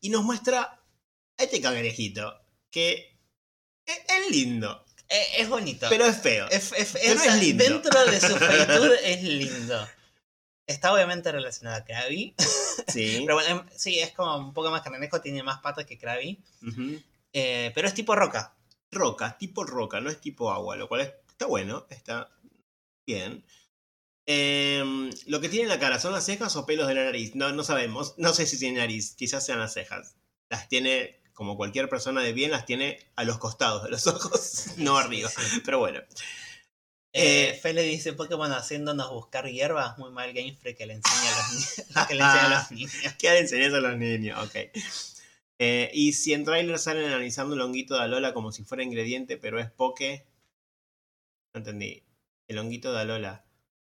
y 0.00 0.10
nos 0.10 0.24
muestra 0.24 0.62
a 1.38 1.42
este 1.42 1.60
cangrejito 1.60 2.38
que 2.70 3.16
es, 3.86 3.96
es 4.08 4.30
lindo, 4.30 4.84
Eh, 5.08 5.26
es 5.38 5.48
bonito. 5.48 5.86
pero 5.88 6.04
es 6.06 6.16
feo. 6.20 6.46
Es, 6.50 6.72
es- 6.72 6.92
Pero 7.00 7.14
es- 7.20 7.26
es 7.26 7.40
lindo. 7.40 7.64
Dentro 7.64 8.04
de 8.06 8.20
su 8.20 8.36
feitud 8.36 8.92
es 9.04 9.22
lindo. 9.22 9.88
Está 10.66 10.92
obviamente 10.92 11.30
relacionado 11.30 11.76
a 11.76 11.84
Krabby. 11.84 12.34
Sí. 12.88 13.20
Pero 13.24 13.34
bueno, 13.36 13.60
em, 13.60 13.66
sí, 13.76 14.00
es 14.00 14.10
como 14.12 14.36
un 14.36 14.52
poco 14.52 14.68
más 14.72 14.82
carnejo, 14.82 15.20
tiene 15.20 15.44
más 15.44 15.60
patas 15.60 15.86
que 15.86 15.96
Krabby. 15.96 16.40
Ujú. 16.66 17.00
Eh, 17.32 17.72
pero 17.74 17.88
es 17.88 17.94
tipo 17.94 18.14
roca. 18.14 18.54
roca, 18.90 19.36
tipo 19.38 19.64
roca, 19.64 20.00
no 20.00 20.08
es 20.10 20.20
tipo 20.20 20.50
agua, 20.52 20.76
lo 20.76 20.88
cual 20.88 21.02
es- 21.02 21.12
está 21.28 21.46
bueno, 21.46 21.86
está 21.90 22.30
bien. 23.06 23.44
Em, 24.26 25.10
lo 25.26 25.40
que 25.40 25.48
tiene 25.48 25.64
en 25.64 25.68
la 25.68 25.78
cara, 25.78 26.00
¿son 26.00 26.12
las 26.12 26.24
cejas 26.24 26.56
o 26.56 26.66
pelos 26.66 26.88
de 26.88 26.94
la 26.94 27.04
nariz? 27.04 27.34
No, 27.34 27.52
no 27.52 27.62
sabemos, 27.62 28.14
no 28.16 28.32
sé 28.32 28.46
si 28.46 28.58
tiene 28.58 28.78
nariz, 28.78 29.14
quizás 29.16 29.44
sean 29.44 29.58
las 29.60 29.74
cejas. 29.74 30.16
Las 30.48 30.68
tiene, 30.68 31.20
como 31.34 31.56
cualquier 31.56 31.88
persona 31.88 32.22
de 32.22 32.32
bien, 32.32 32.50
las 32.50 32.64
tiene 32.66 32.98
a 33.16 33.24
los 33.24 33.38
costados 33.38 33.84
de 33.84 33.90
los 33.90 34.06
ojos, 34.06 34.68
no 34.78 34.96
arriba, 34.96 35.30
pero 35.64 35.78
bueno. 35.78 36.00
Eh, 37.12 37.50
Eh, 37.50 37.58
Fele 37.62 37.82
dice 37.82 38.12
Pokémon 38.12 38.50
haciéndonos 38.52 39.10
buscar 39.10 39.46
hierbas. 39.48 39.96
Muy 39.98 40.10
mal 40.10 40.32
Game 40.34 40.54
Freak 40.54 40.76
que 40.76 40.86
le 40.86 40.94
enseña 40.94 41.34
a 41.34 41.38
los, 41.38 41.52
ni- 41.52 41.94
que 42.08 42.14
le 42.14 42.22
enseña 42.24 42.46
a 42.46 42.48
los 42.60 42.70
niños. 42.72 42.92
¿Qué 43.18 43.30
le 43.30 43.38
enseñas 43.40 43.72
a 43.74 43.80
los 43.80 43.96
niños? 43.96 44.38
Ok. 44.44 44.56
Eh, 45.58 45.90
y 45.94 46.12
si 46.12 46.34
en 46.34 46.44
trailer 46.44 46.78
salen 46.78 47.06
analizando 47.06 47.54
el 47.54 47.60
honguito 47.62 47.94
de 47.94 48.02
Alola 48.02 48.34
como 48.34 48.52
si 48.52 48.64
fuera 48.64 48.84
ingrediente, 48.84 49.36
pero 49.36 49.58
es 49.58 49.70
poke. 49.70 50.26
No 51.54 51.58
entendí. 51.58 52.02
El 52.48 52.58
honguito 52.58 52.92
de 52.92 53.00
Alola. 53.00 53.44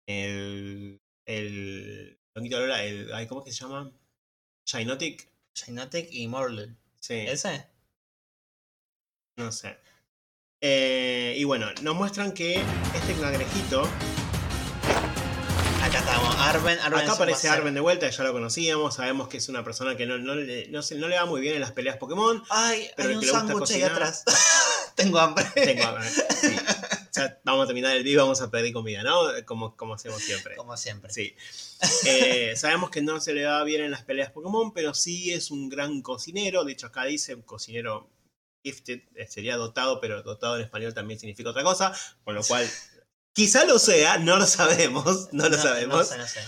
El. 0.06 1.00
El. 1.26 2.18
honguito 2.34 2.58
de 2.58 2.64
Alola, 2.64 2.84
el. 2.84 3.12
ay, 3.12 3.26
¿Cómo 3.26 3.40
es 3.40 3.46
que 3.46 3.52
se 3.52 3.64
llama? 3.64 3.92
Shinotic. 4.64 5.28
Shinotic 5.54 6.08
y 6.12 6.28
Morlul. 6.28 6.76
Sí. 7.00 7.14
¿Ese? 7.14 7.66
No 9.36 9.50
sé. 9.52 9.78
Eh, 10.60 11.34
y 11.36 11.44
bueno, 11.44 11.66
nos 11.82 11.94
muestran 11.94 12.32
que 12.32 12.54
este 12.94 13.14
cangrejito. 13.20 13.88
Acá 16.18 16.26
estamos. 16.26 16.36
Arben. 16.48 16.78
Arben 16.80 17.00
Acá 17.00 17.12
aparece. 17.12 17.48
Arben 17.48 17.74
de 17.74 17.80
vuelta, 17.80 18.08
ya 18.08 18.24
lo 18.24 18.32
conocíamos. 18.32 18.94
Sabemos 18.96 19.28
que 19.28 19.36
es 19.36 19.48
una 19.48 19.64
persona 19.64 19.96
que 19.96 20.06
no, 20.06 20.18
no, 20.18 20.34
le, 20.34 20.68
no, 20.68 20.82
se- 20.82 20.96
no 20.96 21.08
le 21.08 21.16
va 21.16 21.26
muy 21.26 21.40
bien 21.40 21.54
en 21.54 21.60
las 21.60 21.72
peleas 21.72 21.96
Pokémon. 21.96 22.42
Ay, 22.50 22.88
Pero 22.96 23.10
hay 23.10 23.16
un 23.16 23.24
sándwich 23.24 23.70
ahí 23.72 23.82
atrás. 23.82 24.24
Tengo 24.94 25.18
hambre. 25.18 25.44
Tengo 25.54 25.84
hambre. 25.84 26.08
Sí. 26.08 26.56
Ya 27.14 27.40
vamos 27.44 27.64
a 27.64 27.66
terminar 27.66 27.96
el 27.96 28.02
video, 28.04 28.22
vamos 28.22 28.40
a 28.40 28.50
pedir 28.50 28.72
comida, 28.72 29.02
¿no? 29.02 29.22
Como, 29.44 29.76
como 29.76 29.94
hacemos 29.94 30.22
siempre. 30.22 30.56
Como 30.56 30.76
siempre. 30.76 31.12
Sí. 31.12 31.34
Eh, 32.04 32.54
sabemos 32.56 32.90
que 32.90 33.00
no 33.02 33.20
se 33.20 33.32
le 33.32 33.44
va 33.44 33.62
bien 33.64 33.82
en 33.82 33.90
las 33.90 34.02
peleas 34.04 34.30
Pokémon, 34.32 34.72
pero 34.72 34.94
sí 34.94 35.32
es 35.32 35.50
un 35.50 35.68
gran 35.68 36.02
cocinero. 36.02 36.64
De 36.64 36.72
hecho, 36.72 36.86
acá 36.88 37.04
dice 37.04 37.34
un 37.34 37.42
cocinero 37.42 38.10
gifted, 38.64 39.00
eh, 39.14 39.26
sería 39.28 39.56
dotado, 39.56 40.00
pero 40.00 40.22
dotado 40.22 40.56
en 40.56 40.62
español 40.62 40.94
también 40.94 41.18
significa 41.18 41.50
otra 41.50 41.62
cosa. 41.62 41.92
Con 42.24 42.34
lo 42.34 42.42
cual, 42.42 42.68
quizá 43.32 43.64
lo 43.64 43.78
sea, 43.78 44.18
no 44.18 44.36
lo 44.36 44.46
sabemos, 44.46 45.28
no 45.32 45.44
lo 45.48 45.56
No, 45.56 45.62
sabemos. 45.62 45.98
No 45.98 46.04
sé, 46.04 46.18
no 46.18 46.26
sé. 46.26 46.40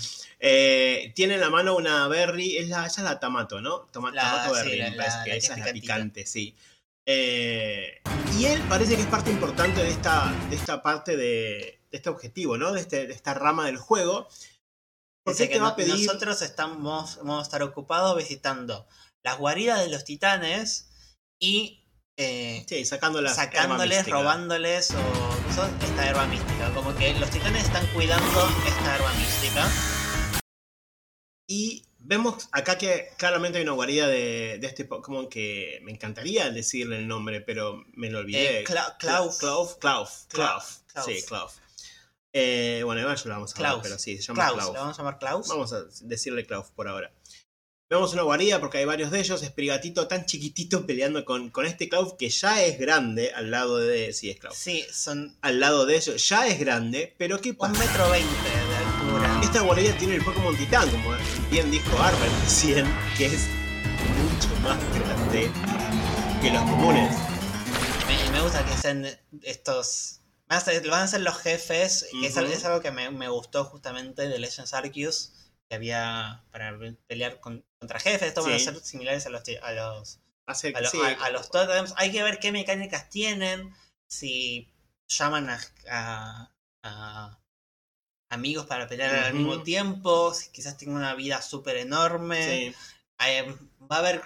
Eh, 0.42 1.12
tiene 1.14 1.34
en 1.34 1.40
la 1.40 1.50
mano 1.50 1.76
una 1.76 2.08
berry, 2.08 2.56
es 2.56 2.68
la, 2.68 2.86
esa 2.86 3.02
es 3.02 3.04
la 3.04 3.20
Tamato, 3.20 3.60
¿no? 3.60 3.80
Toma- 3.92 4.10
La- 4.10 4.22
Tamato 4.22 4.54
sí, 4.54 4.60
berry, 4.62 4.78
la- 4.78 4.90
me 4.90 4.96
parece 4.96 5.16
la- 5.18 5.24
que 5.24 5.30
la 5.30 5.36
esa 5.36 5.52
es 5.54 5.58
la 5.66 5.72
picante, 5.72 6.26
sí. 6.26 6.56
Eh, 7.06 8.00
y 8.38 8.44
él 8.46 8.62
parece 8.68 8.96
que 8.96 9.02
es 9.02 9.08
parte 9.08 9.30
importante 9.30 9.82
de 9.82 9.90
esta, 9.90 10.32
de 10.48 10.56
esta 10.56 10.82
parte 10.82 11.16
de, 11.16 11.80
de 11.90 11.96
este 11.96 12.08
objetivo, 12.08 12.56
¿no? 12.56 12.72
De, 12.72 12.80
este, 12.80 13.06
de 13.06 13.12
esta 13.12 13.34
rama 13.34 13.66
del 13.66 13.76
juego. 13.76 14.28
Porque 15.22 15.42
él 15.44 15.48
que 15.50 15.58
va 15.60 15.68
a 15.68 15.76
pedir. 15.76 15.94
nosotros 16.06 16.40
estamos, 16.40 17.16
vamos 17.18 17.40
a 17.40 17.42
estar 17.42 17.62
ocupados 17.62 18.16
visitando 18.16 18.86
las 19.22 19.36
guaridas 19.38 19.80
de 19.80 19.88
los 19.90 20.04
titanes 20.04 20.88
y 21.38 21.79
eh, 22.22 22.64
Sí, 22.68 22.84
sacando 22.84 23.20
la 23.20 23.32
sacándoles, 23.34 24.06
robándoles 24.08 24.90
o 24.92 25.66
esta 25.84 26.06
herba 26.08 26.26
mística. 26.26 26.70
Como 26.74 26.94
que 26.96 27.14
los 27.14 27.30
titanes 27.30 27.64
están 27.64 27.86
cuidando 27.94 28.48
esta 28.66 28.94
herba 28.96 29.12
mística. 29.14 29.68
Y 31.46 31.84
vemos 31.98 32.48
acá 32.52 32.78
que 32.78 33.08
claramente 33.18 33.58
hay 33.58 33.64
una 33.64 33.72
guarida 33.72 34.06
de, 34.06 34.58
de 34.60 34.66
este 34.66 34.84
Pokémon 34.84 35.28
que 35.28 35.80
me 35.82 35.90
encantaría 35.92 36.50
decirle 36.50 36.98
el 36.98 37.08
nombre, 37.08 37.40
pero 37.40 37.84
me 37.94 38.10
lo 38.10 38.20
olvidé. 38.20 38.60
Eh, 38.60 38.64
Cla- 38.64 38.96
Clauf. 38.98 39.38
Clauf. 39.38 39.76
Clauf. 39.78 40.10
Clauf. 40.28 40.78
Clauf. 40.92 41.06
Sí, 41.06 41.22
Clauf. 41.26 41.54
Eh, 42.32 42.82
bueno, 42.84 43.00
igual 43.00 43.16
yo 43.16 43.24
lo 43.28 43.34
vamos 43.34 43.52
a 43.52 43.56
Klaus. 43.56 43.80
pero 43.82 43.98
sí, 43.98 44.16
se 44.18 44.22
llama 44.22 44.44
Klaus, 44.44 44.54
Clauf. 44.58 44.72
¿le 44.74 44.78
vamos 44.80 44.96
a 44.98 45.02
llamar 45.02 45.18
Klaus? 45.18 45.48
Vamos 45.48 45.72
a 45.72 45.82
decirle 46.02 46.46
Klaus 46.46 46.68
por 46.70 46.86
ahora. 46.86 47.10
Vemos 47.90 48.12
una 48.12 48.22
guarida 48.22 48.60
porque 48.60 48.78
hay 48.78 48.84
varios 48.84 49.10
de 49.10 49.18
ellos. 49.18 49.42
Es 49.42 49.50
Prigatito 49.50 50.06
tan 50.06 50.24
chiquitito 50.24 50.86
peleando 50.86 51.24
con, 51.24 51.50
con 51.50 51.66
este 51.66 51.88
Klaus 51.88 52.14
que 52.16 52.28
ya 52.28 52.62
es 52.62 52.78
grande 52.78 53.32
al 53.34 53.50
lado 53.50 53.78
de. 53.78 54.12
Sí, 54.12 54.30
es 54.30 54.38
Klaus. 54.38 54.56
Sí, 54.56 54.86
son 54.92 55.36
Al 55.40 55.58
lado 55.58 55.86
de 55.86 55.96
ellos 55.96 56.28
ya 56.28 56.46
es 56.46 56.60
grande, 56.60 57.12
pero 57.18 57.40
¿qué 57.40 57.50
un 57.50 57.56
pasa? 57.56 57.72
metro 57.84 58.08
veinte 58.10 58.32
de 58.48 58.76
altura. 58.76 59.40
Esta 59.42 59.60
guarida 59.62 59.98
tiene 59.98 60.14
el 60.14 60.24
Pokémon 60.24 60.56
Titán, 60.56 60.88
como 60.88 61.16
bien 61.50 61.68
dijo 61.72 62.00
Arben 62.00 62.30
recién, 62.44 62.86
que 63.18 63.26
es 63.26 63.48
mucho 64.22 64.54
más 64.62 64.78
grande 64.94 65.50
que 66.40 66.50
los 66.52 66.62
comunes. 66.62 67.12
Me, 68.06 68.30
me 68.30 68.40
gusta 68.40 68.64
que 68.66 68.76
sean 68.76 69.04
estos. 69.42 70.20
Van 70.48 70.58
a 70.58 70.60
ser, 70.60 70.88
van 70.88 71.02
a 71.02 71.08
ser 71.08 71.22
los 71.22 71.36
jefes, 71.38 72.06
que 72.12 72.24
es 72.28 72.36
algo 72.64 72.80
que 72.80 72.92
me, 72.92 73.10
me 73.10 73.28
gustó 73.28 73.64
justamente 73.64 74.28
de 74.28 74.38
Legends 74.38 74.74
Arceus, 74.74 75.32
que 75.68 75.74
había 75.74 76.44
para 76.52 76.78
pelear 77.08 77.40
con- 77.40 77.64
contra 77.80 77.98
jefes. 77.98 78.28
Estos 78.28 78.44
van 78.44 78.54
a 78.54 78.58
ser 78.58 78.76
similares 78.80 79.26
a 79.26 79.30
los, 79.30 79.42
a 79.62 79.72
los, 79.72 80.18
Hace, 80.46 80.72
a, 80.74 80.80
lo- 80.80 80.90
sí, 80.90 80.98
a- 81.02 81.24
a 81.24 81.30
los 81.30 81.50
totems. 81.50 81.94
Hay 81.96 82.12
que 82.12 82.22
ver 82.22 82.38
qué 82.38 82.52
mecánicas 82.52 83.08
tienen, 83.10 83.74
si 84.06 84.68
llaman 85.08 85.48
a, 85.90 86.50
amigos 88.30 88.66
para 88.66 88.86
pelear 88.86 89.14
al 89.24 89.34
mismo 89.34 89.62
tiempo, 89.62 90.32
si 90.34 90.50
quizás 90.50 90.76
tengan 90.76 90.96
una 90.98 91.14
vida 91.14 91.42
súper 91.42 91.76
enorme. 91.78 92.72
sí. 92.72 92.74
Eh, 93.26 93.54
va 93.90 93.98
a 93.98 94.02
ver 94.02 94.22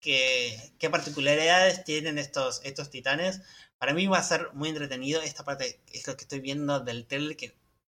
qué, 0.00 0.72
qué 0.78 0.88
particularidades 0.90 1.84
tienen 1.84 2.18
estos, 2.18 2.60
estos 2.64 2.90
titanes. 2.90 3.40
Para 3.78 3.94
mí 3.94 4.06
va 4.06 4.18
a 4.18 4.22
ser 4.22 4.50
muy 4.52 4.68
entretenido. 4.68 5.20
Esta 5.20 5.44
parte 5.44 5.80
es 5.92 6.06
lo 6.06 6.16
que 6.16 6.22
estoy 6.22 6.40
viendo 6.40 6.80
del 6.80 7.06
trailer 7.06 7.36
que 7.36 7.54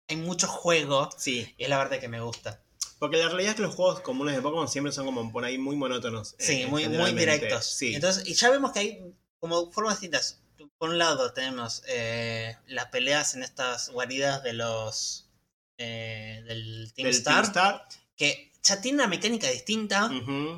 hay 0.08 0.18
mucho 0.18 0.48
juego 0.48 1.10
Sí, 1.18 1.54
y 1.58 1.64
es 1.64 1.70
la 1.70 1.78
parte 1.78 2.00
que 2.00 2.08
me 2.08 2.22
gusta. 2.22 2.62
Porque 3.04 3.18
la 3.18 3.28
realidad 3.28 3.49
es 3.49 3.56
que 3.58 3.64
los 3.64 3.76
juegos 3.76 3.99
comunes 3.99 4.34
de 4.34 4.41
Pokémon 4.41 4.70
siempre 4.70 4.93
son 4.93 5.06
como 5.06 5.30
por 5.30 5.43
ahí 5.43 5.58
muy 5.58 5.76
monótonos. 5.76 6.38
Sí, 6.39 6.62
eh, 6.62 6.68
muy, 6.68 6.84
muy 6.84 6.84
generalmente. 6.84 7.20
directos. 7.20 7.66
Sí, 7.66 7.95
Entonces, 7.95 8.26
y 8.26 8.34
ya 8.34 8.49
vemos 8.49 8.72
que 8.72 8.80
hay 8.80 9.14
como 9.41 9.70
formas 9.74 9.99
distintas. 9.99 10.41
Por 10.78 10.88
un 10.88 10.97
lado 10.97 11.34
tenemos 11.34 11.84
eh, 11.89 12.56
las 12.66 12.86
peleas 12.86 13.36
en 13.36 13.43
estas 13.43 13.89
guaridas 13.89 14.41
de 14.41 14.54
los 14.54 15.30
eh, 15.78 16.43
del 16.47 16.93
Team 16.95 17.08
Del 17.08 17.16
Star, 17.16 17.34
Team 17.41 17.45
Star. 17.47 17.88
que 18.16 18.54
ya 18.64 18.80
tiene 18.80 18.99
una 18.99 19.08
mecánica 19.08 19.49
distinta 19.49 20.10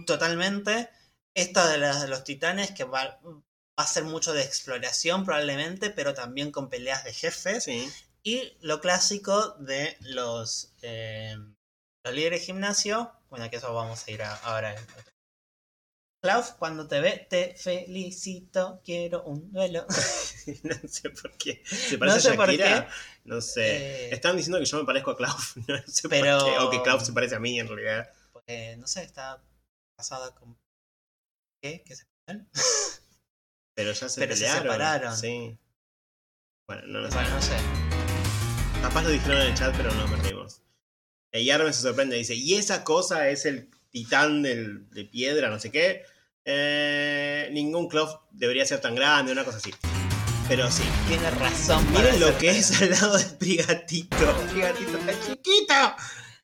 totalmente. 0.06 0.92
Esta 1.34 1.68
de, 1.68 1.80
las 1.80 2.04
de 2.04 2.10
los 2.10 2.24
titanes 2.24 2.70
que 2.74 2.84
va, 2.84 3.20
va 3.24 3.42
a 3.76 3.88
ser 3.88 4.04
mucho 4.04 4.34
de 4.34 4.44
exploración 4.44 5.26
probablemente, 5.26 5.90
pero 5.90 6.14
también 6.14 6.52
con 6.52 6.70
peleas 6.70 7.04
de 7.06 7.12
jefes. 7.12 7.64
Sí. 7.64 7.90
Y 8.22 8.54
lo 8.62 8.82
clásico 8.82 9.56
de 9.58 9.98
los, 10.02 10.74
eh, 10.84 11.38
los 12.06 12.14
líderes 12.14 12.40
de 12.40 12.46
gimnasio. 12.46 13.12
Bueno, 13.30 13.50
que 13.50 13.58
eso 13.58 13.74
vamos 13.74 14.08
a 14.08 14.12
ir 14.12 14.24
a- 14.24 14.36
ahora. 14.38 14.74
en 14.74 14.82
otro. 14.84 15.04
Klaus, 16.24 16.48
cuando 16.58 16.88
te 16.88 17.02
ve, 17.02 17.28
te 17.30 17.54
felicito, 17.56 18.82
quiero 18.84 19.24
un 19.24 19.52
duelo. 19.52 19.86
no 20.64 20.76
sé 20.90 21.10
por 21.12 21.32
qué. 21.38 21.62
¿Se 21.66 21.98
parece 22.00 22.22
sé 22.22 22.30
a 22.30 22.36
Shakira? 22.36 22.90
No 23.26 23.42
sé. 23.42 24.08
Eh, 24.08 24.14
Están 24.14 24.36
diciendo 24.36 24.58
que 24.58 24.66
yo 24.66 24.78
me 24.80 24.86
parezco 24.86 25.12
a 25.12 25.18
Klaus. 25.18 25.54
No 25.68 25.78
sé 25.86 26.10
Pero- 26.10 26.40
por 26.40 26.48
qué. 26.50 26.58
O 26.60 26.70
que 26.72 26.82
Klaus 26.82 27.06
se 27.06 27.14
parece 27.14 27.36
a 27.36 27.40
mí 27.40 27.60
en 27.60 27.68
realidad. 27.68 28.12
porque, 28.34 28.76
no 28.78 28.88
sé, 28.88 29.04
está 29.04 29.44
casada 29.98 30.34
con... 30.34 30.58
¿Qué? 31.62 31.84
¿Qué 31.86 31.96
se 31.96 32.06
pelean? 32.26 32.50
Pero 33.76 33.92
ya 33.92 34.10
se 34.10 34.20
Pero 34.22 34.36
se 34.36 34.42
pelearon. 34.46 34.64
separaron. 34.64 35.18
Sí. 35.18 35.60
Bueno, 36.68 36.84
no 36.88 37.00
lo 37.02 37.12
sé. 37.12 37.16
Bueno, 37.18 37.30
no 37.36 37.42
sé. 37.42 37.56
Capaz 38.82 39.02
lo 39.04 39.10
dijeron 39.10 39.42
en 39.42 39.48
el 39.48 39.56
chat, 39.56 39.76
pero 39.76 39.92
no 39.94 40.06
perdimos. 40.10 40.35
Y 41.40 41.50
Armen 41.52 41.74
se 41.74 41.82
sorprende, 41.82 42.16
dice, 42.18 42.36
y 42.36 42.56
esa 42.56 42.84
cosa 42.84 43.30
es 43.30 43.46
el 43.46 43.70
titán 43.92 44.42
del- 44.42 44.90
de 44.92 45.06
piedra, 45.06 45.50
no 45.50 45.60
sé 45.60 45.72
qué. 45.72 46.04
Eh, 46.44 47.50
ningún 47.52 47.88
club 47.90 48.08
debería 48.32 48.66
ser 48.66 48.80
tan 48.80 48.96
grande, 48.96 49.32
una 49.32 49.44
cosa 49.44 49.58
así. 49.58 49.74
Pero 50.48 50.70
sí. 50.72 50.84
Tiene 51.08 51.30
razón. 51.32 51.84
Miren 51.92 52.20
lo 52.20 52.38
que 52.38 52.50
es 52.52 52.82
al 52.82 52.92
lado 52.92 53.18
de 53.18 53.26
Brigatito. 53.40 54.48
Brigatito 54.54 54.98
está 54.98 55.14
chiquito. 55.26 55.74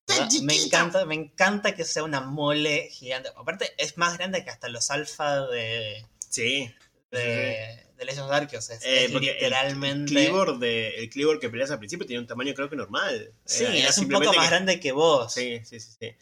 Está 0.08 0.28
Me 0.44 0.56
encanta, 0.56 1.06
me 1.06 1.16
encanta 1.16 1.76
que 1.76 1.86
sea 1.86 2.04
una 2.04 2.20
mole 2.22 2.90
gigante. 2.92 3.30
Aparte, 3.38 3.72
es 3.78 3.98
más 3.98 4.18
grande 4.18 4.44
que 4.44 4.50
hasta 4.50 4.70
los 4.70 4.90
alfa 4.90 5.46
de, 5.48 6.06
Sí. 6.30 6.74
de, 7.12 7.86
de 8.02 8.06
Legends 8.06 8.26
of 8.26 8.32
Arceus. 8.32 8.70
Es, 8.72 8.84
Eh, 8.84 9.06
es 9.06 9.12
literalmente. 9.14 10.12
El 10.14 10.18
Cleavor, 10.18 10.60
de, 10.60 10.90
el 10.96 11.10
Cleavor 11.10 11.40
que 11.40 11.50
peleas 11.50 11.72
al 11.72 11.78
principio 11.80 12.06
tenía 12.06 12.20
un 12.20 12.28
tamaño 12.28 12.54
creo 12.54 12.70
que 12.70 12.76
normal. 12.76 13.32
sí, 13.46 13.64
Era- 13.64 13.76
era 13.78 13.90
es 13.90 13.98
un 14.00 14.10
poco 14.10 14.34
más 14.34 14.38
que- 14.46 14.48
grande 14.50 14.80
que 14.80 14.92
vos. 14.92 15.34
Sí, 15.34 15.62
sí, 15.64 15.80
sí, 15.80 15.92
sí. 16.00 16.16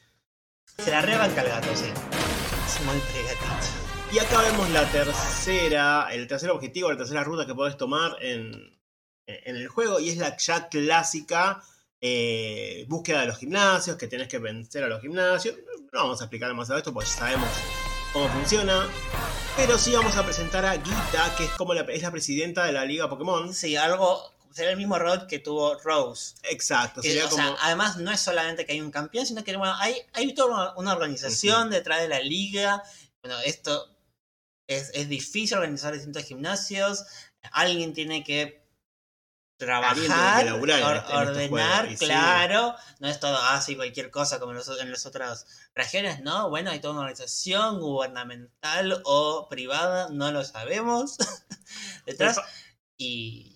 Se 0.84 0.92
la 0.92 1.02
rebanca 1.02 1.42
el 1.42 1.48
gato, 1.50 1.76
sí. 1.76 1.86
Es 1.86 2.82
muy 2.86 3.00
pregatito. 3.00 3.46
Y 4.12 4.20
acá 4.20 4.42
vemos 4.42 4.70
la 4.72 4.90
tercera, 4.92 6.08
el 6.12 6.28
tercer 6.28 6.50
objetivo, 6.50 6.90
la 6.92 6.98
tercera 6.98 7.24
ruta 7.24 7.46
que 7.46 7.54
podés 7.56 7.78
tomar 7.78 8.16
en, 8.22 8.78
en 9.28 9.56
el 9.56 9.68
juego. 9.68 10.00
Y 10.00 10.10
es 10.10 10.18
la 10.18 10.36
ya 10.38 10.68
clásica 10.68 11.62
eh, 12.02 12.86
búsqueda 12.88 13.22
de 13.22 13.28
los 13.28 13.38
gimnasios, 13.38 13.98
que 13.98 14.08
tenés 14.08 14.28
que 14.28 14.40
vencer 14.40 14.84
a 14.84 14.88
los 14.88 15.02
gimnasios. 15.02 15.56
No 15.92 16.00
vamos 16.04 16.22
a 16.22 16.26
explicar 16.26 16.54
más 16.54 16.68
de 16.70 16.78
esto, 16.78 16.94
porque 16.94 17.10
ya 17.10 17.16
sabemos 17.16 17.50
cómo 18.14 18.28
funciona. 18.30 18.88
Pero 19.60 19.78
sí 19.78 19.92
vamos 19.92 20.16
a 20.16 20.24
presentar 20.24 20.66
a 20.66 20.72
Gita, 20.72 21.36
que 21.38 21.44
es 21.44 21.52
como 21.52 21.74
la, 21.74 21.82
es 21.82 22.02
la 22.02 22.12
presidenta 22.12 22.64
de 22.64 22.72
la 22.72 22.86
Liga 22.86 23.10
Pokémon. 23.10 23.54
Sí, 23.54 23.76
algo. 23.76 24.34
Sería 24.52 24.72
el 24.72 24.78
mismo 24.78 24.98
rol 24.98 25.28
que 25.28 25.40
tuvo 25.40 25.78
Rose. 25.80 26.36
Exacto, 26.44 27.02
Que, 27.02 27.10
sería 27.10 27.26
o 27.26 27.30
como... 27.30 27.44
sea, 27.44 27.58
además 27.64 27.98
no 27.98 28.10
es 28.10 28.22
solamente 28.22 28.66
que 28.66 28.72
hay 28.72 28.80
un 28.80 28.90
campeón, 28.90 29.26
sino 29.26 29.44
que 29.44 29.56
bueno, 29.58 29.76
hay, 29.78 29.96
hay 30.14 30.34
toda 30.34 30.48
una, 30.56 30.78
una 30.78 30.94
organización 30.94 31.70
detrás 31.70 32.00
de 32.00 32.08
la 32.08 32.22
liga. 32.22 32.82
Bueno, 33.22 33.38
esto 33.42 33.94
es, 34.66 34.92
es 34.94 35.10
difícil 35.10 35.58
organizar 35.58 35.94
distintos 35.94 36.24
gimnasios. 36.24 37.04
Alguien 37.52 37.94
tiene 37.94 38.24
que 38.24 38.59
trabajar, 39.60 40.46
que 40.46 40.52
or- 40.52 40.70
este- 40.70 41.12
en 41.12 41.18
ordenar, 41.18 41.50
juegos, 41.50 41.92
y 41.94 41.98
sí. 41.98 42.06
claro. 42.06 42.76
No 43.00 43.08
es 43.08 43.20
todo 43.20 43.38
así 43.38 43.76
cualquier 43.76 44.10
cosa 44.10 44.40
como 44.40 44.54
en, 44.54 44.58
los- 44.58 44.80
en 44.82 44.92
las 44.92 45.06
otras 45.06 45.46
regiones, 45.76 46.22
¿no? 46.22 46.50
Bueno, 46.50 46.72
hay 46.72 46.80
toda 46.80 46.94
una 46.94 47.02
organización 47.02 47.80
gubernamental 47.80 49.02
o 49.06 49.48
privada, 49.50 50.10
no 50.12 50.32
lo 50.32 50.44
sabemos. 50.44 51.18
detrás. 52.08 52.38
Me 52.38 52.44
Y. 52.98 53.56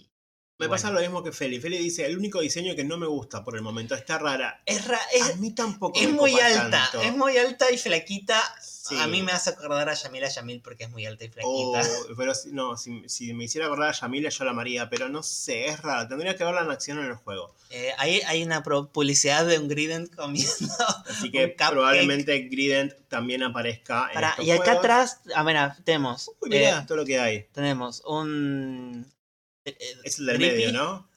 Me 0.60 0.68
bueno. 0.68 0.72
pasa 0.82 0.92
lo 0.92 1.00
mismo 1.02 1.24
que 1.24 1.32
Feli. 1.32 1.60
Feli 1.60 1.78
dice, 1.80 2.06
el 2.06 2.16
único 2.18 2.40
diseño 2.40 2.76
que 2.76 2.84
no 2.84 2.98
me 2.98 3.08
gusta 3.08 3.44
por 3.44 3.56
el 3.56 3.62
momento, 3.64 3.96
está 3.96 4.20
rara. 4.20 4.62
Es, 4.66 4.86
ra- 4.88 5.02
es, 5.12 5.32
a 5.32 5.36
mí 5.38 5.54
tampoco 5.56 6.00
Es 6.00 6.08
me 6.08 6.14
muy 6.14 6.40
alta, 6.40 6.70
tanto. 6.92 7.02
es 7.02 7.16
muy 7.18 7.38
alta 7.38 7.72
y 7.72 7.78
flaquita. 7.78 8.40
Sí. 8.86 8.98
A 9.00 9.08
mí 9.08 9.22
me 9.22 9.32
hace 9.32 9.52
acordar 9.52 9.88
a 9.88 9.94
Yamila 9.94 10.28
Yamil 10.28 10.62
porque 10.62 10.84
es 10.84 10.90
muy 10.90 11.06
alta 11.06 11.24
y 11.24 11.30
flaquita. 11.30 11.48
Oh, 11.48 12.16
pero 12.18 12.36
si- 12.36 12.52
no, 12.52 12.76
si, 12.76 13.08
si 13.08 13.34
me 13.34 13.46
hiciera 13.46 13.68
acordar 13.68 13.92
a 13.92 13.94
Yamila, 13.94 14.28
yo 14.28 14.44
la 14.44 14.52
amaría, 14.52 14.90
pero 14.90 15.08
no 15.08 15.24
sé, 15.24 15.68
es 15.68 15.80
rara. 15.82 16.06
Tendría 16.10 16.36
que 16.36 16.44
verla 16.44 16.64
en 16.64 16.70
acción 16.72 17.00
en 17.00 17.06
el 17.06 17.16
juego. 17.16 17.56
Eh, 17.70 17.92
hay, 17.98 18.20
hay 18.28 18.44
una 18.44 18.62
publicidad 18.62 19.46
de 19.46 19.58
un 19.58 19.70
Grident 19.70 20.14
comiendo. 20.14 20.52
Así 21.08 21.32
que 21.32 21.48
probablemente 21.48 22.38
Grident 22.50 22.94
también 23.08 23.44
aparezca 23.44 24.10
en 24.14 24.22
estos 24.22 24.46
y 24.46 24.52
acá 24.52 24.64
juegos. 24.64 24.80
atrás, 24.80 25.22
ah, 25.34 25.44
mira, 25.46 25.78
tenemos. 25.86 26.30
Uy, 26.42 26.50
mirá, 26.50 26.80
eh, 26.80 26.86
todo 26.86 26.98
lo 26.98 27.06
que 27.06 27.18
hay. 27.22 27.44
tenemos 27.54 28.02
un. 28.06 29.10
eh, 29.64 29.78
Es 30.04 30.20
el 30.20 30.26
del 30.26 30.38
Drippy. 30.40 30.52
medio, 30.56 30.74
¿no? 30.74 31.10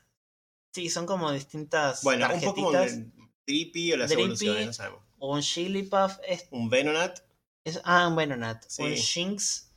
Sí, 0.73 0.89
son 0.89 1.05
como 1.05 1.33
distintas 1.33 2.05
Bueno, 2.05 2.29
un 2.33 2.41
poco 2.43 2.55
como 2.55 2.71
tarjetitas. 2.71 3.11
Drippy 3.45 3.93
o 3.93 3.97
las 3.97 4.09
Drippy. 4.11 4.23
evoluciones, 4.23 4.67
no 4.69 4.73
sabemos. 4.73 5.01
Un 5.19 5.41
Shillipuff. 5.41 6.19
Es, 6.29 6.47
Un 6.53 6.71
Venonat. 6.71 7.26
Es, 7.67 7.81
ah, 7.85 8.09
un 8.09 8.17
Venonat. 8.17 8.65
Sí. 8.69 8.83
Un 8.83 8.93
Shinx. 8.95 9.71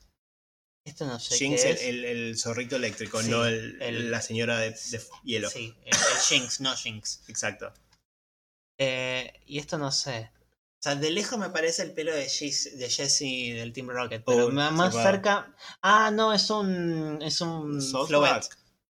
Esto 0.86 1.06
no 1.06 1.20
sé 1.20 1.36
Jinx, 1.38 1.62
qué 1.62 1.70
el, 1.70 1.76
es. 1.76 1.82
el- 1.84 2.06
el 2.06 2.38
zorrito 2.40 2.76
eléctrico, 2.78 3.22
Sí, 3.22 3.30
no 3.30 3.46
el, 3.46 4.10
la 4.10 4.22
señora 4.22 4.58
de, 4.60 4.72
de 4.72 5.02
hielo. 5.24 5.50
Sí, 5.50 5.76
el, 5.86 5.94
Shinx, 6.28 6.62
no 6.62 6.76
Shinx. 6.76 7.22
Exacto. 7.28 7.74
Eh, 8.80 9.34
y 9.46 9.60
esto 9.60 9.78
no 9.78 9.92
sé. 9.92 10.32
O 10.80 10.82
sea, 10.82 10.96
de 10.96 11.12
lejos 11.12 11.38
me 11.38 11.50
parece 11.50 11.84
el 11.84 11.94
pelo 11.94 12.16
de 12.16 12.30
Jesse, 12.30 12.78
de 12.78 12.90
Jesse 12.90 13.54
del 13.56 13.74
Team 13.74 13.90
Rocket, 13.90 14.24
pero 14.26 14.46
Oh, 14.46 14.52
más 14.52 14.94
cerca. 14.96 15.54
Ah, 15.82 16.10
no, 16.12 16.34
es 16.34 16.50
un. 16.50 17.22
Es 17.22 17.42
un. 17.42 17.82
Floet. 18.08 18.46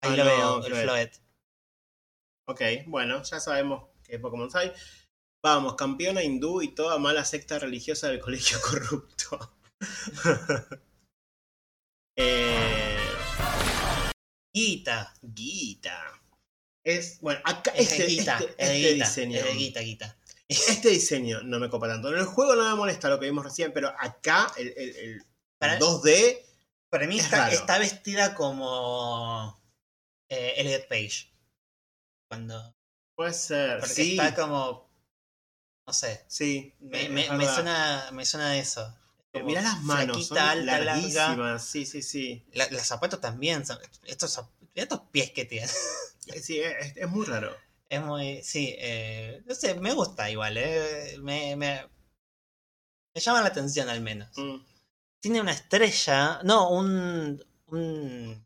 Ahí 0.01 0.11
Ah, 0.13 0.15
lo 0.15 0.23
no, 0.23 0.29
veo, 0.61 0.65
el 0.67 0.73
Floet. 0.83 1.11
Ok, 2.47 2.61
bueno, 2.87 3.21
ya 3.23 3.39
sabemos 3.39 3.89
que 4.03 4.19
Pokémon 4.19 4.49
hay. 4.53 4.71
Vamos, 5.43 5.75
campeona 5.75 6.23
hindú 6.23 6.61
y 6.61 6.69
toda 6.73 6.97
mala 6.97 7.25
secta 7.25 7.59
religiosa 7.59 8.07
del 8.07 8.19
colegio 8.21 8.57
corrupto. 8.69 9.57
eh, 12.17 12.97
Guita. 14.53 15.13
Guita. 15.21 16.21
Es, 16.85 17.19
bueno, 17.21 17.41
acá 17.43 17.71
Es 17.71 17.91
este, 17.91 18.05
Guita. 18.07 18.37
este- 18.39 18.45
es 18.57 18.69
este 18.69 18.93
Guita. 18.93 19.05
diseño. 19.05 19.37
Es 19.39 19.57
Guita, 19.57 19.79
Guita. 19.81 20.17
Este 20.47 20.89
diseño 20.89 21.41
no 21.43 21.59
me 21.59 21.69
copa 21.69 21.87
tanto. 21.87 22.09
En 22.09 22.19
el 22.19 22.25
juego 22.25 22.55
no 22.55 22.69
me 22.69 22.75
molesta 22.75 23.09
lo 23.09 23.19
que 23.19 23.25
vimos 23.25 23.43
recién, 23.43 23.73
pero 23.73 23.89
acá 23.99 24.51
el, 24.57 24.73
el- 24.77 24.95
el 24.95 25.23
Para- 25.57 25.79
2D 25.79 26.39
Para 26.89 27.07
mí 27.07 27.17
Es 27.17 27.25
está, 27.25 27.51
está 27.51 27.79
vestida 27.79 28.35
como. 28.35 29.59
Eh, 30.29 30.53
Elliot 30.57 30.87
Page. 30.87 31.33
Cuando. 32.29 32.75
puede 33.15 33.33
ser. 33.33 33.79
Porque 33.79 33.93
Sí, 33.93 34.11
está 34.19 34.35
como. 34.35 34.92
No 35.85 35.93
sé. 35.93 36.23
sí. 36.27 36.73
Me, 36.79 37.09
me, 37.09 37.29
me 37.31 37.45
suena, 37.45 38.09
me 38.13 38.25
suena 38.25 38.57
eso. 38.57 38.93
Como 39.31 39.45
Mirá 39.45 39.61
las 39.61 39.81
manos, 39.81 40.27
son 40.27 40.37
alta, 40.37 40.55
larga. 40.63 40.85
larguísimas. 40.95 41.65
Sí, 41.65 41.85
sí, 41.85 42.01
sí. 42.01 42.45
La- 42.53 42.69
los 42.69 42.83
zapatos 42.83 43.19
también. 43.19 43.65
son- 43.65 43.79
estos, 44.05 44.39
mirá 44.75 44.83
estos 44.83 45.01
pies 45.11 45.31
que 45.31 45.45
tienen. 45.45 45.69
Sí, 46.41 46.57
es, 46.57 46.95
es 46.95 47.09
muy 47.09 47.25
raro. 47.25 47.53
Es 47.89 48.01
muy. 48.01 48.41
Sí, 48.43 48.73
eh, 48.79 49.43
no 49.45 49.53
sé, 49.53 49.75
me 49.75 49.91
gusta 49.93 50.31
igual, 50.31 50.55
eh, 50.57 51.17
me, 51.19 51.57
me, 51.57 51.85
me 53.13 53.19
llama 53.21 53.41
la 53.41 53.47
atención 53.49 53.89
al 53.89 53.99
menos. 53.99 54.29
Mm. 54.37 54.55
Tiene 55.19 55.41
una 55.41 55.51
estrella. 55.51 56.39
No, 56.43 56.69
un. 56.69 57.43
un 57.67 58.45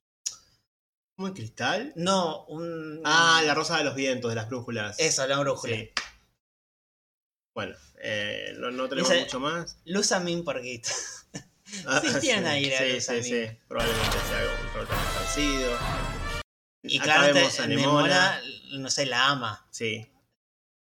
¿Como 1.16 1.28
el 1.28 1.34
cristal? 1.36 1.94
no, 1.96 2.46
un. 2.46 3.02
Ah, 3.06 3.44
la 3.46 3.54
rosa 3.54 3.78
de 3.78 3.84
los 3.84 3.94
vientos, 3.94 4.30
de 4.32 4.36
las 4.36 4.50
brújulas. 4.50 4.96
Eso, 5.00 5.28
la 5.28 5.38
brújula. 5.40 5.76
Sí. 5.76 5.92
Bueno, 7.58 7.76
eh, 8.03 8.53
no, 8.60 8.70
no 8.70 8.88
tenemos 8.88 9.10
Dice- 9.10 9.24
mucho 9.24 9.39
más. 9.39 9.80
Luz 9.86 10.12
a 10.12 10.20
mí 10.20 10.39
por 10.43 10.62
guita. 10.62 10.91
Ah, 11.88 11.99
Sí, 12.05 12.20
tienen 12.22 12.64
Sí, 12.64 12.70
luz 12.93 13.03
sí, 13.03 13.16
a 13.16 13.24
sí. 13.24 13.58
Probablemente 13.68 14.18
sea 14.30 14.39
algún 14.41 14.74
rol 14.76 14.88
parecido. 14.88 15.78
Y 16.84 16.99
Acá 16.99 17.22
vemos 17.24 17.60
a 17.60 17.68
no 18.78 18.89
sé, 18.91 19.08
la 19.08 19.30
ama. 19.30 19.68
Sí. 19.72 20.08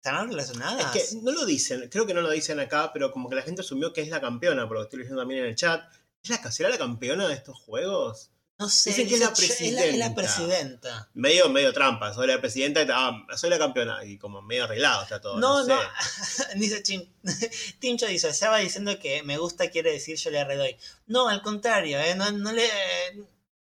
¿Están 0.03 0.29
relacionadas? 0.29 0.97
Es 0.97 1.11
que 1.11 1.17
no 1.23 1.31
lo 1.31 1.47
dicen, 1.47 1.89
creo 1.89 2.05
que 2.05 2.15
no 2.15 2.21
lo 2.21 2.31
dicen 2.31 2.59
acá, 2.59 2.93
pero 2.93 3.13
como 3.13 3.29
que 3.29 3.37
la 3.37 3.43
gente 3.43 3.61
asumió 3.61 3.93
que 3.93 4.01
es 4.01 4.09
la 4.09 4.21
campeona, 4.21 4.67
por 4.67 4.77
lo 4.79 4.83
que 4.83 4.87
estoy 4.87 4.99
leyendo 4.99 5.21
también 5.23 5.43
en 5.45 5.47
el 5.51 5.55
chat. 5.55 5.85
¿Es 6.21 6.31
la, 6.31 6.51
¿Será 6.51 6.69
la 6.69 6.79
campeona 6.79 7.29
de 7.29 7.35
estos 7.35 7.57
juegos? 7.57 8.33
No 8.59 8.71
sé, 8.71 8.89
Dicen 8.91 9.07
que 9.09 9.15
es 9.15 9.21
la 9.21 9.27
"Yo- 9.35 9.43
es 9.45 9.61
la, 9.73 9.85
es 9.85 9.97
la 9.99 10.15
presidenta". 10.15 10.15
presidenta. 10.15 11.11
Medio, 11.13 11.49
medio 11.51 11.73
trampa. 11.75 12.15
Soy 12.15 12.27
la 12.27 12.41
presidenta, 12.41 12.87
ah, 12.89 13.27
soy 13.37 13.51
la 13.51 13.59
campeona. 13.59 14.03
Y 14.05 14.17
como 14.17 14.41
medio 14.41 14.65
arreglado 14.65 15.03
está 15.03 15.21
todo. 15.21 15.39
No, 15.39 15.63
No, 15.67 15.77
no. 15.77 15.81
dice 16.57 16.83
Chin- 16.83 17.13
Tincho 17.81 18.07
dice, 18.07 18.31
estaba 18.31 18.59
diciendo 18.59 18.99
que 18.99 19.23
me 19.23 19.37
gusta 19.37 19.69
quiere 19.69 19.93
decir 19.93 20.17
yo 20.17 20.31
le 20.31 20.43
redoy. 20.45 20.77
No, 21.07 21.29
al 21.29 21.43
contrario, 21.43 22.01
¿eh? 22.01 22.15
no, 22.15 22.31
no 22.33 22.51
le 22.53 22.67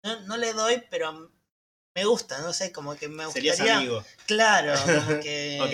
no, 0.03 0.19
no 0.21 0.36
le 0.36 0.51
doy, 0.51 0.84
pero 0.89 1.31
me 1.95 2.03
gusta, 2.05 2.41
no 2.41 2.51
sé, 2.51 2.73
como 2.73 2.95
que 2.97 3.07
me 3.07 3.23
gustaría. 3.25 3.55
Serías 3.55 3.77
amigo. 3.77 4.03
Claro, 4.25 4.73
como 4.84 5.19
que 5.23 5.59
Ok. 5.61 5.71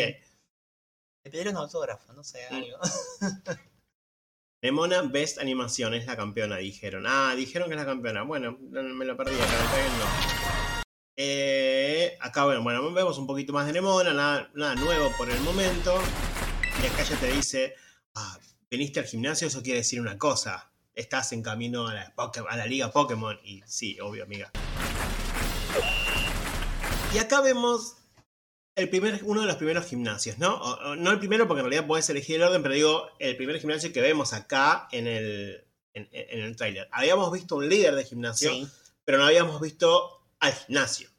le 1.26 1.32
pidieron 1.32 1.56
un 1.56 1.64
autógrafo, 1.64 2.14
no 2.14 2.24
sé, 2.24 2.46
Mm. 2.52 2.56
algo. 2.56 2.78
Nemona 4.62 5.02
Best 5.04 5.40
Animación 5.40 5.94
es 5.94 6.06
la 6.06 6.18
campeona, 6.18 6.58
dijeron. 6.58 7.06
Ah, 7.08 7.34
dijeron 7.36 7.70
que 7.70 7.76
es 7.76 7.80
la 7.80 7.86
campeona. 7.86 8.24
Bueno, 8.24 8.58
no, 8.60 8.84
me 8.84 9.06
lo 9.06 9.16
perdí 9.16 9.36
acá, 9.36 9.54
no. 10.00 10.82
Eh, 11.16 12.18
acá, 12.20 12.44
bueno, 12.44 12.62
bueno, 12.62 12.94
vemos 12.94 13.18
un 13.18 13.26
poquito 13.26 13.54
más 13.54 13.66
de 13.68 13.74
Nemona, 13.74 14.14
nada, 14.14 14.52
nada 14.56 14.76
nuevo 14.76 15.12
por 15.18 15.30
el 15.30 15.40
momento. 15.42 15.98
Y 16.84 16.88
acá 16.88 17.04
ya 17.04 17.18
te 17.18 17.32
dice, 17.32 17.74
ah, 18.16 18.38
veniste 18.70 19.00
al 19.00 19.06
gimnasio, 19.06 19.48
eso 19.48 19.64
quiere 19.64 19.80
decir 19.80 20.02
una 20.02 20.18
cosa. 20.18 20.70
Estás 20.94 21.32
en 21.32 21.42
camino 21.42 21.88
a 21.88 22.58
la 22.58 22.66
liga 22.66 22.92
Pokémon. 22.92 23.40
Y 23.46 23.64
sí, 23.66 23.98
obvio, 24.02 24.26
amiga. 24.26 24.52
Y 27.14 27.18
acá 27.18 27.40
vemos 27.40 27.99
el 28.80 28.90
primer, 28.90 29.22
uno 29.24 29.42
de 29.42 29.48
los 29.48 29.56
primeros 29.58 29.86
gimnasios, 29.86 30.38
¿no? 30.38 30.56
O- 30.56 30.92
o 30.92 30.96
no 30.96 31.12
el 31.12 31.20
primero 31.20 31.48
porque 31.48 31.60
en 31.62 31.66
realidad 31.68 31.88
puedes 31.88 32.10
elegir 32.10 32.38
el 32.38 32.44
orden, 32.44 32.62
pero 32.64 32.74
digo, 32.76 33.08
el 33.20 33.36
primer 33.38 33.60
gimnasio 33.60 33.92
que 33.94 34.02
vemos 34.02 34.34
acá 34.34 34.88
en 34.92 35.08
el, 35.08 35.66
en, 35.94 36.10
en 36.12 36.40
el 36.42 36.56
tráiler. 36.56 36.88
Habíamos 36.92 37.32
visto 37.32 37.56
un 37.58 37.68
líder 37.70 37.96
de 37.96 38.04
gimnasio, 38.06 38.52
Sí, 38.52 38.68
pero 39.06 39.18
no 39.18 39.26
habíamos 39.26 39.60
visto 39.62 40.26
al 40.40 40.54
gimnasio. 40.54 41.10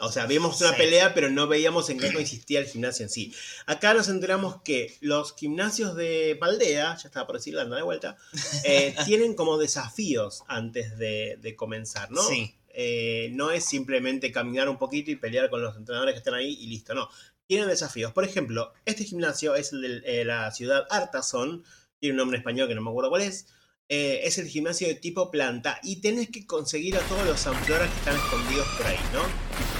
O 0.00 0.12
sea, 0.12 0.26
vimos 0.26 0.60
una 0.60 0.70
Sí. 0.70 0.76
pelea, 0.76 1.12
pero 1.12 1.28
no 1.28 1.48
veíamos 1.48 1.90
en 1.90 1.98
qué 1.98 2.12
consistía 2.12 2.60
el 2.60 2.66
gimnasio 2.66 3.02
en 3.04 3.10
sí. 3.10 3.34
Acá 3.66 3.94
nos 3.94 4.08
enteramos 4.08 4.62
que 4.62 4.96
los 5.00 5.34
gimnasios 5.34 5.96
de 5.96 6.36
Paldea, 6.38 6.96
ya 6.96 7.08
estaba 7.08 7.26
por 7.26 7.34
decirlo, 7.36 7.60
anda 7.60 7.76
de 7.76 7.82
vuelta, 7.82 8.16
eh, 8.62 8.94
tienen 9.06 9.34
como 9.34 9.58
desafíos 9.58 10.44
antes 10.46 10.96
de, 10.98 11.36
de 11.40 11.56
comenzar, 11.56 12.12
¿no? 12.12 12.22
sí. 12.22 12.54
Eh, 12.80 13.30
no 13.32 13.50
es 13.50 13.64
simplemente 13.64 14.30
caminar 14.30 14.68
un 14.68 14.78
poquito 14.78 15.10
y 15.10 15.16
pelear 15.16 15.50
con 15.50 15.60
los 15.60 15.76
entrenadores 15.76 16.14
que 16.14 16.18
están 16.18 16.34
ahí 16.34 16.56
y 16.60 16.68
listo, 16.68 16.94
no. 16.94 17.08
Tienen 17.48 17.66
desafíos. 17.66 18.12
Por 18.12 18.24
ejemplo, 18.24 18.72
este 18.84 19.02
gimnasio 19.02 19.56
es 19.56 19.72
el 19.72 19.80
de 19.82 20.20
eh, 20.20 20.24
la 20.24 20.52
ciudad 20.52 20.86
Artason, 20.88 21.64
tiene 21.98 22.12
un 22.12 22.18
nombre 22.18 22.38
español 22.38 22.68
que 22.68 22.76
no 22.76 22.82
me 22.82 22.90
acuerdo 22.90 23.10
cuál 23.10 23.22
es. 23.22 23.48
Eh, 23.88 24.20
es 24.24 24.38
el 24.38 24.46
gimnasio 24.46 24.86
de 24.86 24.94
tipo 24.94 25.28
planta 25.32 25.80
y 25.82 26.00
tenés 26.02 26.28
que 26.30 26.46
conseguir 26.46 26.96
a 26.96 27.00
todos 27.00 27.26
los 27.26 27.40
Sanfloras 27.40 27.90
que 27.90 27.98
están 27.98 28.14
escondidos 28.14 28.68
por 28.76 28.86
ahí, 28.86 28.98
¿no? 29.12 29.22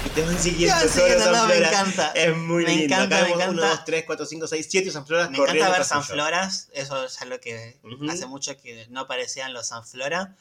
Y 0.05 0.09
te 0.09 0.21
van 0.23 0.37
siguiendo 0.37 0.75
todos 0.93 1.09
los 1.11 1.31
no, 1.31 1.47
me 1.47 1.57
encanta. 1.57 2.11
Es 2.15 2.35
muy 2.35 2.65
Me 2.65 2.75
lindo. 2.75 2.95
encanta, 2.95 3.15
Acá 3.17 3.27
me 3.27 3.31
vemos 3.37 3.53
1, 3.53 3.61
encanta. 3.61 3.75
2, 3.77 3.85
3, 3.85 4.03
4, 4.07 4.25
5, 4.25 4.47
6, 4.47 4.67
7 4.69 4.91
Sanfloras 4.91 5.31
Me 5.31 5.37
corriendo. 5.37 5.61
encanta 5.63 5.77
ver. 5.77 5.87
Sanfloras, 5.87 6.69
eso 6.73 7.05
es 7.05 7.25
lo 7.27 7.39
que 7.39 7.79
hace 8.09 8.25
mucho 8.25 8.57
que 8.57 8.87
no 8.89 8.99
aparecían 9.01 9.53
los 9.53 9.67
Sanflora. 9.67 10.35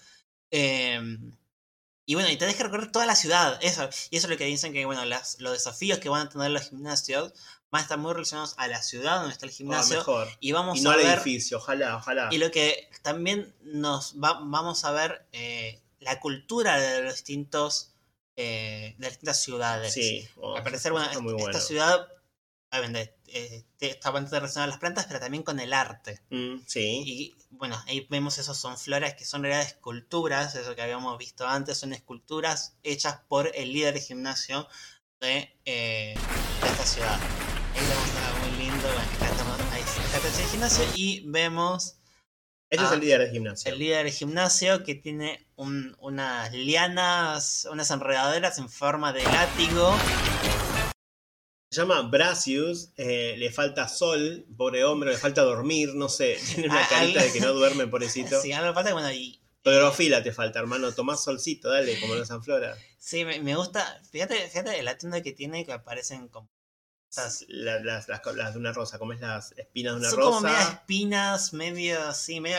Eh, 0.51 1.01
y 2.11 2.15
bueno, 2.15 2.31
y 2.31 2.37
te 2.37 2.47
deja 2.47 2.65
recorrer 2.65 2.91
toda 2.91 3.05
la 3.05 3.15
ciudad, 3.15 3.59
eso. 3.61 3.85
Y 4.11 4.17
eso 4.17 4.27
es 4.27 4.31
lo 4.31 4.39
que 4.39 4.47
dicen 4.47 4.73
que, 4.73 4.87
bueno, 4.87 5.05
las, 5.05 5.39
los 5.41 5.53
desafíos 5.53 5.99
que 5.99 6.09
van 6.09 6.27
a 6.27 6.31
tener 6.31 6.51
los 6.51 6.71
gimnasios 6.71 7.35
van 7.71 7.81
a 7.81 7.83
estar 7.83 7.99
muy 7.99 8.15
relacionados 8.15 8.55
a 8.57 8.67
la 8.67 8.83
ciudad 8.83 9.17
donde 9.19 9.33
está 9.35 9.45
el 9.45 9.53
Ah, 9.53 9.55
gimnasio. 9.55 10.05
y 10.41 10.53
vamos 10.53 10.79
Y 10.79 10.81
no 10.81 10.91
a 10.91 10.95
al 10.95 11.01
ver. 11.01 11.19
edificio, 11.19 11.59
ojalá, 11.59 11.97
ojalá. 11.97 12.29
Y 12.33 12.39
lo 12.39 12.51
que 12.51 12.89
también 13.03 13.55
nos 13.61 14.15
va- 14.15 14.41
vamos 14.43 14.87
a 14.87 14.93
ver 14.93 15.27
eh, 15.33 15.83
la 16.01 16.19
cultura 16.19 16.81
de 16.81 17.03
los 17.03 17.13
distintos 17.13 17.93
eh, 18.37 18.95
de 18.99 19.03
las 19.05 19.11
distintas 19.13 19.43
ciudades. 19.43 19.93
Sí, 19.93 20.27
oh, 20.37 20.57
Al 20.57 20.63
parecer, 20.63 20.93
bueno, 20.93 21.09
esta 21.11 21.21
bueno. 21.21 21.61
ciudad 21.61 22.09
obviamente, 22.71 23.16
eh, 23.29 23.64
te- 23.79 23.91
está 23.91 24.11
bastante 24.11 24.37
relacionada 24.37 24.64
a 24.64 24.69
las 24.69 24.79
plantas, 24.79 25.07
pero 25.07 25.21
también 25.21 25.43
con 25.43 25.59
el 25.61 25.73
arte. 25.73 26.21
Mm, 26.31 26.57
sí. 26.66 27.03
Y 27.07 27.35
bueno, 27.51 27.83
ahí 27.87 28.07
vemos 28.11 28.39
esos 28.39 28.57
son 28.59 28.77
flores 28.79 29.14
que 29.14 29.25
son 29.25 29.41
en 29.41 29.51
realidad 29.51 29.66
esculturas, 29.73 30.55
eso 30.55 30.75
que 30.75 30.83
habíamos 30.83 31.16
visto 31.19 31.47
antes, 31.47 31.79
son 31.79 31.93
esculturas 31.93 32.77
hechas 32.83 33.21
por 33.29 33.51
el 33.55 33.73
líder 33.73 33.95
de 33.95 34.01
gimnasio 34.01 34.69
de, 35.21 35.57
eh, 35.64 36.14
de 36.62 36.69
esta 36.69 36.85
ciudad. 36.85 37.19
Ahí 37.75 37.81
vemos 37.87 38.27
algo 38.27 38.39
muy 38.49 38.59
lindo, 38.64 38.87
bueno, 38.87 39.11
acá 39.16 39.27
estamos, 39.31 39.61
ahí 39.73 39.83
está 39.83 40.43
el 40.43 40.49
gimnasio 40.51 40.85
y 40.95 41.23
vemos 41.29 41.97
Este 42.71 42.85
es 42.85 42.93
el 42.93 43.01
líder 43.01 43.21
de 43.21 43.31
gimnasio. 43.31 43.73
el 43.73 43.79
líder 43.79 44.05
del 44.05 44.12
gimnasio 44.12 44.85
que 44.85 44.95
tiene 44.95 45.47
un- 45.57 45.97
unas 46.01 46.53
lianas, 46.53 47.66
unas 47.71 47.91
enredaderas 47.91 48.59
en 48.59 48.69
forma 48.69 49.12
de 49.12 49.23
látigo. 49.25 49.97
Se 51.71 51.81
llama 51.83 52.01
Brasius, 52.03 52.91
eh, 52.97 53.35
le 53.37 53.51
falta 53.53 53.89
sol, 53.89 54.47
pobre 54.57 54.85
hombre, 54.85 55.11
le 55.11 55.19
falta 55.19 55.43
dormir, 55.43 55.95
no 55.95 56.09
sé. 56.09 56.39
Tiene 56.55 56.69
una 56.71 56.83
Ah, 56.85 56.89
carita 56.89 57.21
al- 57.21 57.27
de 57.27 57.33
que 57.33 57.41
no 57.41 57.53
duerme, 57.53 57.87
pobrecito. 57.87 58.41
Sí, 58.41 58.53
algo 58.53 58.73
falta, 58.73 58.93
bueno, 58.95 59.12
y 59.12 59.41
Clorofila 59.62 60.23
te 60.23 60.33
falta, 60.33 60.61
hermano. 60.61 60.93
Tomás 60.93 61.23
solcito, 61.23 61.69
dale, 61.71 62.01
como 62.01 62.14
los 62.14 62.29
Sanflora. 62.29 62.77
sí, 62.99 63.25
me, 63.25 63.41
me 63.41 63.55
gusta, 63.55 64.01
fíjate, 64.11 64.49
fíjate 64.49 64.83
la 64.83 64.97
tienda 64.97 65.21
que 65.23 65.33
tiene 65.33 65.66
que 65.66 65.73
aparecen 65.73 66.29
como 66.29 66.49
La- 67.49 67.79
las, 67.81 68.09
las, 68.09 68.21
las 68.35 68.53
de 68.55 68.59
una 68.61 68.73
rosa, 68.73 68.99
como 68.99 69.12
es 69.12 69.21
las 69.21 69.53
espinas 69.59 69.95
de 69.95 70.01
una 70.01 70.11
Son 70.11 70.21
como 70.21 70.41
medio 70.41 70.57
rosa. 70.57 70.73
espinas, 70.73 71.53
medio 71.53 72.03
así, 72.07 72.41
medio. 72.41 72.57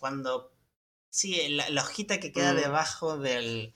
Cuando. 0.00 0.52
Sí, 1.12 1.48
la, 1.50 1.68
la 1.70 1.82
hojita 1.82 2.18
que 2.20 2.32
queda 2.32 2.52
Mm. 2.52 2.56
debajo 2.56 3.18
del, 3.18 3.74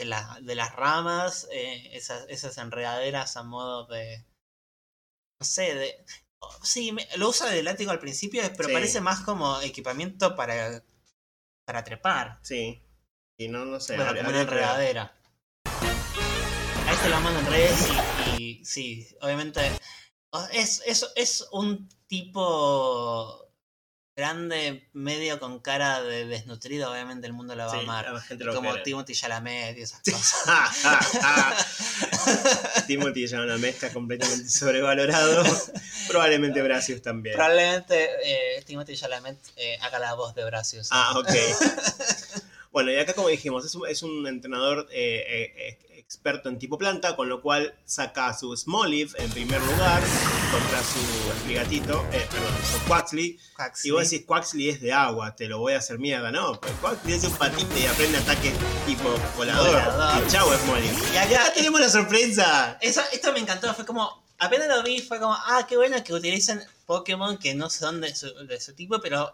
de, 0.00 0.06
la- 0.06 0.38
de 0.40 0.54
las 0.54 0.74
ramas, 0.74 1.46
eh, 1.52 1.90
esas, 1.96 2.24
esas 2.28 2.56
enredaderas 2.58 3.36
a 3.36 3.42
modo 3.42 3.86
de. 3.86 4.24
No 5.38 5.46
sé, 5.46 5.74
de. 5.74 6.04
oh, 6.40 6.58
Sí, 6.64 6.92
me- 6.92 7.06
lo 7.16 7.28
usa 7.28 7.48
de 7.50 7.62
látigo 7.62 7.90
al 7.90 7.98
principio, 8.00 8.42
pero 8.56 8.68
Sí. 8.68 8.74
parece 8.74 9.00
más 9.00 9.20
como 9.20 9.60
equipamiento 9.60 10.34
para. 10.34 10.82
para 11.66 11.84
trepar. 11.84 12.38
Sí. 12.42 12.82
Y 13.38 13.48
no, 13.48 13.64
no 13.64 13.78
sé. 13.78 13.96
Bueno, 13.96 14.14
como 14.16 14.28
una 14.30 14.40
enredadera. 14.40 15.16
Ahí 15.66 16.96
te 17.02 17.08
lo 17.08 17.20
mando 17.20 17.40
en 17.40 17.46
redes 17.46 17.88
y, 18.38 18.42
y 18.60 18.64
sí, 18.64 19.16
obviamente 19.20 19.60
es, 20.52 20.82
es, 20.86 21.06
es 21.14 21.46
un 21.52 21.88
tipo 22.08 23.49
grande, 24.20 24.86
medio 24.92 25.40
con 25.40 25.58
cara 25.60 26.02
de 26.02 26.26
desnutrido, 26.26 26.92
obviamente 26.92 27.26
el 27.26 27.32
mundo 27.32 27.54
lo 27.54 27.64
va 27.64 27.70
Sí, 27.72 27.78
a 27.78 27.80
amar. 27.80 28.12
la 28.12 28.20
gente 28.20 28.44
lo 28.44 28.54
Como 28.54 28.68
quiere. 28.70 28.84
Timothy 28.84 29.14
Chalamet 29.14 29.78
y 29.78 29.82
esas 29.82 30.02
cosas. 30.02 30.44
Timothy 32.86 33.24
una 33.34 33.58
mezcla 33.58 33.92
completamente 33.92 34.48
sobrevalorado. 34.48 35.44
Probablemente 36.08 36.62
Brasius 36.62 37.02
también. 37.02 37.34
Probablemente 37.34 38.08
eh, 38.24 38.62
Timothy 38.66 38.96
Chalamet 38.96 39.38
eh, 39.56 39.78
haga 39.80 39.98
la 39.98 40.14
voz 40.14 40.34
de 40.34 40.44
Brasius. 40.44 40.88
Ah, 40.90 41.14
ok. 41.18 41.28
bueno, 42.72 42.90
y 42.92 42.98
acá 42.98 43.14
como 43.14 43.28
dijimos, 43.28 43.64
es 43.64 43.74
un, 43.74 43.86
es 43.88 44.02
un 44.02 44.26
entrenador 44.26 44.88
eh, 44.92 45.54
eh, 45.56 45.78
experto 45.96 46.48
en 46.48 46.58
tipo 46.58 46.78
planta, 46.78 47.16
con 47.16 47.28
lo 47.28 47.40
cual 47.40 47.74
saca 47.84 48.28
a 48.28 48.38
su 48.38 48.56
Smoliv 48.56 49.14
en 49.18 49.30
primer 49.30 49.60
lugar 49.62 50.02
contra 50.50 50.82
su 50.82 51.00
Sprigatito, 51.40 52.04
eh, 52.12 52.26
perdón, 52.30 52.52
su 52.70 52.78
Quaxley. 52.88 53.38
Huxley. 53.58 53.88
Y 53.88 53.90
vos 53.92 54.08
decís, 54.10 54.26
Quaxley 54.26 54.68
es 54.70 54.80
de 54.80 54.92
agua, 54.92 55.34
te 55.36 55.46
lo 55.46 55.58
voy 55.58 55.74
a 55.74 55.78
hacer 55.78 55.98
mierda. 55.98 56.30
No, 56.32 56.60
pues 56.60 56.72
Quaxley 56.80 57.14
es 57.14 57.24
un 57.24 57.34
patito 57.36 57.78
y 57.78 57.86
aprende 57.86 58.18
ataques 58.18 58.54
tipo 58.86 59.14
volador. 59.36 59.66
Volador. 59.68 60.22
Y 60.26 60.30
chau, 60.30 60.52
Smoliv. 60.58 61.14
Y 61.14 61.16
acá 61.16 61.52
tenemos 61.54 61.80
la 61.80 61.88
sorpresa. 61.88 62.78
Eso, 62.80 63.00
esto 63.12 63.32
me 63.32 63.38
encantó, 63.40 63.72
fue 63.74 63.86
como, 63.86 64.24
apenas 64.38 64.68
lo 64.68 64.82
vi, 64.82 65.00
fue 65.00 65.18
como, 65.20 65.34
ah, 65.34 65.66
qué 65.68 65.76
bueno 65.76 66.02
que 66.02 66.12
utilicen 66.14 66.62
Pokémon 66.86 67.36
que 67.38 67.54
no 67.54 67.70
son 67.70 68.00
de 68.00 68.14
su, 68.14 68.32
de 68.46 68.60
su 68.60 68.74
tipo, 68.74 69.00
pero 69.00 69.32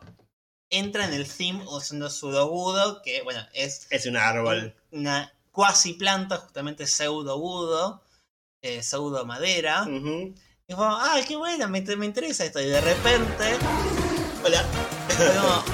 entra 0.69 1.07
en 1.07 1.15
el 1.15 1.27
theme 1.29 1.63
usando 1.69 2.11
Sudobudo, 2.11 3.01
que 3.03 3.23
bueno, 3.23 3.41
es 3.55 3.87
Es 3.91 4.05
un 4.07 4.17
árbol. 4.17 4.75
una 4.91 5.33
cuasi 5.53 5.95
planta, 5.95 6.37
justamente 6.37 6.87
pseudobudo, 6.87 8.03
eh, 8.61 8.83
pseudo 8.83 9.25
madera. 9.25 9.83
Ujú. 9.85 10.35
Y 10.69 10.75
fue 10.75 10.85
como, 10.85 10.97
ah, 10.97 11.21
qué 11.27 11.37
bueno, 11.37 11.69
me, 11.69 11.81
me 11.81 12.07
interesa 12.07 12.45
esto. 12.45 12.61
Y 12.61 12.67
de 12.67 12.81
repente, 12.81 13.57
Hola. 14.45 14.65
como, 15.41 15.65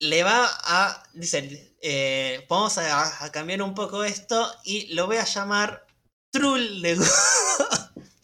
le 0.00 0.22
va 0.24 0.48
a, 0.64 1.02
dice, 1.14 1.74
eh, 1.82 2.46
vamos 2.48 2.78
a, 2.78 3.24
a 3.24 3.32
cambiar 3.32 3.60
un 3.62 3.74
poco 3.74 4.02
esto 4.04 4.50
y 4.64 4.94
lo 4.94 5.06
voy 5.06 5.16
a 5.18 5.24
llamar 5.24 5.86
Trull 6.32 6.80
de 6.82 6.96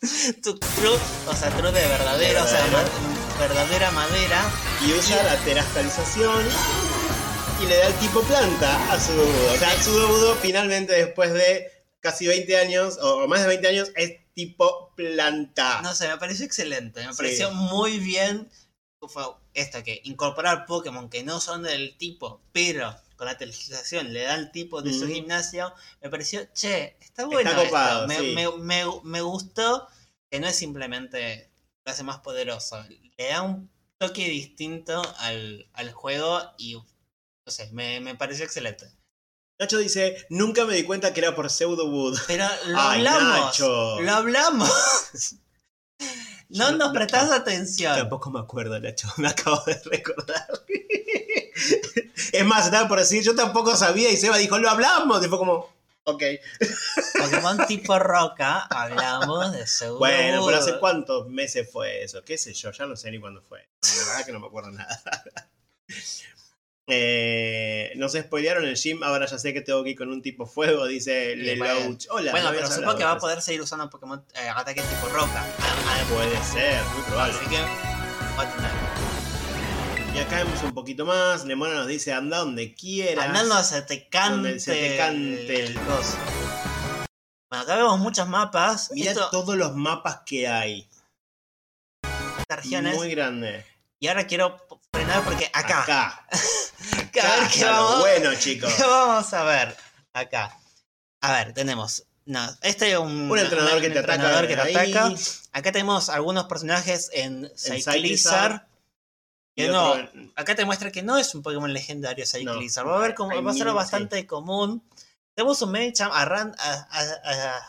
True, 0.03 0.99
o 1.29 1.35
sea, 1.35 1.51
true 1.51 1.71
de 1.71 1.87
verdadero, 1.89 2.43
o 2.43 2.47
sea, 2.47 2.63
Verdadero. 2.65 2.89
ma- 2.91 3.39
verdadera 3.39 3.91
madera. 3.93 4.43
Y 4.87 4.93
usa 4.95 5.23
la 5.23 5.37
terastalización 5.45 6.45
y 7.63 7.67
le 7.67 7.77
da 7.77 7.87
el 7.89 7.95
tipo 7.95 8.21
planta 8.23 8.93
a 8.93 8.99
Sudobudo. 8.99 9.53
O 9.53 9.57
sea, 9.59 9.83
Sudobudo 9.83 10.35
finalmente 10.37 10.93
después 10.95 11.33
de 11.33 11.71
casi 12.01 12.27
20 12.27 12.57
años, 12.59 12.99
o 13.01 13.29
más 13.29 13.43
de 13.43 13.49
20 13.49 13.69
años, 13.69 13.93
es 13.95 14.19
tipo 14.35 14.93
planta. 14.95 15.83
No 15.83 15.95
sé, 15.95 16.09
me 16.09 16.17
pareció 16.19 16.45
excelente, 16.47 17.05
me 17.07 17.13
Sí. 17.13 17.17
pareció 17.17 17.51
muy 17.53 17.99
bien. 17.99 18.51
Fue 19.09 19.25
esto 19.55 19.83
que 19.83 20.01
incorporar 20.05 20.65
Pokémon 20.65 21.11
que 21.11 21.25
no 21.25 21.41
son 21.41 21.65
del 21.65 21.97
tipo, 21.99 22.41
pero 22.53 22.97
con 23.17 23.27
la 23.27 23.37
televisación 23.37 24.13
le 24.13 24.23
da 24.23 24.35
el 24.37 24.53
tipo 24.53 24.81
de 24.81 24.93
su 24.93 25.09
gimnasio, 25.09 25.75
me 26.01 26.09
pareció, 26.09 26.47
che, 26.55 26.97
está 27.01 27.25
bueno. 27.27 27.51
Está 27.51 27.63
esto, 27.63 27.71
copado, 27.71 28.07
me, 28.07 28.19
sí. 28.19 28.33
me- 28.35 28.57
me- 28.59 29.01
me 29.03 29.21
gustó 29.21 29.89
que 30.31 30.39
no 30.39 30.47
es 30.47 30.55
simplemente 30.57 31.51
lo 31.85 31.91
hace 31.93 32.05
más 32.05 32.21
poderoso, 32.21 32.81
le 33.19 33.29
da 33.29 33.43
un 33.43 33.71
toque 33.99 34.29
distinto 34.29 35.03
al, 35.19 35.69
al 35.73 35.93
juego 35.93 36.41
y 36.59 36.75
no 36.75 36.85
sé, 37.53 37.71
me, 37.73 37.99
me 38.01 38.15
pareció 38.15 38.45
excelente. 38.45 38.87
Nacho 39.63 39.79
dice, 39.79 40.27
nunca 40.29 40.65
me 40.65 40.75
di 40.75 40.83
cuenta 40.85 41.13
que 41.15 41.21
era 41.21 41.35
por 41.35 41.49
Pseudo 41.51 41.87
Wood. 41.87 42.19
Pero 42.27 42.45
lo 42.67 42.81
Ay, 42.81 42.99
hablamos, 43.07 43.41
Nacho. 43.47 44.01
lo 44.01 44.13
hablamos. 44.13 44.71
No 46.55 46.71
Yo- 46.71 46.77
nos 46.77 46.89
no- 46.89 46.93
prestas 46.93 47.31
atención. 47.31 47.97
Tampoco 47.97 48.31
me 48.31 48.39
acuerdo, 48.41 48.79
Nacho, 48.79 49.09
me 49.17 49.29
acabo 49.29 49.63
de 49.65 49.81
recordar. 49.87 50.47
es 52.33 52.45
más, 52.45 52.67
estaba 52.67 52.89
por 52.89 52.99
decir, 52.99 53.23
yo 53.23 53.35
tampoco 53.35 53.75
sabía 53.75 54.11
y 54.11 54.19
Seba 54.19 54.37
dijo, 54.37 54.59
lo 54.59 54.69
hablamos. 54.69 55.25
Y 55.25 55.29
fue 55.31 55.39
como, 55.39 55.73
ok. 56.05 56.23
Pokémon 57.21 57.67
tipo 57.67 57.99
roca, 57.99 58.67
hablamos 58.69 59.53
de 59.53 59.67
Pseudo 59.67 59.99
Bueno, 59.99 60.45
pero 60.45 60.59
¿hace 60.59 60.79
cuántos 60.79 61.27
meses 61.29 61.71
fue 61.73 62.03
eso? 62.05 62.23
¿Qué 62.23 62.37
sé 62.37 62.53
yo? 62.53 62.71
Ya 62.71 62.85
no 62.85 62.97
sé 62.97 63.11
ni 63.11 63.19
cuándo 63.19 63.41
fue. 63.49 63.67
La 63.99 64.05
verdad 64.09 64.27
que 64.27 64.33
no 64.33 64.41
me 64.41 64.49
acuerdo 64.49 64.73
nada. 64.73 65.01
Eh, 66.89 67.93
nos 67.97 68.13
spoilearon 68.13 68.65
el 68.65 68.77
gym, 68.77 69.03
ahora 69.05 69.27
ya 69.27 69.39
sé 69.39 69.53
que 69.55 69.61
tengo 69.61 69.85
que 69.85 69.91
ir 69.91 69.97
con 69.99 70.09
un 70.11 70.21
tipo 70.21 70.47
fuego, 70.47 70.87
dice 70.87 71.35
bueno. 71.57 71.65
Lelouch. 71.65 72.07
Hola, 72.11 72.33
Bueno, 72.33 72.51
no 72.51 72.55
pero 72.57 72.71
supongo 72.71 72.97
que 72.97 73.05
va 73.05 73.13
a 73.13 73.19
poder 73.19 73.41
seguir 73.41 73.61
usando 73.63 73.89
Pokémon 73.89 74.25
eh, 74.35 74.49
ataque 74.49 74.83
tipo 74.83 75.09
roca. 75.09 75.45
Ah. 75.61 76.05
Puede 76.13 76.37
ser, 76.43 76.83
muy 76.95 77.03
probable. 77.05 77.35
Así 77.39 77.47
que 77.49 77.61
va 78.37 78.43
a 78.43 78.53
tener. 78.57 78.71
Y 80.15 80.19
acá 80.19 80.39
vemos 80.45 80.63
un 80.63 80.75
poquito 80.75 81.07
más. 81.07 81.45
Lemona 81.47 81.75
nos 81.75 81.87
dice, 81.87 82.13
anda 82.13 82.39
donde 82.39 82.75
quieras. 82.75 83.27
Andando 83.27 83.63
se 83.63 83.81
te 83.83 84.09
cante, 84.09 84.35
Donde 84.49 84.61
se 84.61 84.73
te 84.75 84.97
cante 84.99 85.61
el 85.61 85.67
el- 85.69 85.81
coso. 85.81 86.19
Bueno, 87.49 87.63
acá 87.65 87.77
vemos 87.77 87.99
muchos 88.01 88.29
mapas. 88.29 88.91
Mira 88.93 89.13
Esto, 89.13 89.29
todos 89.31 89.57
los 89.57 89.75
mapas 89.77 90.21
que 90.27 90.49
hay. 90.49 90.89
regiones. 92.49 92.95
Muy 92.97 93.11
grande. 93.11 93.65
Y 94.01 94.09
ahora 94.09 94.27
quiero 94.27 94.57
porque 95.25 95.51
acá. 95.53 95.83
Acá. 95.83 96.27
acá, 96.99 97.23
a 97.23 97.37
ver 97.37 97.45
Acá 97.45 97.51
qué 97.53 97.65
vamos, 97.65 97.99
bueno, 98.01 98.35
chicos. 98.35 98.73
qué 98.75 98.83
vamos 98.87 99.33
a 99.33 99.45
ver. 99.45 99.77
Acá. 100.13 100.57
A 101.21 101.33
ver, 101.33 101.53
tenemos. 101.55 102.05
No, 102.25 102.41
este 102.63 102.93
es 102.93 102.99
un, 102.99 103.31
Un 103.31 103.39
entrenador 103.39 103.81
que 103.81 103.91
te 103.91 103.99
ataca. 103.99 104.15
entrenador 104.15 104.47
que 104.47 104.55
te 104.55 104.61
ahí. 104.79 104.93
ataca. 104.93 105.15
Acá 105.53 105.73
tenemos 105.73 106.09
algunos 106.09 106.45
personajes 106.47 107.11
en 107.13 107.51
Cyclizar. 107.57 108.69
Que 109.55 109.69
no, 109.69 109.97
en- 109.97 110.33
acá 110.37 110.55
te 110.55 110.65
muestra 110.65 110.91
que 110.91 111.03
no 111.03 111.19
es 111.19 111.35
un 111.35 111.43
Pokémon 111.43 111.71
legendario 111.73 112.25
Cyclizar. 112.27 112.87
va 112.89 112.97
a 112.97 113.01
ver 113.01 113.15
como 113.15 113.43
va 113.43 113.51
a 113.51 113.55
ser 113.55 113.67
mil, 113.67 113.75
bastante 113.75 114.27
común. 114.27 114.83
Tenemos 115.35 115.61
un 115.63 115.73
Medicham 115.73 116.11
a- 116.13 116.23
a- 116.23 116.87
a- 117.25 117.63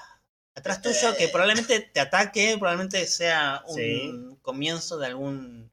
atrás 0.56 0.82
tuyo 0.82 1.16
que 1.18 1.28
probablemente 1.30 1.80
te 1.82 2.00
ataque, 2.00 2.56
probablemente 2.58 3.06
sea 3.08 3.64
un 3.68 3.76
Sí. 3.76 4.38
comienzo 4.42 4.98
de 4.98 5.08
algún 5.08 5.73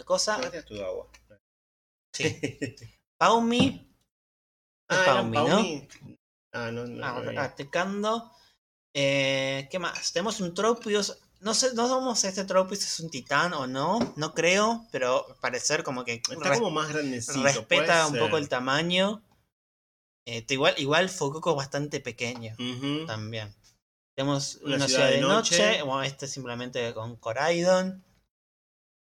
una 0.00 0.04
cosa. 0.06 0.38
Gracias 0.38 0.64
tu 0.64 0.82
agua. 0.82 1.08
Sí. 2.14 2.24
Paumi. 3.18 3.86
Es 4.88 4.96
Ah, 4.98 5.02
Paumi, 5.06 5.36
¿era 5.36 5.46
¿no? 5.48 5.56
Paumi? 5.56 5.88
Ah, 6.52 6.70
no, 6.72 6.86
no. 6.86 7.06
Ah, 7.06 7.22
no 7.22 7.40
atacando. 7.40 8.32
Eh, 8.94 9.68
¿Qué 9.70 9.78
más? 9.78 10.12
Tenemos 10.12 10.40
un 10.40 10.54
Tropius. 10.54 11.16
No 11.40 11.54
sé, 11.54 11.72
no 11.74 11.88
sabemos 11.88 12.18
si 12.18 12.26
este 12.26 12.44
Tropius 12.44 12.84
es 12.84 13.00
un 13.00 13.10
titán 13.10 13.52
o 13.54 13.66
no. 13.66 14.14
No 14.16 14.34
creo, 14.34 14.86
pero 14.90 15.24
parecer 15.40 15.82
como 15.84 16.04
que 16.04 16.14
Está 16.14 16.54
como 16.54 16.70
más 16.70 16.88
grandecito. 16.88 17.42
respeta 17.42 18.06
un 18.06 18.12
ser. 18.14 18.20
poco 18.22 18.36
el 18.36 18.48
tamaño. 18.48 19.22
Eh, 20.26 20.42
te- 20.42 20.54
igual, 20.54 20.74
igual 20.78 21.08
es 21.08 21.54
bastante 21.54 22.00
pequeño 22.00 22.54
también. 23.06 23.54
Tenemos 24.16 24.56
Una 24.56 24.76
una, 24.76 24.88
ciudad 24.88 25.08
de 25.08 25.20
noche. 25.20 25.56
noche. 25.56 25.82
Bueno, 25.82 26.02
este 26.02 26.26
simplemente 26.26 26.92
con 26.92 27.16
Coraidon. 27.16 28.04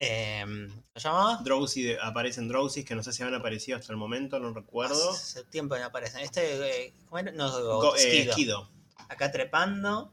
Eh, 0.05 0.45
¿Lo 0.95 1.01
llamaba? 1.01 1.41
Drowsy, 1.45 1.95
aparecen 1.95 2.49
Drowsys 2.49 2.85
que 2.85 2.97
no 2.97 3.05
sé 3.05 3.13
si 3.13 3.23
han 3.23 3.33
aparecido 3.35 3.79
hasta 3.79 3.93
el 3.93 3.97
momento, 3.99 4.41
no 4.41 4.53
recuerdo. 4.53 5.13
Hace 5.13 5.45
tiempo 5.45 5.75
que 5.77 5.81
no 5.81 5.87
aparecen. 5.87 6.21
Este, 6.23 6.87
eh, 6.87 6.95
¿cómo 7.07 7.19
era? 7.21 7.31
No, 7.31 7.49
Go- 7.81 7.95
eh. 7.97 8.29
Acá 9.09 9.31
trepando. 9.31 10.13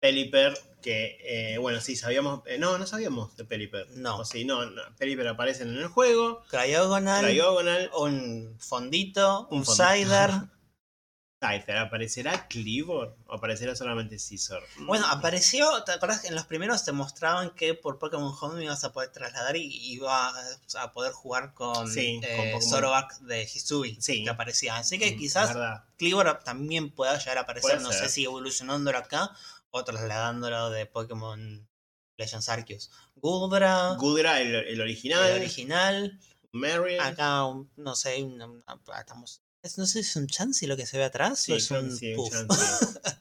Pelipper, 0.00 0.58
que, 0.82 1.16
eh, 1.54 1.58
bueno, 1.58 1.80
sí, 1.80 1.94
sabíamos. 1.94 2.42
eh, 2.46 2.58
no, 2.58 2.76
no 2.76 2.86
sabíamos 2.88 3.36
de 3.36 3.44
Pelipper. 3.44 3.88
No. 3.90 4.18
O 4.18 4.24
sí, 4.24 4.44
no, 4.44 4.66
no. 4.66 4.82
Pelipper 4.98 5.28
aparecen 5.28 5.68
en 5.68 5.78
el 5.78 5.86
juego. 5.86 6.42
Cryogonal. 6.50 7.30
Diagonal. 7.30 7.88
un 7.96 8.56
fondito. 8.58 9.46
Un 9.52 9.58
Un, 9.58 9.64
fondito. 9.64 9.78
Scyther, 11.42 11.76
¿aparecerá 11.78 12.46
Cleavor 12.48 13.16
o 13.26 13.34
aparecerá 13.34 13.74
solamente 13.74 14.18
Scizor? 14.18 14.62
Mm. 14.76 14.86
Bueno, 14.86 15.06
apareció, 15.08 15.82
¿te 15.84 15.92
acuerdas 15.92 16.20
que 16.20 16.28
en 16.28 16.34
los 16.36 16.44
primeros 16.46 16.84
te 16.84 16.92
mostraban 16.92 17.50
que 17.50 17.74
por 17.74 17.98
Pokémon 17.98 18.32
Home 18.40 18.62
ibas 18.64 18.84
a 18.84 18.92
poder 18.92 19.10
trasladar 19.10 19.56
y 19.56 19.66
ibas 19.92 20.60
a 20.78 20.92
poder 20.92 21.12
jugar 21.12 21.52
con, 21.54 21.90
Sí, 21.90 22.20
eh. 22.22 22.58
Zoroark 22.62 23.18
de 23.20 23.42
Hisui, 23.42 23.96
Sí. 24.00 24.22
que 24.24 24.30
aparecía. 24.30 24.76
Así 24.76 24.98
que 24.98 25.14
Mm, 25.14 25.18
quizás. 25.18 25.56
Cleaver 25.98 26.38
también 26.44 26.90
pueda 26.90 27.18
llegar 27.18 27.38
a 27.38 27.40
aparecer, 27.42 27.72
Puede 27.72 27.82
no 27.82 27.92
ser. 27.92 28.04
sé 28.04 28.08
si 28.10 28.24
evolucionándolo 28.24 28.98
acá 28.98 29.30
o 29.70 29.84
trasladándolo 29.84 30.70
de 30.70 30.86
Pokémon 30.86 31.68
Legends 32.16 32.48
Arceus. 32.48 32.90
Gudra, 33.16 33.94
Gudra, 33.94 34.40
el, 34.40 34.54
el 34.54 34.80
original. 34.80 35.30
el 35.30 35.36
original, 35.40 36.20
Marion. 36.52 37.00
acá, 37.04 37.42
no 37.76 37.96
sé, 37.96 38.24
estamos... 38.98 39.40
No 39.76 39.86
sé 39.86 39.92
si 39.92 39.98
es 40.00 40.16
un 40.16 40.26
Chansey 40.26 40.66
lo 40.66 40.76
que 40.76 40.86
se 40.86 40.98
ve 40.98 41.04
atrás 41.04 41.38
Sí, 41.38 41.52
o 41.52 41.56
es 41.56 41.70
un 41.70 41.96
puff. 42.16 42.34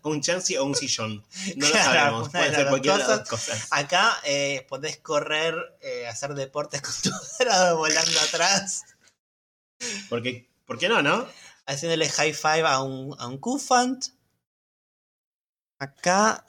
Un 0.04 0.22
Chansey 0.22 0.58
o 0.58 0.66
un 0.66 0.76
sillón. 0.76 1.24
No 1.56 1.68
lo 1.70 1.74
sabemos. 1.76 2.30
Puede 2.30 2.50
de 2.50 2.56
ser 2.56 2.68
cualquiera 2.70 2.98
de 2.98 3.08
las 3.18 3.30
cosas. 3.30 3.68
Acá 3.70 4.18
eh, 4.24 4.66
podés 4.68 4.98
correr, 4.98 5.56
eh, 5.82 6.08
hacer 6.08 6.34
deportes 6.34 6.82
con 6.84 6.94
tu 7.04 7.12
grado 7.40 7.78
volando 7.78 8.20
atrás, 8.22 8.84
Porque, 10.10 10.50
¿Por 10.66 10.80
qué 10.80 10.90
no, 10.90 11.02
no? 11.04 11.28
haciéndole 11.68 12.10
high 12.10 12.34
five 12.34 12.64
a 12.68 12.82
un, 12.82 13.16
a 13.20 13.28
un 13.28 13.38
Kufant. 13.38 14.08
Acá. 15.80 16.44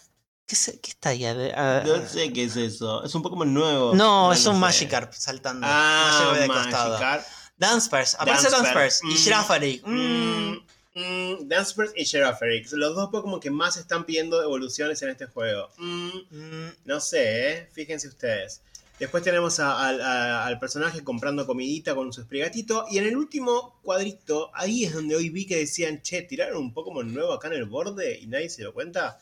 ¿Qué, 0.47 0.57
se- 0.57 0.81
qué 0.81 0.91
está 0.91 1.11
ahí? 1.11 1.25
a- 1.25 1.83
No 1.87 2.09
sé 2.09 2.33
qué 2.33 2.45
es 2.45 2.57
eso. 2.57 3.05
Es 3.05 3.15
un 3.15 3.23
Pokémon 3.23 3.53
nuevo. 3.53 3.95
No, 3.95 4.33
es 4.33 4.45
no 4.45 4.51
un 4.51 4.57
sé. 4.57 4.61
Magikarp 4.61 5.13
saltando. 5.13 5.67
Ah, 5.71 6.35
Magikarp 6.49 7.25
Dancepers, 7.63 8.15
aparece. 8.17 8.51
Dancepers 8.51 9.01
y 9.05 9.07
Mm. 9.13 9.17
Girafarig. 9.17 9.87
Mm. 9.87 10.53
Mm, 10.53 10.65
mm, 10.95 11.49
Dancepers 11.49 11.93
y 11.97 12.05
Sheraferix. 12.05 12.73
Los 12.73 12.95
dos 12.95 13.09
Pokémon 13.11 13.41
que 13.41 13.51
más 13.51 13.77
están 13.77 14.05
pidiendo 14.05 14.43
evoluciones 14.43 15.01
en 15.03 15.09
este 15.11 15.27
juego. 15.27 15.69
Mm, 15.79 16.11
Mm, 16.31 16.71
no 16.85 17.01
sé, 17.01 17.51
¿eh? 17.53 17.69
Fíjense 17.73 18.09
ustedes. 18.09 18.63
Después 18.99 19.25
tenemos 19.25 19.59
a- 19.59 19.85
al- 19.89 20.01
a- 20.01 20.47
al 20.47 20.59
personaje 20.61 21.03
comprando 21.03 21.45
comidita 21.47 21.95
con 21.95 22.13
su 22.13 22.21
esprigatito. 22.21 22.85
Y 22.91 22.99
en 22.99 23.07
el 23.07 23.17
último 23.17 23.81
cuadrito, 23.83 24.51
ahí 24.55 24.85
es 24.85 24.93
donde 24.95 25.17
hoy 25.17 25.29
vi 25.31 25.47
que 25.47 25.57
decían, 25.57 26.03
che, 26.03 26.23
tiraron 26.23 26.59
un 26.59 26.73
Pokémon 26.75 27.13
nuevo 27.13 27.33
acá 27.33 27.49
en 27.49 27.55
el 27.55 27.65
borde 27.65 28.19
y 28.21 28.27
nadie 28.29 28.49
se 28.51 28.63
dio 28.63 28.73
cuenta. 28.73 29.19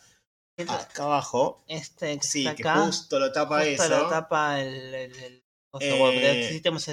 Acá 0.69 1.05
abajo. 1.05 1.65
Este 1.69 2.19
que 2.19 2.27
Sí, 2.27 2.47
que 2.57 2.65
justo 2.65 3.19
lo 3.19 3.33
tapa 3.33 3.61
justo 3.65 3.85
eso. 3.85 3.99
lo 4.03 4.09
tapa 4.11 4.61
el. 4.61 4.95
el, 4.95 5.15
el 5.17 5.45
coso, 5.71 5.85
Eh, 5.87 5.99
bueno, 5.99 6.19
aquí 6.29 6.61
tenemos. 6.61 6.89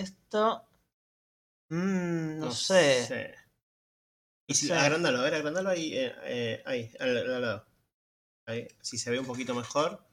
Esto. 0.00 0.66
mm, 1.70 2.38
no, 2.38 2.50
sé. 2.52 3.34
Y 4.48 4.54
si, 4.54 4.66
sé. 4.66 4.74
agrándalo, 4.74 5.18
a 5.18 5.22
ver, 5.22 5.34
agrándalo 5.34 5.68
ahí, 5.70 5.94
eh, 5.94 6.14
eh, 6.24 6.62
ahí, 6.66 6.90
al, 6.98 7.16
al 7.16 7.42
lado. 7.42 7.66
Ahí, 8.46 8.66
si 8.80 8.98
se 8.98 9.10
ve 9.10 9.20
un 9.20 9.26
poquito 9.26 9.54
mejor. 9.54 10.04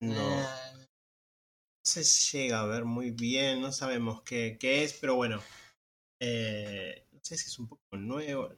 No, 0.00 0.14
Eh, 0.14 0.46
no 0.76 1.84
se 1.84 2.02
llega 2.04 2.60
a 2.60 2.66
ver 2.66 2.84
muy 2.84 3.10
bien, 3.10 3.60
no 3.60 3.72
sabemos 3.72 4.22
qué, 4.22 4.56
qué 4.58 4.84
es, 4.84 4.94
pero 4.94 5.14
bueno. 5.16 5.40
Eh, 6.20 7.06
no 7.12 7.20
sé 7.22 7.36
si 7.36 7.46
es 7.48 7.58
un 7.58 7.68
poco 7.68 7.96
nuevo. 7.96 8.50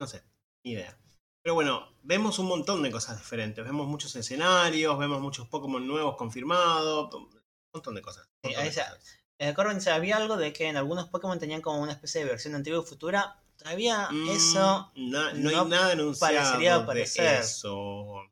No 0.00 0.06
sé, 0.06 0.22
ni 0.64 0.72
idea. 0.72 0.98
Pero 1.42 1.54
bueno, 1.54 1.94
vemos 2.02 2.38
un 2.38 2.46
montón 2.46 2.82
de 2.82 2.90
cosas 2.90 3.18
diferentes. 3.18 3.64
Vemos 3.64 3.86
muchos 3.86 4.14
escenarios, 4.16 4.98
vemos 4.98 5.20
muchos 5.20 5.48
Pokémon 5.48 5.86
nuevos 5.86 6.16
confirmados, 6.16 7.14
un 7.14 7.28
montón 7.72 7.94
de 7.94 8.02
cosas. 8.02 8.28
montón 8.42 8.64
de 8.64 8.70
cosas. 8.70 9.23
Eh, 9.44 9.52
Corben, 9.52 9.80
se 9.82 9.90
había 9.90 10.16
algo 10.16 10.38
de 10.38 10.54
que 10.54 10.68
en 10.68 10.76
algunos 10.78 11.08
Pokémon 11.08 11.38
tenían 11.38 11.60
como 11.60 11.78
una 11.82 11.92
especie 11.92 12.22
de 12.24 12.30
versión 12.30 12.54
antigua 12.54 12.82
y 12.82 12.88
futura. 12.88 13.36
Todavía 13.58 14.08
Mm, 14.10 14.30
eso. 14.30 14.90
na- 14.96 15.32
no, 15.34 15.48
hay 15.50 15.54
no 15.56 15.64
nada 15.66 15.92
anunciado 15.92 16.34
parecería 16.34 16.76
de 16.78 16.82
aparecer. 16.82 17.40
eso. 17.40 18.22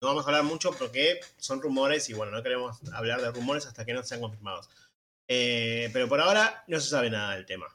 No 0.00 0.08
vamos 0.08 0.24
a 0.24 0.28
hablar 0.28 0.42
mucho 0.42 0.72
porque 0.72 1.20
son 1.36 1.62
rumores 1.62 2.08
y 2.10 2.14
bueno, 2.14 2.32
no 2.32 2.42
queremos 2.42 2.78
hablar 2.92 3.20
de 3.20 3.30
rumores 3.30 3.66
hasta 3.66 3.84
que 3.84 3.92
no 3.94 4.02
sean 4.02 4.20
confirmados. 4.20 4.68
Eh, 5.28 5.90
pero 5.92 6.08
por 6.08 6.20
ahora 6.20 6.64
no 6.66 6.80
se 6.80 6.88
sabe 6.88 7.08
nada 7.10 7.34
del 7.36 7.46
tema. 7.46 7.66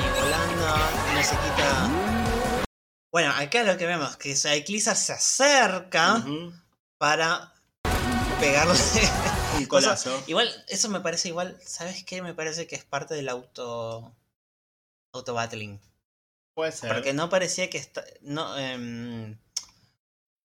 Y 0.00 0.20
volando 0.20 0.66
no 1.14 1.22
se 1.22 1.36
quita. 1.36 1.90
Bueno, 3.10 3.32
acá 3.36 3.62
lo 3.64 3.76
que 3.76 3.86
vemos 3.86 4.16
que 4.16 4.34
Cyclizar 4.34 4.96
se 4.96 5.12
acerca 5.12 6.24
para 6.98 7.51
pegarle 8.42 8.74
un 9.58 9.66
colazo. 9.66 10.22
Igual, 10.26 10.64
eso 10.68 10.88
me 10.88 11.00
parece 11.00 11.28
igual, 11.28 11.58
¿sabes 11.64 12.04
qué? 12.04 12.22
Me 12.22 12.34
parece 12.34 12.66
que 12.66 12.74
es 12.74 12.84
parte 12.84 13.14
del 13.14 13.28
auto. 13.28 14.14
auto 15.14 15.34
battling. 15.34 15.80
Puede 16.54 16.72
ser. 16.72 16.92
Porque 16.92 17.12
no 17.12 17.28
parecía 17.30 17.70
que 17.70 17.78
está. 17.78 18.04
No, 18.20 18.58
em, 18.58 19.38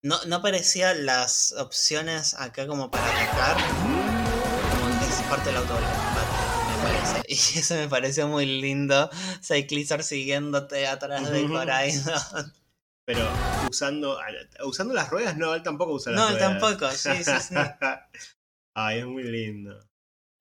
no, 0.04 0.24
no 0.26 0.42
parecía 0.42 0.94
las 0.94 1.54
opciones 1.54 2.36
acá 2.36 2.68
como 2.68 2.92
para 2.92 3.06
atacar. 3.06 3.58
Como 3.58 5.00
que 5.00 5.06
es 5.06 5.22
parte 5.30 5.50
del 5.50 5.58
auto 5.58 5.74
battling, 5.74 6.68
me 6.68 6.84
parece. 6.84 7.24
Y 7.28 7.60
eso 7.60 7.76
me 7.76 7.90
pareció 7.90 8.28
muy 8.28 8.46
lindo. 8.46 9.10
Cyclizar 9.44 10.04
siguiéndote 10.04 10.88
atrás 10.88 11.30
de. 11.30 11.48
Coraidon. 11.48 12.54
Pero 13.08 13.26
usando, 13.70 14.20
usando 14.66 14.94
las 14.94 15.10
ruedas, 15.10 15.38
no, 15.38 15.56
él 15.56 15.64
tampoco 15.64 15.94
usa 15.94 16.12
las 16.12 16.20
No, 16.20 16.28
él 16.28 16.34
ruedas. 16.36 16.60
tampoco, 16.60 16.92
sí, 16.92 17.24
sí, 17.24 17.32
sí. 17.40 17.56
Ay, 18.76 19.00
es 19.00 19.06
muy 19.06 19.24
lindo. 19.24 19.80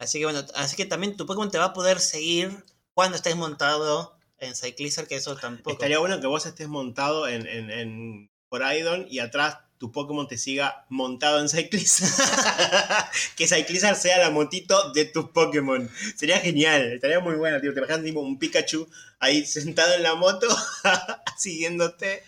Así 0.01 0.19
que 0.19 0.25
bueno, 0.25 0.45
así 0.57 0.75
que 0.75 0.85
también 0.85 1.17
tu 1.17 1.27
Pokémon 1.27 1.49
te 1.49 1.59
va 1.59 1.67
a 1.67 1.73
poder 1.73 2.01
seguir 2.01 2.65
cuando 2.93 3.17
estés 3.17 3.37
montado 3.37 4.19
en 4.39 4.57
Cyclizar, 4.57 5.07
que 5.07 5.15
eso 5.15 5.37
tampoco. 5.37 5.71
Estaría 5.71 6.01
bueno 6.01 6.21
que 6.21 6.27
vos 6.27 6.45
estés 6.45 6.67
montado 6.67 7.29
en, 7.29 7.47
en, 7.47 7.71
en 7.71 8.31
y 9.09 9.19
atrás 9.21 9.59
tu 9.79 9.93
Pokémon 9.93 10.27
te 10.27 10.37
siga 10.37 10.87
montado 10.89 11.39
en 11.39 11.49
Cyclizar. 11.49 12.09
que 13.37 13.47
Cyclizar 13.47 13.95
sea 13.95 14.19
la 14.19 14.31
motito 14.31 14.93
de 14.93 15.05
tus 15.05 15.31
Pokémon. 15.31 15.89
Sería 16.17 16.41
genial, 16.41 16.95
estaría 16.95 17.21
muy 17.21 17.37
bueno, 17.37 17.61
tío. 17.61 17.73
Te 17.73 17.79
imaginas 17.79 18.03
tipo 18.03 18.21
un 18.21 18.41
Pikachu 18.41 18.89
ahí 19.21 19.47
sentado 19.47 19.95
en 19.95 20.03
la 20.03 20.17
moto, 20.17 20.49
siguiéndote. 21.37 22.25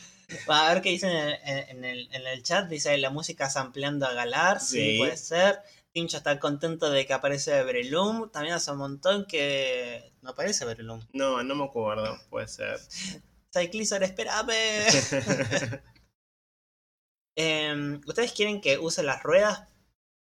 Va 0.48 0.68
a 0.68 0.74
ver 0.74 0.82
qué 0.82 0.90
dicen 0.90 1.10
en 1.10 1.28
el, 1.28 1.68
en 1.70 1.84
el, 1.84 2.08
en 2.14 2.26
el 2.26 2.42
chat. 2.42 2.68
Dice 2.68 2.96
la 2.98 3.10
música 3.10 3.48
sampleando 3.50 4.06
a 4.06 4.12
Galar. 4.12 4.60
Sí, 4.60 4.92
Sí. 4.92 4.98
puede 4.98 5.16
ser. 5.16 5.62
Tincho 5.92 6.18
está 6.18 6.38
contento 6.38 6.90
de 6.90 7.06
que 7.06 7.14
aparece 7.14 7.62
Breloom. 7.64 8.30
También 8.30 8.54
hace 8.54 8.70
un 8.72 8.78
montón 8.78 9.24
que 9.26 10.12
no 10.22 10.30
aparece 10.30 10.64
Breloom. 10.66 11.06
No, 11.12 11.42
no 11.42 11.54
me 11.54 11.64
acuerdo, 11.64 12.18
puede 12.30 12.46
ser. 12.48 12.78
Cyclizar, 13.54 14.02
espérame. 14.02 14.52
Em, 17.36 18.00
Ustedes 18.06 18.32
quieren 18.32 18.60
que 18.60 18.78
use 18.78 19.02
las 19.02 19.22
ruedas, 19.22 19.62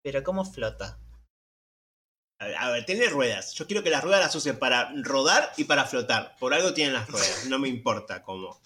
pero 0.03 0.23
¿cómo 0.23 0.43
flota? 0.43 0.99
A 2.41 2.47
ver, 2.47 2.55
a 2.57 2.69
ver, 2.71 2.85
tiene 2.85 3.07
ruedas. 3.07 3.53
Yo 3.53 3.67
quiero 3.67 3.83
que 3.83 3.89
las 3.91 4.03
ruedas 4.03 4.21
las 4.21 4.35
use 4.35 4.53
para 4.55 4.91
rodar 5.03 5.51
y 5.55 5.63
para 5.65 5.85
flotar. 5.85 6.35
Por 6.39 6.53
algo 6.53 6.73
tienen 6.73 6.93
las 6.95 7.07
ruedas. 7.07 7.45
No 7.47 7.59
me 7.59 7.69
importa 7.69 8.23
cómo. 8.23 8.59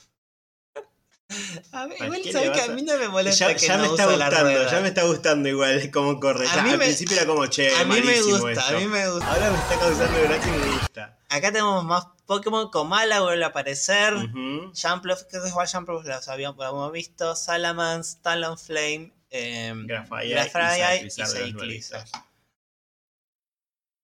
A 1.71 1.85
mí, 1.87 1.93
¿Para 1.97 2.05
igual 2.17 2.33
sabes 2.33 2.49
que 2.51 2.61
a- 2.61 2.65
a 2.65 2.67
mí 2.69 2.81
no 2.81 2.97
me 2.97 3.07
molesta 3.07 3.49
Ya, 3.49 3.55
que 3.55 3.67
ya 3.67 3.77
no 3.77 3.83
me 3.83 3.89
está 3.89 4.05
gustando, 4.07 4.71
ya 4.71 4.79
me 4.81 4.87
está 4.87 5.03
gustando 5.03 5.47
igual 5.49 5.91
cómo 5.91 6.19
corre. 6.19 6.47
A 6.47 6.55
Ya, 6.55 6.63
mí 6.63 6.69
al 6.71 6.77
me- 6.79 6.85
principio 6.85 7.17
era 7.17 7.25
como, 7.27 7.45
che, 7.47 7.75
A 7.75 7.83
mí 7.85 8.01
me 8.01 8.21
gusta, 8.21 8.51
esto. 8.51 8.65
a 8.65 8.71
mí 8.79 8.87
me 8.87 9.09
gusta. 9.09 9.31
Ahora 9.31 9.51
me 9.51 9.57
está 9.57 9.79
causando 9.79 10.21
gracia 10.23 10.55
y 10.55 10.59
me 10.59 10.67
gusta. 10.75 11.17
Acá 11.29 11.51
tenemos 11.51 11.83
más 11.85 12.07
Pokémon. 12.25 12.69
Comala 12.71 13.21
vuelve 13.21 13.43
a 13.43 13.47
aparecer. 13.47 14.13
Jumpluff, 14.15 15.23
que 15.29 15.37
es 15.37 15.47
igual 15.47 15.67
Jumpluff 15.71 16.03
los 16.05 16.27
habíamos, 16.27 16.91
visto. 16.91 17.35
Salamence, 17.35 18.17
Talonflame, 18.23 19.13
eh, 19.29 19.73
Grafaiai 19.85 20.29
Grafaiai 20.31 21.05
y 21.07 21.09
Cyclizar. 21.11 22.05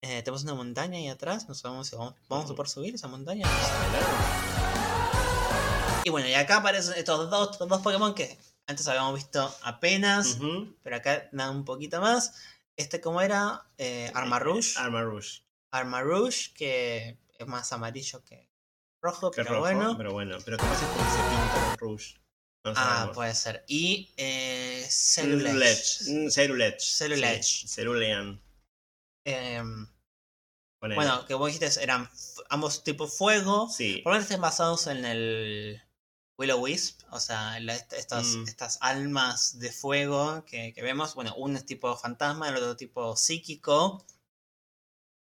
Eh, 0.03 0.21
tenemos 0.21 0.43
una 0.43 0.53
montaña 0.53 0.97
ahí 0.99 1.07
atrás. 1.07 1.47
No 1.49 1.55
sabemos 1.55 1.87
si 1.87 1.95
vamos, 1.95 2.13
vamos 2.29 2.51
a 2.51 2.53
poder 2.55 2.69
subir 2.69 2.93
esa 2.93 3.07
montaña. 3.07 3.47
Y 6.05 6.11
bueno, 6.11 6.27
y 6.29 6.35
acá 6.35 6.57
aparecen 6.57 6.93
estos 6.97 7.31
dos, 7.31 7.49
estos 7.53 7.67
dos 7.67 7.81
Pokémon 7.81 8.13
que 8.13 8.37
antes 8.67 8.87
habíamos 8.87 9.15
visto 9.15 9.51
apenas. 9.63 10.37
Pero 10.83 10.95
acá 10.95 11.27
dan 11.31 11.49
un 11.57 11.65
poquito 11.65 11.99
más. 11.99 12.35
Este, 12.77 13.01
como 13.01 13.21
era? 13.21 13.65
Eh, 13.79 14.11
Armarouge. 14.13 14.77
Armarouge. 14.77 15.41
Armarouge, 15.71 16.53
que 16.53 17.17
es 17.39 17.47
más 17.47 17.73
amarillo 17.73 18.23
que 18.23 18.47
rojo, 19.01 19.31
pero 19.31 19.49
rojo, 19.49 19.61
bueno. 19.61 19.97
pero 19.97 20.11
bueno. 20.13 20.37
Pero 20.45 20.57
capaz 20.57 20.79
es 20.83 20.87
porque 20.89 21.09
se 21.09 21.17
pinta 21.29 21.65
con 21.69 21.77
rouge. 21.79 22.13
No 22.63 22.71
Ah, 22.71 22.73
sabemos. 22.75 23.15
puede 23.15 23.33
ser. 23.35 23.65
Y 23.67 24.13
eh, 24.17 24.85
Cerulege. 24.87 25.75
Cerulege. 26.29 26.75
Mm, 26.77 26.85
Cerulege. 26.85 27.67
Cerulean. 27.67 28.41
Em, 29.25 29.87
bueno, 30.81 31.25
que 31.25 31.33
vos 31.33 31.51
dijiste 31.51 31.81
eran 31.81 32.07
ambos 32.49 32.83
tipos 32.83 33.17
fuego. 33.17 33.67
Sí. 33.69 34.01
Probablemente 34.03 34.33
estén 34.33 34.41
basados 34.41 34.85
en 34.87 35.03
el 35.05 35.81
Willow 36.37 36.59
Wisp, 36.61 37.01
o 37.11 37.19
sea, 37.19 37.59
la- 37.61 37.75
est- 37.75 37.93
estas, 37.93 38.25
Mm. 38.35 38.43
estas 38.47 38.77
almas 38.81 39.57
de 39.59 39.71
fuego 39.71 40.43
que, 40.45 40.73
que 40.73 40.81
vemos. 40.81 41.15
Bueno, 41.15 41.33
uno 41.37 41.57
es 41.57 41.65
tipo 41.65 41.95
fantasma, 41.97 42.49
el 42.49 42.55
otro 42.57 42.75
tipo 42.75 43.15
psíquico. 43.15 44.05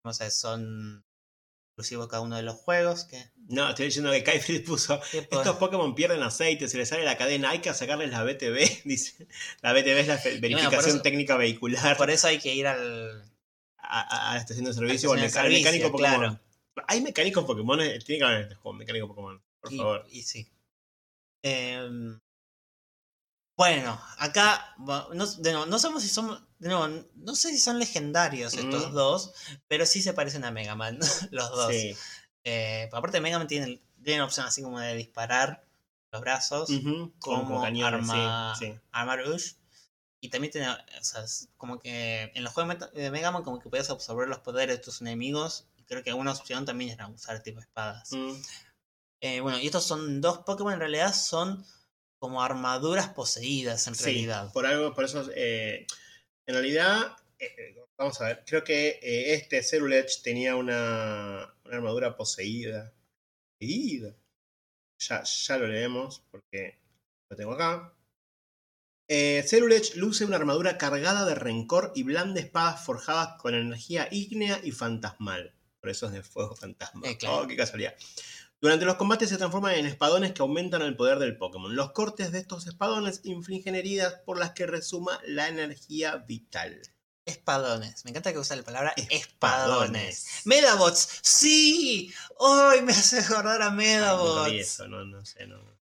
No 0.05 0.13
sé, 0.13 0.31
son 0.31 1.05
exclusivos 1.71 2.09
cada 2.09 2.23
uno 2.23 2.37
de 2.37 2.43
los 2.43 2.57
juegos. 2.57 3.05
Que, 3.05 3.31
No, 3.49 3.69
estoy 3.71 3.87
diciendo 3.87 4.11
que 4.11 4.23
Kaifield 4.25 4.65
puso. 4.67 5.01
que 5.13 5.23
pues, 5.23 5.41
Estos 5.41 5.57
Pokémon 5.57 5.95
pierden 5.95 6.23
aceite, 6.23 6.69
se 6.69 6.77
les 6.79 6.89
sale 6.89 7.05
la 7.05 7.17
cadena, 7.17 7.51
hay 7.51 7.61
que 7.61 7.73
sacarles 7.75 8.11
la 8.11 8.23
BTV. 8.25 8.83
Dice. 8.85 9.27
La 9.63 9.73
BTV 9.73 10.01
es 10.01 10.07
la 10.09 10.17
verificación 10.41 10.97
eso- 10.97 11.03
técnica 11.03 11.37
vehicular 11.37 11.97
por 11.97 12.11
eso 12.11 12.27
hay 12.29 12.39
que 12.39 12.55
ir 12.55 12.67
al. 12.67 13.33
a, 13.79 14.31
a- 14.31 14.35
la 14.35 14.41
estación 14.41 14.65
de 14.67 14.73
servicio 14.75 15.11
o 15.11 15.13
al, 15.13 15.21
mecánico 15.21 15.93
Pokémon. 15.93 15.99
claro. 16.19 16.41
¿Hay 16.89 17.01
mecánicos 17.03 17.45
Pokémon? 17.45 17.79
Tiene 17.79 18.19
que 18.19 18.25
haber 18.25 18.43
este 18.43 18.55
juego, 18.57 18.77
mecánico 18.79 19.07
Pokémon. 19.09 19.41
Por 19.61 19.73
y, 19.73 19.77
favor. 19.79 20.07
y 20.11 20.23
sí. 20.23 20.49
Em, 21.47 22.19
bueno, 23.57 24.01
acá 24.19 24.75
no, 24.79 25.27
de 25.27 25.53
nuevo, 25.53 25.67
no 25.67 25.79
sabemos 25.79 26.03
si 26.03 26.09
son. 26.09 26.45
De 26.59 26.69
nuevo, 26.69 26.89
no 27.17 27.35
sé 27.35 27.51
si 27.51 27.59
son 27.59 27.79
legendarios 27.79 28.55
estos 28.55 28.91
Mm. 28.91 28.95
dos, 28.95 29.33
pero 29.69 29.85
sí 29.85 30.01
se 30.01 30.15
parecen 30.15 30.45
a 30.45 30.51
Mega 30.51 30.75
Man, 30.75 30.99
los 31.31 31.51
dos. 31.51 31.71
Sí. 31.73 31.95
Eh, 32.45 32.89
aparte, 32.93 33.21
Mega 33.21 33.39
Man 33.39 33.47
tiene, 33.47 33.83
tiene 34.03 34.19
la 34.21 34.25
opción 34.25 34.47
así 34.47 34.63
como 34.63 34.81
de 34.81 34.95
disparar 34.97 35.65
los 36.11 36.23
brazos, 36.23 36.71
Ujú, 36.71 37.13
como 37.19 37.61
cañones, 37.61 38.09
arma, 38.09 38.55
sí, 38.59 38.67
sí. 38.73 38.79
arma 38.93 39.17
Rouge. 39.17 39.57
Y 40.21 40.31
también 40.31 40.51
tiene, 40.51 40.71
o 40.71 41.05
sea, 41.05 41.23
como 41.59 41.79
que 41.79 42.33
en 42.35 42.43
los 42.43 42.55
juegos 42.55 42.91
de 42.95 43.11
Mega 43.11 43.31
Man 43.31 43.43
como 43.43 43.61
que 43.61 43.69
puedes 43.69 43.91
absorber 43.91 44.27
los 44.27 44.39
poderes 44.39 44.79
de 44.79 44.83
tus 44.83 45.03
enemigos. 45.03 45.67
Y 45.77 45.83
creo 45.85 46.03
que 46.03 46.15
una 46.15 46.33
opción 46.33 46.65
también 46.65 46.91
era 46.91 47.07
usar 47.09 47.43
tipo 47.43 47.61
espadas. 47.61 48.13
Mm, 48.13 48.33
Eh, 49.25 49.41
bueno, 49.41 49.59
y 49.59 49.65
estos 49.65 49.85
son 49.85 50.21
dos 50.21 50.41
Pokémon, 50.41 50.75
en 50.75 50.81
realidad 50.81 51.15
son 51.15 51.65
como 52.19 52.43
armaduras 52.43 53.09
poseídas 53.09 53.87
en 53.87 53.95
sí, 53.95 54.05
realidad. 54.05 54.53
por 54.53 54.67
algo, 54.67 54.93
por 54.93 55.05
eso. 55.05 55.31
eh, 55.35 55.87
en 56.47 56.55
realidad, 56.55 57.17
eh, 57.39 57.75
vamos 57.97 58.21
a 58.21 58.27
ver, 58.27 58.45
creo 58.47 58.63
que 58.65 58.99
este 59.03 59.63
Cerulege 59.63 60.21
tenía 60.23 60.57
una, 60.57 61.55
una 61.65 61.75
armadura 61.75 62.19
poseída. 62.19 62.93
Poseída. 63.59 64.15
Ya, 64.99 65.23
ya 65.23 65.57
lo 65.57 65.69
leemos 65.69 66.23
porque 66.31 66.79
lo 67.31 67.37
tengo 67.39 67.53
acá. 67.53 67.95
Eh, 69.09 69.43
Cerulege 69.47 69.97
luce 69.97 70.27
una 70.27 70.37
armadura 70.37 70.77
cargada 70.77 71.25
de 71.25 71.35
rencor 71.35 71.93
y 71.95 72.03
blanda 72.03 72.41
espadas 72.41 72.85
forjadas 72.85 73.41
con 73.41 73.55
energía 73.55 74.07
ígnea 74.11 74.61
y 74.63 74.71
fantasmal. 74.73 75.55
Por 75.81 75.89
eso 75.89 76.07
es 76.09 76.13
de 76.13 76.23
fuego 76.23 76.55
fantasma. 76.57 77.09
Eh, 77.09 77.17
claro. 77.17 77.39
Oh, 77.41 77.47
qué 77.47 77.57
casualidad. 77.57 77.95
Durante 78.65 78.87
los 78.87 78.95
combates 78.97 79.29
se 79.29 79.37
transforman 79.37 79.75
en 79.75 79.85
espadones 79.85 80.33
que 80.33 80.41
aumentan 80.41 80.81
el 80.81 80.97
poder 80.97 81.19
del 81.19 81.37
Pokémon. 81.37 81.77
Los 81.77 81.93
cortes 81.93 82.33
de 82.33 82.39
estos 82.39 82.67
espadones 82.67 83.21
infligen 83.25 83.75
heridas 83.75 84.15
por 84.25 84.39
las 84.39 84.53
que 84.53 84.65
resuma 84.65 85.21
la 85.27 85.49
energía 85.49 86.17
vital. 86.17 86.81
Espadones. 87.27 88.07
Me 88.07 88.13
encanta 88.13 88.33
que 88.33 88.39
usa 88.39 88.57
la 88.57 88.63
palabra 88.63 88.95
espadones. 88.97 89.21
Espadones. 89.21 90.27
Medabots. 90.47 91.21
Sí. 91.21 92.11
¡Ay! 92.41 92.81
me 92.81 92.93
hace 92.93 93.19
acordar 93.19 93.61
a 93.61 93.69
Ay, 93.69 93.77
Medabots. 93.77 94.35
nunca 94.35 94.49
vi 94.49 94.61
eso, 94.61 94.89
no, 94.89 95.05
no 95.05 95.23
sé, 95.27 95.47
no. 95.47 95.75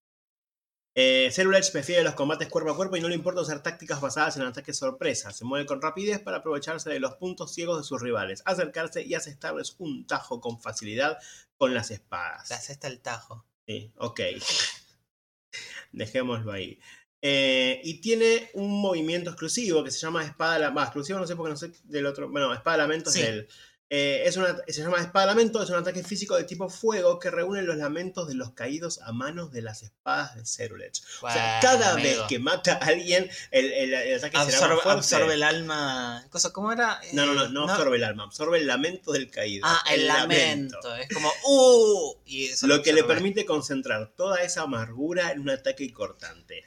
Eh, 0.96 1.34
prefiere 1.72 2.04
los 2.04 2.14
combates 2.14 2.50
cuerpo 2.50 2.72
a 2.72 2.76
cuerpo 2.76 2.98
y 2.98 3.02
no 3.02 3.10
le 3.10 3.16
importa 3.16 3.42
usar 3.42 3.64
tácticas 3.64 4.00
basadas 4.00 4.36
en 4.36 4.44
ataques 4.44 4.78
sorpresa. 4.78 5.32
Se 5.32 5.44
mueve 5.44 5.66
con 5.66 5.82
rapidez 5.82 6.20
para 6.20 6.38
aprovecharse 6.38 6.90
de 6.90 7.00
los 7.00 7.14
puntos 7.16 7.54
ciegos 7.54 7.78
de 7.78 7.84
sus 7.84 8.02
rivales, 8.02 8.44
acercarse 8.46 9.04
y 9.04 9.16
asestarles 9.16 9.76
un 9.80 10.06
tajo 10.06 10.40
con 10.40 10.60
facilidad 10.60 11.18
con 11.64 11.74
las 11.74 11.92
espadas. 11.92 12.50
Le 12.50 12.56
hace 12.56 12.74
hasta 12.74 12.88
el 12.88 13.00
tajo. 13.00 13.46
Sí, 13.68 13.92
ok. 13.98 14.20
Dejémoslo 15.92 16.52
ahí. 16.52 16.80
Eh, 17.22 17.80
y 17.84 18.02
tiene 18.02 18.50
un 18.54 18.82
movimiento 18.82 19.30
exclusivo 19.30 19.84
que 19.84 19.92
se 19.92 20.00
llama 20.00 20.26
Espada 20.26 20.60
Lamento. 20.60 20.82
exclusivo 20.84 21.20
no 21.20 21.28
sé 21.28 21.36
porque 21.36 21.52
no 21.52 21.58
sé 21.58 21.72
del 21.86 22.06
otro. 22.06 22.30
Bueno, 22.30 22.54
Espada 22.54 22.78
Lamento 22.78 23.10
Sí. 23.12 23.22
es 23.22 23.26
del. 23.28 23.48
Eh, 23.90 24.24
es 24.26 24.38
una, 24.38 24.56
se 24.68 24.82
llama 24.82 25.00
Espada 25.02 25.28
Lamento, 25.28 25.62
es 25.62 25.70
un 25.70 25.76
ataque 25.76 26.04
físico 26.04 26.36
de 26.36 26.46
tipo 26.46 26.68
fuego 26.70 27.20
que 27.20 27.30
reúne 27.30 27.62
los 27.62 27.76
lamentos 27.78 28.28
de 28.28 28.34
los 28.34 28.52
caídos 28.54 29.00
a 29.04 29.12
manos 29.12 29.52
de 29.52 29.62
las 29.62 29.84
espadas 29.84 30.36
de 30.36 30.46
Cerulege. 30.46 31.02
O 31.22 31.30
sea, 31.32 31.60
cada 31.62 31.92
amigo. 31.92 32.08
vez 32.10 32.20
que 32.28 32.40
mata 32.40 32.74
a 32.74 32.86
alguien, 32.88 33.30
el, 33.52 33.72
el- 33.72 33.94
el 33.94 34.16
ataque 34.18 34.38
será 34.38 34.48
absorbe, 34.48 34.74
más 34.76 34.84
fuerte. 34.84 35.00
absorbe 35.00 35.34
el 35.36 35.44
alma. 35.44 36.26
Cosa, 36.32 36.52
¿Cómo 36.52 36.72
era? 36.72 37.00
No, 37.12 37.26
no, 37.28 37.34
no, 37.36 37.46
Eh, 37.46 37.50
no 37.52 37.70
absorbe 37.70 37.98
el 37.98 38.04
alma, 38.04 38.24
absorbe 38.24 38.58
el 38.58 38.66
lamento 38.68 39.12
del 39.12 39.30
caído. 39.30 39.64
Ah, 39.68 39.84
el, 39.92 40.08
lamento. 40.08 40.96
Es 40.96 41.10
como, 41.14 41.32
¡uh! 41.46 42.16
Y 42.26 42.46
eso 42.46 42.66
Lo 42.68 42.82
que 42.82 42.94
le 42.94 43.04
permite 43.04 43.46
concentrar 43.46 44.14
toda 44.16 44.42
esa 44.42 44.64
amargura 44.64 45.32
en 45.32 45.42
un 45.42 45.50
ataque 45.52 45.92
cortante. 45.94 46.64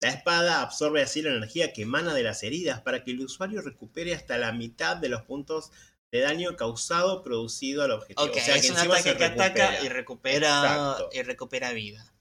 La 0.00 0.08
espada 0.08 0.62
absorbe 0.62 1.00
así 1.00 1.22
la 1.22 1.30
energía 1.30 1.72
que 1.72 1.82
emana 1.82 2.12
de 2.12 2.24
las 2.24 2.42
heridas 2.42 2.80
para 2.80 3.04
que 3.04 3.12
el 3.12 3.20
usuario 3.20 3.62
recupere 3.62 4.14
hasta 4.14 4.36
la 4.36 4.50
mitad 4.52 4.96
de 4.96 5.08
los 5.08 5.22
puntos 5.22 5.70
de 6.12 6.20
daño 6.20 6.54
causado 6.56 7.22
producido 7.22 7.82
al 7.82 7.90
objetivo. 7.92 8.30
O 8.30 8.34
sea, 8.34 8.54
es 8.56 8.62
que 8.62 8.70
un 8.70 8.76
encima 8.76 8.94
ataque 8.96 9.16
que 9.16 9.24
ataca 9.24 9.82
y 9.82 9.88
recupera, 9.88 10.58
Exacto. 10.60 11.08
y 11.12 11.22
recupera 11.22 11.72
vida. 11.72 12.14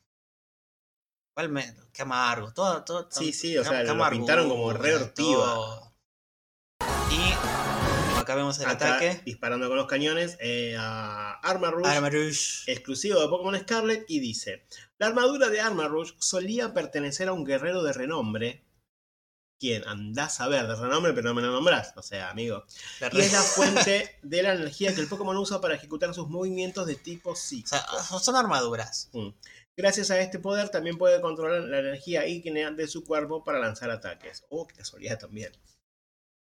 ¿Cuál 1.35 1.49
me... 1.49 1.75
Qué 1.93 2.01
amargo. 2.01 2.53
Todo, 2.53 2.83
todo, 2.85 3.09
Sí, 3.11 3.33
sí, 3.33 3.57
o 3.57 3.63
sea, 3.63 3.83
lo 3.83 4.09
pintaron 4.09 4.47
como 4.49 4.71
re 4.71 4.95
ortiva. 4.95 5.93
Y 7.11 8.17
acá 8.17 8.35
vemos 8.35 8.57
el 8.59 8.65
Acá, 8.65 8.95
ataque. 8.95 9.21
disparando 9.25 9.67
con 9.67 9.75
los 9.75 9.87
cañones 9.87 10.37
eh, 10.39 10.75
a 10.79 11.33
Armor 11.43 11.73
Rush, 11.73 11.87
Arma 11.87 12.09
Rouge. 12.09 12.71
exclusivo 12.71 13.19
de 13.19 13.27
Pokémon 13.27 13.59
Scarlet, 13.59 14.05
y 14.07 14.19
dice: 14.21 14.65
La 14.99 15.07
armadura 15.07 15.49
de 15.49 15.59
Armor 15.59 15.91
Rush 15.91 16.13
solía 16.19 16.73
pertenecer 16.73 17.27
a 17.27 17.33
un 17.33 17.43
guerrero 17.43 17.83
de 17.83 17.91
renombre. 17.91 18.63
¿Quién? 19.61 19.87
Andás 19.87 20.41
a 20.41 20.47
ver, 20.47 20.65
de 20.65 20.75
renombre, 20.75 21.13
pero 21.13 21.29
no 21.29 21.35
me 21.35 21.43
lo 21.43 21.51
nombrás. 21.51 21.93
O 21.95 22.01
sea, 22.01 22.31
amigo. 22.31 22.65
Y 23.11 23.19
es 23.19 23.31
la 23.31 23.43
fuente 23.43 24.17
de 24.23 24.41
la 24.41 24.55
energía 24.55 24.95
que 24.95 25.01
el 25.01 25.07
Pokémon 25.07 25.37
usa 25.37 25.61
para 25.61 25.75
ejecutar 25.75 26.15
sus 26.15 26.29
movimientos 26.29 26.87
de 26.87 26.95
tipo 26.95 27.29
O 27.29 27.35
psíquico. 27.35 27.69
sea, 27.69 28.19
son 28.19 28.35
armaduras. 28.35 29.09
Mm. 29.13 29.29
Gracias 29.77 30.09
a 30.09 30.19
este 30.19 30.39
poder 30.39 30.69
también 30.69 30.97
puede 30.97 31.21
controlar 31.21 31.61
la 31.61 31.77
energía 31.77 32.25
ígnea 32.25 32.71
de 32.71 32.87
su 32.87 33.03
cuerpo 33.03 33.43
para 33.43 33.59
lanzar 33.59 33.91
ataques. 33.91 34.45
Oh, 34.49 34.65
qué 34.65 34.77
casualidad 34.77 35.19
también. 35.19 35.51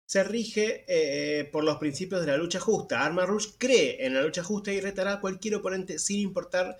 Se 0.07 0.24
rige 0.24 0.86
eh, 0.88 1.43
por 1.51 1.65
los 1.65 1.76
principios 1.76 2.22
de 2.22 2.28
la 2.28 2.38
lucha 2.38 2.61
justa. 2.61 3.03
Arma 3.03 3.26
Rouge 3.26 3.49
cree 3.57 4.05
en 4.05 4.13
la 4.13 4.22
lucha 4.22 4.45
justa 4.45 4.72
y 4.72 4.80
retará 4.80 5.15
a 5.15 5.20
cualquier 5.20 5.55
oponente 5.55 5.99
sin 5.99 6.22
importar 6.22 6.78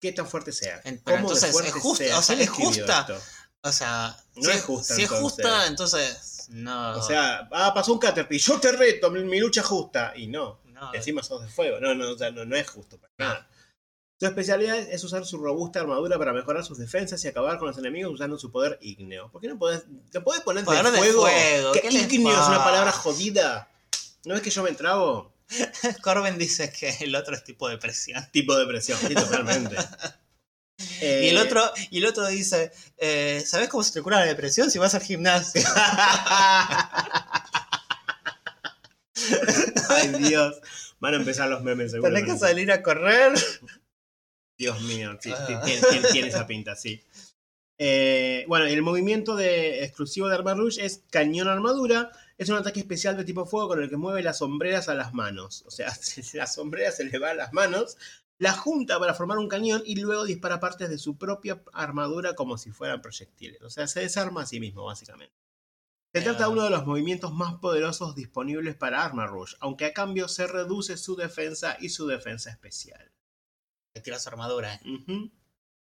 qué 0.00 0.10
tan 0.12 0.26
fuerte 0.26 0.52
sea. 0.52 0.80
Pero 0.82 1.18
entonces, 1.18 1.54
¿es 1.54 1.72
justa? 1.72 2.18
O 2.18 2.22
sea, 2.22 2.34
¿Quién 2.34 2.48
¿es 2.48 2.50
justa? 2.50 3.06
O 3.64 3.72
sea, 3.72 4.16
No 4.36 4.42
si 4.42 4.50
es 4.50 4.62
justa, 4.62 4.94
Si 4.94 5.02
es 5.02 5.10
entonces. 5.10 5.22
justa, 5.22 5.66
entonces 5.66 6.46
no. 6.50 6.98
O 6.98 7.02
sea, 7.02 7.48
ah, 7.50 7.72
pasó 7.74 7.94
un 7.94 7.98
Caterpie, 7.98 8.38
yo 8.38 8.60
te 8.60 8.72
reto, 8.72 9.10
mi, 9.10 9.40
lucha 9.40 9.62
justa. 9.62 10.12
Y 10.14 10.26
no, 10.26 10.60
no. 10.66 10.92
encima 10.94 11.22
sos 11.22 11.42
de 11.42 11.48
fuego. 11.48 11.80
No, 11.80 11.94
no, 11.94 12.10
o 12.10 12.18
sea, 12.18 12.30
no, 12.30 12.44
no 12.44 12.56
es 12.56 12.68
justo 12.68 12.98
para 12.98 13.12
nada. 13.18 13.48
Su 14.20 14.26
especialidad 14.26 14.78
es 14.78 15.02
usar 15.02 15.24
su 15.24 15.38
robusta 15.38 15.80
armadura 15.80 16.18
para 16.18 16.32
mejorar 16.32 16.64
sus 16.64 16.78
defensas 16.78 17.24
y 17.24 17.28
acabar 17.28 17.58
con 17.58 17.68
los 17.68 17.78
enemigos 17.78 18.12
usando 18.12 18.38
su 18.38 18.52
poder 18.52 18.78
ígneo. 18.80 19.30
¿Por 19.30 19.40
qué 19.40 19.48
no 19.48 19.58
podés, 19.58 19.84
te 20.10 20.20
podés 20.20 20.42
poner 20.42 20.64
Poder 20.64 20.84
de 20.84 20.90
de 20.92 20.98
fuego? 20.98 21.22
fuego, 21.22 21.72
¿qué 21.72 21.88
ígneo 21.90 22.40
es 22.40 22.48
una 22.48 22.62
palabra 22.62 22.92
jodida. 22.92 23.68
¿No 24.24 24.34
ves 24.34 24.42
que 24.42 24.50
yo 24.50 24.62
me 24.62 24.72
trabo? 24.72 25.32
Corbin 26.02 26.38
dice 26.38 26.70
que 26.72 26.90
el 27.00 27.14
otro 27.16 27.34
es 27.34 27.44
tipo 27.44 27.68
de 27.68 27.78
presión. 27.78 28.24
Tipo 28.30 28.56
de 28.56 28.66
presión, 28.66 28.98
sí, 28.98 29.14
totalmente. 29.14 29.76
Y 30.78 31.28
el 31.28 31.36
Eh, 31.36 31.40
otro, 31.40 31.62
y 31.90 31.98
el 31.98 32.06
otro 32.06 32.26
dice, 32.26 32.72
eh, 32.98 33.42
¿sabes 33.46 33.68
cómo 33.68 33.82
se 33.84 33.92
te 33.92 34.02
cura 34.02 34.20
la 34.20 34.26
depresión 34.26 34.70
si 34.70 34.78
vas 34.78 34.94
al 34.94 35.02
gimnasio? 35.02 35.62
Ay, 39.90 40.08
Dios. 40.18 40.60
Van 41.00 41.14
a 41.14 41.16
empezar 41.18 41.48
los 41.48 41.62
memes, 41.62 41.92
seguro. 41.92 42.12
Tenés 42.12 42.32
que 42.32 42.38
salir 42.38 42.72
a 42.72 42.82
correr. 42.82 43.32
Dios 44.58 44.80
mío, 44.82 45.16
sí, 45.20 45.30
Ah. 45.32 45.44
tiene, 45.64 45.80
tiene- 45.90 46.08
tiene 46.12 46.28
esa 46.28 46.46
pinta, 46.46 46.76
sí. 46.76 47.02
Eh, 47.78 48.44
bueno, 48.46 48.66
el 48.66 48.82
movimiento 48.82 49.34
de, 49.36 49.82
exclusivo 49.84 50.28
de 50.28 50.36
Arma 50.36 50.54
Rouge 50.54 50.84
es 50.84 51.02
cañón 51.10 51.48
armadura. 51.48 52.10
Es 52.38 52.48
un 52.48 52.56
ataque 52.56 52.80
especial 52.80 53.16
de 53.16 53.24
tipo 53.24 53.46
fuego 53.46 53.68
con 53.68 53.82
el 53.82 53.90
que 53.90 53.96
mueve 53.96 54.22
las 54.22 54.38
sombreras 54.38 54.88
a 54.88 54.94
las 54.94 55.12
manos. 55.12 55.64
O 55.66 55.70
sea, 55.70 55.92
las 56.34 56.54
sombreras 56.54 56.96
se 56.96 57.04
le 57.04 57.18
van 57.18 57.32
a 57.32 57.34
las 57.34 57.52
manos, 57.52 57.96
la 58.38 58.52
junta 58.52 58.98
para 58.98 59.14
formar 59.14 59.38
un 59.38 59.48
cañón 59.48 59.82
y 59.86 59.96
luego 59.96 60.24
dispara 60.24 60.60
partes 60.60 60.88
de 60.90 60.98
su 60.98 61.16
propia 61.16 61.62
armadura 61.72 62.34
como 62.34 62.58
si 62.58 62.70
fueran 62.72 63.00
proyectiles. 63.02 63.62
O 63.62 63.70
sea, 63.70 63.86
se 63.86 64.00
desarma 64.00 64.42
a 64.42 64.46
sí 64.46 64.60
mismo, 64.60 64.84
básicamente. 64.84 65.34
Se 66.12 66.20
trata 66.22 66.44
de 66.46 66.50
uno 66.52 66.62
de 66.64 66.70
los 66.70 66.86
movimientos 66.86 67.32
más 67.32 67.54
poderosos 67.54 68.14
disponibles 68.14 68.76
para 68.76 69.04
Arma 69.04 69.26
Rouge, 69.26 69.56
aunque 69.60 69.86
a 69.86 69.92
cambio 69.92 70.28
se 70.28 70.46
reduce 70.46 70.96
su 70.96 71.16
defensa 71.16 71.76
y 71.80 71.88
su 71.88 72.06
defensa 72.06 72.50
especial. 72.50 73.10
Te 73.92 74.00
tira 74.00 74.18
su 74.20 74.28
armadura. 74.28 74.80
Ujú. 74.84 75.30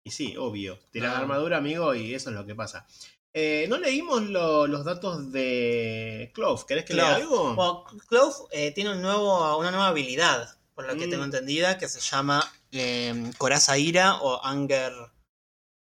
Y 0.04 0.12
sí, 0.12 0.36
obvio. 0.38 0.80
Tiras 0.92 1.14
No. 1.14 1.20
armadura, 1.22 1.58
amigo, 1.58 1.94
y 1.94 2.14
eso 2.16 2.30
es 2.30 2.36
lo 2.36 2.46
que 2.46 2.56
pasa. 2.56 2.88
Eh, 3.34 3.68
no 3.70 3.78
leímos 3.78 4.24
lo- 4.24 4.66
los 4.66 4.84
datos 4.86 5.32
de 5.32 6.32
Clove. 6.34 6.64
¿Querés 6.68 6.86
que 6.86 6.94
lea 6.96 7.16
algo? 7.16 7.54
Bueno, 7.54 7.84
Clove 8.08 8.34
eh, 8.52 8.72
tiene 8.72 8.94
un 8.94 9.02
nuevo, 9.02 9.58
una 9.60 9.70
nueva 9.70 9.90
habilidad, 9.90 10.58
por 10.78 10.86
lo 10.86 10.96
que 10.96 11.08
Mm. 11.08 11.10
tengo 11.10 11.24
entendida, 11.24 11.80
que 11.80 11.90
se 11.90 12.00
llama 12.00 12.40
eh, 12.72 13.32
Coraza 13.40 13.80
Ira 13.80 14.18
o 14.22 14.46
Anger 14.46 14.94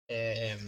eh, 0.07 0.59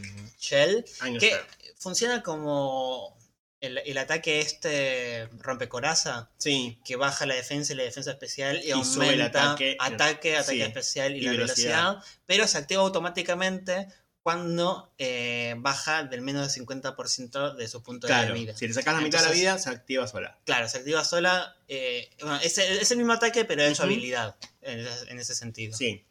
Shell, 0.41 0.83
que 1.21 1.39
funciona 1.79 2.23
como 2.23 3.19
el, 3.61 3.77
el 3.85 3.99
ataque 3.99 4.41
este 4.41 5.27
rompecoraza, 5.41 6.31
Sí, 6.39 6.81
que 6.87 6.97
baja 6.97 7.27
la 7.27 7.35
defensa 7.35 7.75
y 7.75 7.77
la 7.77 7.83
defensa 7.83 8.13
especial 8.13 8.63
y, 8.65 8.69
Y 8.69 8.71
aumenta 8.71 8.95
sube 8.95 9.13
el 9.13 9.21
ataque. 9.21 9.77
ataque, 9.79 10.37
ataque 10.39 10.55
Sí. 10.55 10.63
especial 10.63 11.15
y, 11.17 11.19
Y 11.19 11.21
la 11.23 11.31
velocidad. 11.33 11.89
velocidad. 11.93 12.17
pero 12.25 12.47
se 12.47 12.57
activa 12.57 12.81
automáticamente 12.81 13.89
cuando 14.25 14.91
eh, 14.97 15.55
baja 15.59 16.03
del 16.05 16.23
menos 16.23 16.53
del 16.55 16.67
50% 16.67 17.55
de 17.57 17.69
su 17.69 17.83
punto 17.83 18.07
de 18.07 18.13
claro. 18.15 18.33
vida. 18.33 18.57
Si 18.57 18.67
le 18.67 18.73
sacas 18.73 18.95
la 18.95 19.03
mitad 19.03 19.21
de 19.21 19.29
la 19.29 19.35
vida, 19.35 19.59
se 19.59 19.69
activa 19.69 20.07
sola. 20.07 20.39
Claro, 20.47 20.67
se 20.67 20.79
activa 20.79 21.05
sola. 21.05 21.55
eh, 21.69 22.09
bueno, 22.21 22.37
es, 22.43 22.57
el- 22.57 22.79
es 22.79 22.91
el 22.91 22.97
mismo 22.97 23.13
ataque, 23.13 23.45
pero 23.45 23.63
es 23.63 23.77
su 23.77 23.83
habilidad 23.83 24.35
en, 24.63 24.81
ese- 24.81 25.11
en 25.11 25.19
ese 25.19 25.35
sentido. 25.35 25.77
Sí. 25.77 26.05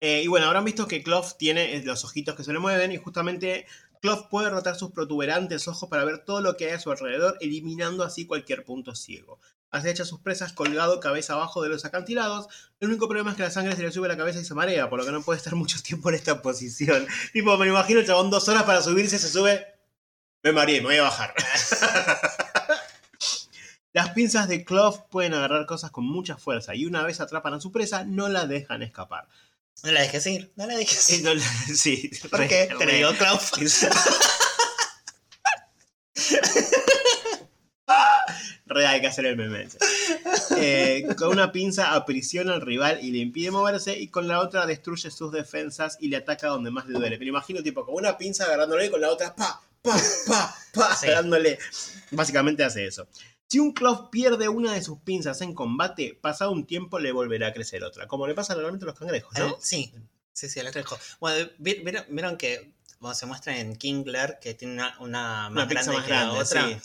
Eh, 0.00 0.22
y 0.24 0.26
bueno, 0.26 0.46
habrán 0.46 0.64
visto 0.64 0.88
que 0.88 1.04
Clove 1.04 1.28
tiene 1.38 1.80
los 1.84 2.04
ojitos 2.04 2.34
que 2.34 2.42
se 2.42 2.52
le 2.52 2.58
mueven 2.58 2.90
y 2.90 2.96
justamente 2.96 3.64
Clove 4.00 4.26
puede 4.28 4.50
rotar 4.50 4.74
sus 4.74 4.90
protuberantes 4.90 5.68
ojos 5.68 5.88
para 5.88 6.04
ver 6.04 6.24
todo 6.24 6.40
lo 6.40 6.56
que 6.56 6.66
hay 6.66 6.72
a 6.72 6.80
su 6.80 6.90
alrededor, 6.90 7.38
eliminando 7.40 8.02
así 8.02 8.26
cualquier 8.26 8.64
punto 8.64 8.96
ciego. 8.96 9.38
Acecha 9.72 10.04
a 10.04 10.06
sus 10.06 10.20
presas 10.20 10.52
colgado 10.52 11.00
cabeza 11.00 11.32
abajo 11.32 11.62
de 11.62 11.70
los 11.70 11.84
acantilados. 11.84 12.46
El 12.78 12.88
único 12.90 13.08
problema 13.08 13.30
es 13.30 13.36
que 13.36 13.42
la 13.42 13.50
sangre 13.50 13.74
se 13.74 13.82
le 13.82 13.90
sube 13.90 14.06
a 14.06 14.10
la 14.10 14.16
cabeza 14.16 14.38
y 14.38 14.44
se 14.44 14.54
marea, 14.54 14.88
por 14.90 14.98
lo 15.00 15.04
que 15.06 15.12
no 15.12 15.22
puede 15.22 15.38
estar 15.38 15.54
mucho 15.56 15.82
tiempo 15.82 16.08
en 16.10 16.14
esta 16.16 16.42
posición. 16.42 17.06
Tipo, 17.32 17.56
me 17.56 17.66
imagino 17.66 17.98
el 18.00 18.06
chabón 18.06 18.30
dos 18.30 18.46
horas 18.48 18.62
para 18.64 18.82
subirse, 18.82 19.18
se 19.18 19.28
sube. 19.28 19.66
Me 20.44 20.52
mareé, 20.52 20.80
me 20.80 20.86
voy 20.88 20.96
a 20.96 21.02
bajar. 21.02 21.34
Las 23.94 24.10
pinzas 24.10 24.48
de 24.48 24.64
Clove 24.64 25.00
pueden 25.10 25.34
agarrar 25.34 25.66
cosas 25.66 25.90
con 25.90 26.04
mucha 26.04 26.36
fuerza 26.36 26.74
y 26.74 26.86
una 26.86 27.02
vez 27.02 27.20
atrapan 27.20 27.54
a 27.54 27.60
su 27.60 27.70
presa, 27.72 28.04
no 28.04 28.28
la 28.28 28.46
dejan 28.46 28.82
escapar. 28.82 29.28
No 29.84 29.92
la 29.92 30.00
dejes 30.00 30.26
ir, 30.26 30.52
no 30.56 30.66
la 30.66 30.76
dejes 30.76 30.98
Sí, 30.98 31.16
ir. 31.16 31.24
no 31.24 31.34
la- 31.34 31.42
sí, 31.76 32.10
¿Por 32.30 32.46
qué? 32.48 32.68
Te 32.78 32.86
lo 32.86 32.92
digo, 32.92 33.10
Clau. 33.18 33.38
Re 38.72 38.86
hay 38.86 39.00
que 39.00 39.06
hacer 39.06 39.26
el 39.26 39.36
meme. 39.36 39.68
Eh, 40.56 41.06
con 41.16 41.28
una 41.30 41.52
pinza 41.52 41.94
aprisiona 41.94 42.54
al 42.54 42.60
rival 42.60 42.98
y 43.02 43.10
le 43.10 43.18
impide 43.18 43.50
moverse 43.50 43.98
y 43.98 44.08
con 44.08 44.28
la 44.28 44.40
otra 44.40 44.66
destruye 44.66 45.10
sus 45.10 45.32
defensas 45.32 45.96
y 46.00 46.08
le 46.08 46.16
ataca 46.18 46.48
donde 46.48 46.70
más 46.70 46.86
le 46.86 46.98
duele. 46.98 47.18
Me 47.18 47.24
lo 47.24 47.30
imagino 47.30 47.62
tipo 47.62 47.84
con 47.84 47.94
una 47.94 48.16
pinza 48.18 48.44
agarrándole 48.44 48.86
y 48.86 48.90
con 48.90 49.00
la 49.00 49.10
otra 49.10 49.34
pa, 49.34 49.60
pa, 49.82 49.96
pa, 50.26 50.54
pa, 50.74 50.96
Sí. 50.96 51.06
dándole. 51.08 51.58
Básicamente 52.10 52.64
hace 52.64 52.86
eso. 52.86 53.06
Si 53.48 53.58
un 53.58 53.72
Clove 53.72 54.08
pierde 54.10 54.48
una 54.48 54.72
de 54.72 54.82
sus 54.82 54.98
pinzas 55.00 55.40
en 55.42 55.54
combate, 55.54 56.18
pasado 56.20 56.52
un 56.52 56.66
tiempo 56.66 56.98
le 56.98 57.12
volverá 57.12 57.48
a 57.48 57.52
crecer 57.52 57.84
otra. 57.84 58.06
Como 58.06 58.26
le 58.26 58.34
pasa 58.34 58.54
normalmente 58.54 58.84
a 58.84 58.88
los 58.88 58.98
cangrejos, 58.98 59.36
¿no? 59.38 59.58
Sí, 59.60 59.92
sí, 60.32 60.48
sí, 60.48 60.62
la 60.62 60.70
dejo. 60.70 60.98
Bueno, 61.20 61.50
vi- 61.58 61.80
vieron, 61.84 62.04
vieron 62.08 62.36
que 62.38 62.72
bueno, 63.00 63.14
se 63.14 63.26
muestra 63.26 63.58
en 63.58 63.76
Kingler 63.76 64.38
que 64.40 64.54
tiene 64.54 64.74
una, 64.74 64.96
una 65.00 65.50
más 65.50 65.64
Una 65.64 65.66
grande 65.66 65.92
más 65.92 66.02
que 66.04 66.08
grande, 66.10 66.34
la 66.34 66.42
otra. 66.42 66.68
sí. 66.68 66.76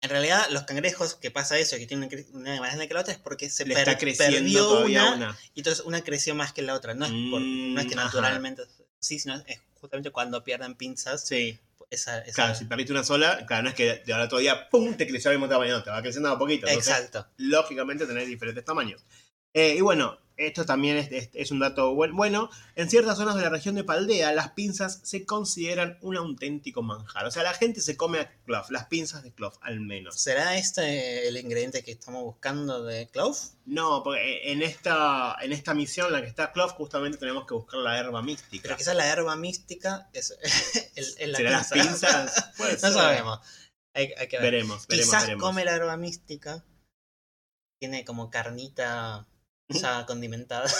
En 0.00 0.10
realidad, 0.10 0.46
los 0.50 0.62
cangrejos 0.62 1.14
que 1.16 1.30
pasa 1.32 1.58
eso, 1.58 1.76
que 1.76 1.86
tienen 1.86 2.08
una, 2.32 2.60
más 2.60 2.68
grande 2.70 2.86
que 2.86 2.94
la 2.94 3.00
otra, 3.00 3.12
es 3.12 3.18
porque 3.18 3.50
se 3.50 3.64
per- 3.66 3.78
está 3.78 3.98
creciendo 3.98 4.36
perdió 4.38 4.80
una, 4.84 5.14
una. 5.14 5.38
y 5.54 5.60
entonces 5.60 5.84
una 5.84 6.02
creció 6.04 6.34
más 6.36 6.52
que 6.52 6.62
la 6.62 6.74
otra. 6.74 6.94
No 6.94 7.04
es, 7.06 7.10
por- 7.30 7.40
no 7.40 7.80
es 7.80 7.86
que 7.86 7.94
Mm, 7.96 7.98
ajá. 7.98 8.06
naturalmente 8.06 8.62
sí, 9.00 9.18
sino 9.18 9.34
es 9.46 9.60
justamente 9.80 10.10
cuando 10.10 10.44
pierden 10.44 10.74
pinzas. 10.76 11.26
Sí. 11.26 11.58
Esa, 11.90 12.18
esa- 12.20 12.32
Claro, 12.34 12.54
si 12.54 12.66
perdiste 12.66 12.92
una 12.92 13.02
sola, 13.02 13.44
claro, 13.46 13.62
no 13.64 13.68
es 13.70 13.74
que 13.74 14.02
de 14.04 14.12
ahora 14.12 14.28
todavía 14.28 14.68
¡pum! 14.68 14.94
te 14.94 15.06
creció 15.06 15.30
al 15.30 15.38
mismo 15.38 15.48
tamaño, 15.48 15.82
te 15.82 15.88
va 15.90 16.02
creciendo 16.02 16.28
a 16.30 16.38
poquito. 16.38 16.66
Entonces, 16.68 16.92
Exacto. 16.94 17.26
lógicamente 17.38 18.06
tenés 18.06 18.26
diferentes 18.28 18.62
tamaños. 18.64 19.02
Eh, 19.54 19.76
y 19.76 19.80
bueno, 19.80 20.18
esto 20.36 20.64
también 20.64 20.96
es, 20.98 21.10
es- 21.10 21.30
es 21.32 21.50
un 21.50 21.58
dato 21.58 21.92
buen- 21.94 22.14
bueno. 22.14 22.48
En 22.76 22.88
ciertas 22.88 23.16
zonas 23.18 23.34
de 23.34 23.42
la 23.42 23.48
región 23.48 23.74
de 23.74 23.82
Paldea, 23.82 24.30
las 24.32 24.52
pinzas 24.52 25.00
se 25.02 25.24
consideran 25.26 25.98
un 26.00 26.16
auténtico 26.16 26.80
manjar. 26.82 27.26
O 27.26 27.30
sea, 27.32 27.42
la 27.42 27.54
gente 27.54 27.80
se 27.80 27.96
come 27.96 28.20
a 28.20 28.30
Clove, 28.44 28.66
las 28.70 28.86
pinzas 28.86 29.24
de 29.24 29.32
Clove, 29.32 29.56
al 29.62 29.80
menos. 29.80 30.20
¿Será 30.20 30.56
este 30.56 31.26
el 31.26 31.36
ingrediente 31.38 31.82
que 31.82 31.90
estamos 31.90 32.22
buscando 32.22 32.84
de 32.84 33.08
Clove? 33.08 33.36
No, 33.64 34.02
porque 34.04 34.52
en 34.52 34.62
esta, 34.62 35.34
en 35.40 35.52
esta 35.52 35.74
misión 35.74 36.06
en 36.06 36.12
la 36.12 36.20
que 36.22 36.28
está 36.28 36.52
Clove, 36.52 36.72
justamente 36.74 37.18
tenemos 37.18 37.44
que 37.44 37.54
buscar 37.54 37.80
la 37.80 37.98
herba 37.98 38.22
mística. 38.22 38.62
Pero 38.62 38.76
quizás 38.76 38.94
la 38.94 39.08
herba 39.08 39.34
mística 39.34 40.08
es, 40.12 40.38
es 40.94 41.16
la 41.26 41.36
¿Será 41.38 41.50
las 41.50 41.70
pinza. 41.72 41.88
pinzas? 41.88 42.50
No 42.82 42.92
sabemos. 42.92 43.40
Hay, 43.94 44.12
hay 44.16 44.28
que 44.28 44.36
ver. 44.36 44.52
Veremos, 44.52 44.86
veremos, 44.86 45.06
Quizás 45.10 45.22
veremos. 45.24 45.42
come 45.42 45.64
la 45.64 45.72
herba 45.74 45.96
mística. 45.96 46.64
Tiene 47.80 48.04
como 48.04 48.30
carnita 48.30 49.26
ya 49.68 50.06
condimentada. 50.06 50.68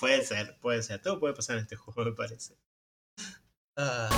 Puede 0.00 0.24
ser, 0.24 0.58
puede 0.60 0.82
ser. 0.82 1.00
Todo 1.00 1.18
puede 1.20 1.34
pasar 1.34 1.56
en 1.56 1.62
este 1.62 1.76
juego, 1.76 2.04
me 2.04 2.12
parece. 2.12 2.56
Ah. 3.76 4.08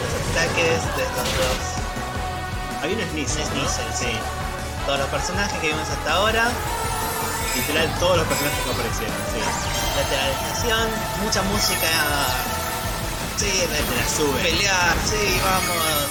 los 0.00 0.14
ataques 0.30 0.96
de 0.96 1.02
estos 1.02 1.28
dos. 1.38 2.82
Hay 2.82 2.94
un 2.94 3.00
Sneasel, 3.10 3.44
¿no? 3.44 3.68
Sneasel, 3.68 3.92
sí. 3.94 4.12
Todos 4.86 4.98
los 5.00 5.08
personajes 5.08 5.58
que 5.60 5.68
vimos 5.68 5.88
hasta 5.88 6.12
ahora. 6.12 6.50
Literal, 7.54 7.98
todos 8.00 8.18
los 8.18 8.26
personajes 8.26 8.64
que 8.64 8.70
aparecieron, 8.70 9.16
sí. 9.32 9.40
Lateralización, 9.96 10.88
mucha 11.22 11.42
música. 11.42 11.88
Sí, 13.36 13.46
de 13.46 13.66
la 13.96 14.08
sube. 14.08 14.42
pelear, 14.42 14.96
sí, 15.06 15.40
vamos. 15.44 16.08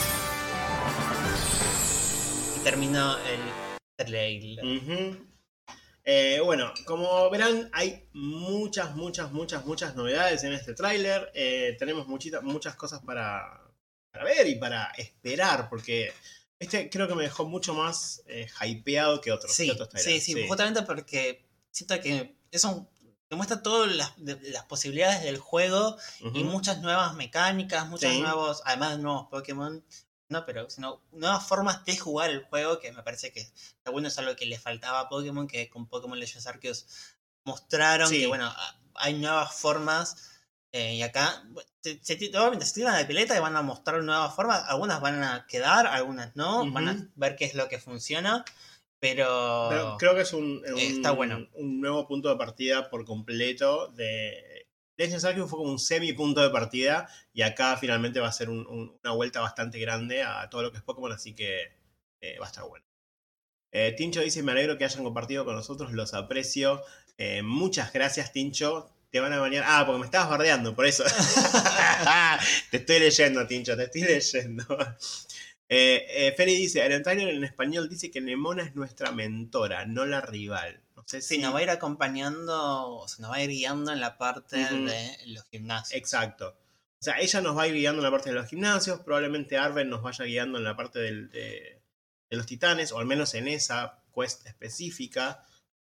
Y 2.55 2.59
terminó 2.63 3.17
el 3.17 3.68
trailer. 4.05 4.65
Eh, 6.03 6.39
bueno, 6.43 6.73
como 6.85 7.29
verán, 7.29 7.69
hay 7.73 8.07
muchas, 8.13 8.95
muchas, 8.95 9.31
muchas, 9.31 9.65
muchas 9.65 9.95
novedades 9.95 10.43
en 10.43 10.53
este 10.53 10.73
tráiler. 10.73 11.31
Eh, 11.35 11.75
tenemos 11.77 12.07
muchita- 12.07 12.41
muchas 12.41 12.75
cosas 12.75 13.01
para, 13.03 13.61
para 14.11 14.23
ver 14.23 14.47
y 14.47 14.55
para 14.55 14.85
esperar, 14.97 15.69
porque 15.69 16.11
este 16.57 16.89
creo 16.89 17.07
que 17.07 17.15
me 17.15 17.23
dejó 17.23 17.45
mucho 17.45 17.73
más 17.73 18.23
eh, 18.27 18.47
hypeado 18.65 19.21
que 19.21 19.31
otros. 19.31 19.53
Sí, 19.53 19.65
que 19.67 19.71
otros 19.73 19.89
sí, 20.01 20.19
justamente 20.47 20.81
porque 20.81 21.45
siento 21.69 21.99
que 22.01 22.35
es 22.49 22.63
un, 22.63 22.89
te 23.27 23.35
muestra 23.35 23.61
todas 23.61 23.95
las, 23.95 24.13
de- 24.17 24.39
las 24.49 24.63
posibilidades 24.63 25.21
del 25.23 25.37
juego 25.37 25.95
y 26.33 26.43
muchas 26.43 26.79
nuevas 26.81 27.13
mecánicas, 27.13 27.87
muchos 27.87 28.09
Sí. 28.11 28.19
nuevos, 28.21 28.63
además 28.65 28.97
de 28.97 29.03
nuevos 29.03 29.27
Pokémon, 29.29 29.83
no, 30.29 30.45
pero 30.45 30.69
sino 30.69 31.01
nuevas 31.11 31.45
formas 31.47 31.83
de 31.85 31.97
jugar 31.97 32.29
el 32.29 32.43
juego 32.43 32.79
que 32.79 32.91
me 32.91 33.03
parece 33.03 33.31
que 33.31 33.41
está 33.41 33.91
bueno, 33.91 34.07
es 34.07 34.17
algo 34.19 34.35
que 34.35 34.45
le 34.45 34.59
faltaba 34.59 35.01
a 35.01 35.09
Pokémon, 35.09 35.47
que 35.47 35.69
con 35.69 35.87
Pokémon 35.87 36.19
Legends 36.19 36.45
Arceus 36.47 36.85
mostraron 37.43 38.07
Sí. 38.07 38.21
que 38.21 38.27
bueno, 38.27 38.45
a- 38.45 38.79
hay 38.95 39.15
nuevas 39.15 39.55
formas 39.55 40.29
eh, 40.71 40.95
y 40.95 41.01
acá 41.01 41.43
se, 41.81 41.99
se, 42.03 42.13
obviamente 42.37 42.65
se 42.65 42.75
tiran 42.75 42.93
la 42.93 43.07
pileta 43.07 43.35
y 43.35 43.39
van 43.39 43.55
a 43.55 43.63
mostrar 43.63 44.03
nuevas 44.03 44.35
formas, 44.35 44.63
algunas 44.67 45.01
van 45.01 45.23
a 45.23 45.47
quedar, 45.47 45.87
algunas 45.87 46.35
no, 46.35 46.69
van 46.71 46.89
a 46.89 47.07
ver 47.15 47.35
qué 47.35 47.45
es 47.45 47.55
lo 47.55 47.67
que 47.67 47.79
funciona, 47.79 48.45
pero, 48.99 49.67
Pero 49.69 49.97
creo 49.97 50.13
que 50.13 50.21
es 50.21 50.33
un, 50.33 50.63
un- 50.63 50.77
Está 50.77 51.09
bueno. 51.11 51.47
un 51.55 51.81
nuevo 51.81 52.05
punto 52.07 52.29
de 52.29 52.35
partida 52.35 52.89
por 52.91 53.03
completo 53.05 53.87
de... 53.87 54.58
Legends 54.99 55.25
Arceus 55.25 55.49
fue 55.49 55.57
como 55.59 55.71
un 55.71 55.79
semi 55.79 56.13
punto 56.13 56.41
de 56.41 56.49
partida 56.51 57.09
y 57.33 57.41
acá 57.41 57.77
finalmente 57.77 58.19
va 58.19 58.27
a 58.27 58.31
ser 58.33 58.49
un- 58.49 58.67
un- 58.67 58.99
una 59.03 59.13
vuelta 59.13 59.39
bastante 59.41 59.79
grande 59.79 60.21
a 60.23 60.47
todo 60.49 60.61
lo 60.61 60.71
que 60.71 60.77
es 60.77 60.83
Pokémon, 60.83 61.11
así 61.11 61.33
que 61.33 61.71
eh, 62.21 62.37
va 62.39 62.45
a 62.45 62.49
estar 62.49 62.65
bueno. 62.67 62.85
Eh, 63.71 63.93
Tincho 63.97 64.21
dice, 64.21 64.43
me 64.43 64.51
alegro 64.51 64.77
que 64.77 64.83
hayan 64.85 65.03
compartido 65.03 65.45
con 65.45 65.55
nosotros, 65.55 65.93
los 65.93 66.13
aprecio. 66.13 66.81
Eh, 67.17 67.41
muchas 67.43 67.93
gracias, 67.93 68.33
Tincho. 68.33 68.89
Te 69.11 69.19
van 69.21 69.33
a 69.33 69.39
bañar. 69.39 69.63
Ah, 69.67 69.83
porque 69.85 69.99
me 69.99 70.05
estabas 70.05 70.29
bardeando, 70.29 70.75
por 70.75 70.85
eso. 70.85 71.03
te 72.71 72.77
estoy 72.77 72.99
leyendo, 72.99 73.47
Tincho, 73.47 73.75
te 73.77 73.83
estoy 73.83 74.01
leyendo. 74.03 74.65
Eh, 75.71 76.33
Feli 76.35 76.55
dice, 76.55 76.83
el 76.83 77.03
trailer 77.03 77.29
en 77.29 77.43
español 77.43 77.87
dice 77.87 78.09
que 78.09 78.21
Nemona 78.21 78.63
es 78.63 78.75
nuestra 78.75 79.11
mentora, 79.11 79.85
no 79.85 80.03
la 80.07 80.19
rival. 80.19 80.81
No 80.99 81.07
sé 81.07 81.21
si... 81.21 81.35
Sí, 81.35 81.41
nos 81.41 81.53
va 81.53 81.59
a 81.59 81.63
ir 81.63 81.69
acompañando, 81.69 82.97
o 82.97 83.07
sea, 83.07 83.21
nos 83.23 83.31
va 83.31 83.35
a 83.37 83.43
ir 83.43 83.49
guiando 83.49 83.91
en 83.91 83.99
la 83.99 84.17
parte 84.17 84.57
de 84.57 85.17
los 85.27 85.45
gimnasios. 85.49 85.97
Exacto. 85.97 86.49
O 86.99 87.03
sea, 87.03 87.19
ella 87.19 87.41
nos 87.41 87.57
va 87.57 87.63
a 87.63 87.67
ir 87.67 87.73
guiando 87.73 87.99
en 88.01 88.03
la 88.03 88.11
parte 88.11 88.29
de 88.29 88.35
los 88.35 88.47
gimnasios, 88.47 88.99
probablemente 89.01 89.57
Arven 89.57 89.89
nos 89.89 90.01
vaya 90.01 90.25
guiando 90.25 90.57
en 90.57 90.63
la 90.65 90.75
parte 90.75 90.99
del- 90.99 91.29
de, 91.29 91.81
de 92.29 92.37
los 92.37 92.45
titanes, 92.45 92.91
o 92.91 92.99
al 92.99 93.05
menos 93.05 93.33
en 93.33 93.47
esa 93.47 94.03
quest 94.13 94.45
específica. 94.45 95.43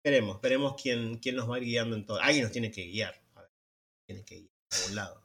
Veremos, 0.04 0.40
veremos 0.40 0.74
quién, 0.80 1.18
quién 1.18 1.36
nos 1.36 1.48
va 1.50 1.56
a 1.56 1.58
ir 1.58 1.64
guiando 1.64 1.96
en 1.96 2.04
todo. 2.04 2.20
Alguien 2.20 2.42
nos 2.44 2.52
tiene 2.52 2.70
que 2.70 2.86
guiar. 2.86 3.20
A 3.36 3.40
ver, 3.42 3.50
tiene 4.06 4.24
que 4.24 4.34
ir 4.36 4.50
a 4.70 4.76
algún 4.76 4.94
lado. 4.96 5.22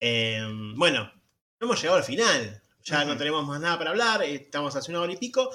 Eh, 0.00 0.46
bueno, 0.76 1.12
hemos 1.60 1.80
llegado 1.80 1.98
al 1.98 2.04
final. 2.04 2.62
Ya 2.84 3.04
no 3.04 3.18
tenemos 3.18 3.46
más 3.46 3.60
nada 3.60 3.76
para 3.76 3.90
hablar, 3.90 4.22
estamos 4.22 4.74
hace 4.74 4.90
una 4.90 5.02
hora 5.02 5.12
y 5.12 5.18
pico, 5.18 5.50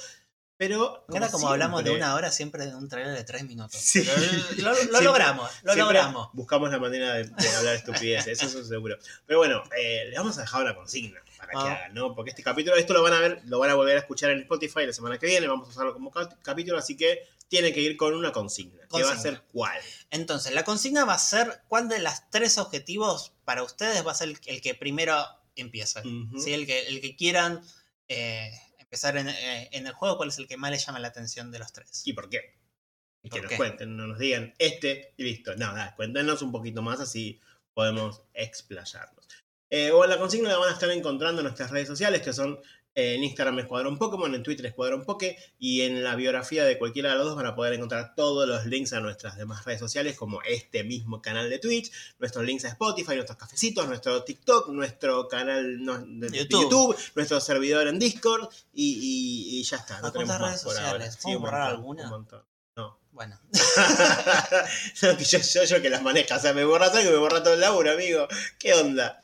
pero... 0.57 1.05
Ahora 1.09 1.29
como 1.29 1.49
hablamos 1.49 1.83
de 1.83 1.91
una 1.91 2.15
hora, 2.15 2.31
siempre 2.31 2.65
de 2.65 2.75
un 2.75 2.87
trailer 2.87 3.15
de 3.15 3.23
tres 3.23 3.43
minutos. 3.43 3.79
Sí. 3.79 4.03
Pero 4.55 4.73
lo, 4.91 5.01
logramos, 5.01 5.51
lo 5.63 5.75
logramos. 5.75 6.29
Buscamos 6.33 6.69
la 6.71 6.79
manera 6.79 7.13
de, 7.15 7.23
de 7.25 7.49
hablar 7.55 7.75
estupideces, 7.75 8.41
eso 8.41 8.59
es 8.61 8.67
seguro. 8.67 8.97
Pero 9.25 9.39
bueno, 9.39 9.63
eh, 9.77 10.05
le 10.09 10.17
vamos 10.17 10.37
a 10.37 10.41
dejar 10.41 10.61
una 10.63 10.75
consigna 10.75 11.19
para 11.37 11.51
que 11.51 11.57
Ah. 11.57 11.61
hagan, 11.73 11.93
¿no? 11.93 12.15
Porque 12.15 12.29
este 12.31 12.41
capítulo, 12.43 12.75
esto 12.77 12.93
lo 12.93 13.01
van 13.03 13.13
a 13.13 13.19
ver, 13.19 13.41
lo 13.45 13.59
van 13.59 13.69
a 13.69 13.75
volver 13.75 13.97
a 13.97 13.99
escuchar 13.99 14.31
en 14.31 14.39
Spotify 14.41 14.85
la 14.85 14.93
semana 14.93 15.17
que 15.17 15.25
viene, 15.25 15.47
vamos 15.47 15.67
a 15.67 15.71
usarlo 15.71 15.93
como 15.93 16.09
cap- 16.11 16.35
capítulo, 16.41 16.77
así 16.77 16.95
que 16.95 17.27
tiene 17.49 17.73
que 17.73 17.81
ir 17.81 17.97
con 17.97 18.13
una 18.15 18.31
consigna. 18.31 18.81
¿Qué 18.95 19.03
va 19.03 19.11
a 19.11 19.19
ser 19.19 19.41
cuál? 19.51 19.77
Entonces, 20.09 20.53
la 20.53 20.63
consigna 20.63 21.03
va 21.05 21.13
a 21.15 21.19
ser 21.19 21.61
cuál 21.67 21.89
de 21.89 21.99
las 21.99 22.29
tres 22.31 22.57
objetivos 22.57 23.33
para 23.43 23.61
ustedes 23.63 24.05
va 24.07 24.11
a 24.13 24.15
ser 24.15 24.29
el, 24.29 24.39
el 24.45 24.61
que 24.61 24.73
primero 24.73 25.23
empieza. 25.55 26.01
¿sí? 26.41 26.53
el, 26.53 26.65
que, 26.65 26.87
el 26.87 27.01
que 27.01 27.15
quieran 27.15 27.61
eh, 28.07 28.51
empezar 28.93 29.17
en, 29.17 29.27
eh, 29.27 29.69
en 29.71 29.87
el 29.87 29.93
juego, 29.93 30.17
cuál 30.17 30.29
es 30.29 30.37
el 30.37 30.47
que 30.47 30.55
más 30.55 30.69
les 30.69 30.85
llama 30.85 30.99
la 30.99 31.07
atención 31.07 31.51
de 31.51 31.57
los 31.57 31.73
tres. 31.73 32.03
¿Y 32.05 32.13
por 32.13 32.29
qué? 32.29 32.59
Y 33.23 33.29
que 33.29 33.39
¿Por 33.39 33.49
nos 33.49 33.57
cuenten, 33.57 33.97
no 33.97 34.05
nos 34.05 34.19
digan 34.19 34.53
este 34.59 35.15
y 35.17 35.23
listo. 35.23 35.55
No, 35.55 35.73
nada, 35.73 35.95
cuéntenos 35.95 36.43
un 36.43 36.51
poquito 36.51 36.83
más 36.83 36.99
así 36.99 37.39
podemos 37.73 38.21
explayarnos. 38.35 39.27
Eh, 39.71 39.89
bueno, 39.89 40.13
la 40.13 40.19
consigna 40.19 40.49
la 40.49 40.59
van 40.59 40.69
a 40.69 40.73
estar 40.73 40.91
encontrando 40.91 41.41
en 41.41 41.45
nuestras 41.45 41.71
redes 41.71 41.87
sociales 41.87 42.21
que 42.21 42.33
son 42.33 42.59
en 42.95 43.23
Instagram 43.23 43.59
Escuadrón 43.59 43.97
Pokémon, 43.97 44.33
en 44.35 44.43
Twitter 44.43 44.65
Escuadrón 44.67 45.03
Poké 45.03 45.37
y 45.57 45.81
en 45.81 46.03
la 46.03 46.15
biografía 46.15 46.63
de 46.63 46.77
cualquiera 46.77 47.09
de 47.11 47.15
los 47.15 47.25
dos 47.25 47.35
van 47.35 47.45
a 47.47 47.55
poder 47.55 47.73
encontrar 47.73 48.13
todos 48.15 48.47
los 48.47 48.65
links 48.65 48.93
a 48.93 48.99
nuestras 48.99 49.35
demás 49.37 49.65
redes 49.65 49.79
sociales 49.79 50.15
como 50.17 50.41
este 50.43 50.83
mismo 50.83 51.21
canal 51.21 51.49
de 51.49 51.57
Twitch, 51.59 51.91
nuestros 52.19 52.45
links 52.45 52.65
a 52.65 52.69
Spotify, 52.69 53.15
nuestros 53.15 53.37
cafecitos, 53.37 53.87
nuestro 53.87 54.23
TikTok, 54.23 54.69
nuestro 54.69 55.27
canal 55.27 55.83
no, 55.83 55.97
de, 55.99 56.29
YouTube. 56.37 56.61
YouTube, 56.63 56.97
nuestro 57.15 57.39
servidor 57.41 57.87
en 57.87 57.97
Discord 57.99 58.47
y, 58.73 58.93
y- 58.93 59.59
y 59.59 59.63
ya 59.63 59.77
está. 59.77 59.99
No 60.01 60.07
¿A 60.07 60.11
tenemos 60.11 60.37
cuántas 60.37 60.41
más 60.41 60.49
redes 60.49 60.63
por 60.63 60.77
ahora. 60.77 61.05
sociales? 61.07 61.13
Sí, 61.15 61.19
¿Podemos 61.23 61.37
un 61.37 61.41
borrar 61.43 61.61
montón, 61.61 61.79
alguna? 61.79 62.03
un 62.03 62.09
montón. 62.09 62.43
No. 62.75 62.99
Bueno, 63.11 63.39
No, 65.03 65.17
que 65.17 65.23
yo, 65.23 65.39
yo, 65.39 65.63
yo 65.65 65.81
que 65.81 65.89
las 65.89 66.01
maneja, 66.01 66.37
o 66.37 66.39
sea, 66.39 66.53
me 66.53 66.63
borra 66.63 66.87
algo 66.87 66.99
y 67.09 67.13
me 67.13 67.17
borra 67.17 67.43
todo 67.43 67.53
el 67.53 67.59
laburo, 67.61 67.91
amigo. 67.91 68.27
¿Qué 68.57 68.73
onda? 68.73 69.21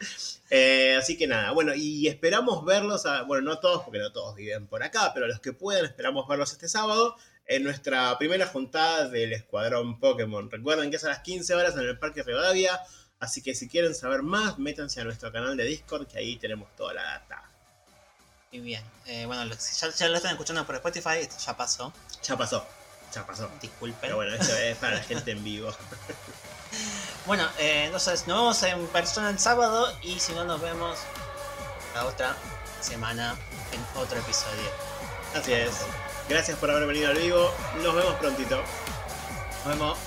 Eh, 0.51 0.95
así 0.97 1.15
que 1.17 1.27
nada, 1.27 1.51
bueno, 1.51 1.73
y 1.75 2.07
esperamos 2.07 2.65
verlos, 2.65 3.05
a- 3.05 3.21
bueno, 3.23 3.43
no 3.49 3.59
todos, 3.59 3.83
porque 3.83 3.99
no 3.99 4.11
todos 4.11 4.35
viven 4.35 4.65
por 4.67 4.81
acá, 4.83 5.11
pero 5.13 5.27
los 5.27 5.39
que 5.39 5.53
puedan, 5.53 5.85
esperamos 5.85 6.27
verlos 6.27 6.51
este 6.51 6.67
sábado 6.67 7.15
en 7.45 7.63
nuestra 7.63 8.17
primera 8.17 8.47
juntada 8.47 9.07
del 9.09 9.33
Escuadrón 9.33 9.99
Pokémon. 9.99 10.49
Recuerden 10.49 10.89
que 10.89 10.95
es 10.97 11.03
a 11.03 11.09
las 11.09 11.19
15 11.19 11.53
horas 11.53 11.75
en 11.75 11.81
el 11.81 11.99
Parque 11.99 12.23
Rivadavia, 12.23 12.79
así 13.19 13.41
que 13.43 13.53
si 13.53 13.67
quieren 13.67 13.93
saber 13.93 14.23
más, 14.23 14.57
métanse 14.57 15.01
a 15.01 15.03
nuestro 15.03 15.31
canal 15.31 15.55
de 15.55 15.63
Discord, 15.65 16.07
que 16.07 16.17
ahí 16.17 16.35
tenemos 16.37 16.75
toda 16.75 16.93
la 16.95 17.03
data. 17.03 17.43
muy 18.51 18.61
bien. 18.61 18.83
Eh, 19.05 19.25
bueno, 19.27 19.43
ya, 19.45 19.89
ya 19.91 20.07
lo 20.09 20.15
están 20.17 20.31
escuchando 20.31 20.65
por 20.65 20.73
Spotify, 20.75 21.19
esto 21.21 21.35
ya 21.45 21.55
pasó. 21.55 21.93
Ya 22.23 22.35
pasó, 22.35 22.65
ya 23.13 23.25
pasó. 23.25 23.49
Disculpen. 23.61 23.99
Pero 24.01 24.15
bueno, 24.17 24.33
esto 24.33 24.55
es 24.55 24.77
para 24.77 24.95
la 24.97 25.03
gente 25.03 25.31
en 25.31 25.43
vivo. 25.43 25.71
Bueno, 27.25 27.47
eh, 27.57 27.85
entonces 27.85 28.27
nos 28.27 28.61
vemos 28.61 28.63
en 28.63 28.87
persona 28.87 29.29
el 29.29 29.39
sábado 29.39 29.91
y 30.01 30.19
si 30.19 30.33
no 30.33 30.45
nos 30.45 30.61
vemos 30.61 30.97
la 31.93 32.05
otra 32.05 32.35
semana 32.81 33.35
en 33.71 34.01
otro 34.01 34.17
episodio. 34.19 34.69
Así 35.35 35.53
es. 35.53 35.71
Gracias 36.27 36.57
por 36.57 36.71
haber 36.71 36.87
venido 36.87 37.09
al 37.09 37.17
vivo. 37.17 37.51
Nos 37.83 37.95
vemos 37.95 38.13
prontito. 38.15 38.57
Nos 39.65 39.67
vemos. 39.67 39.97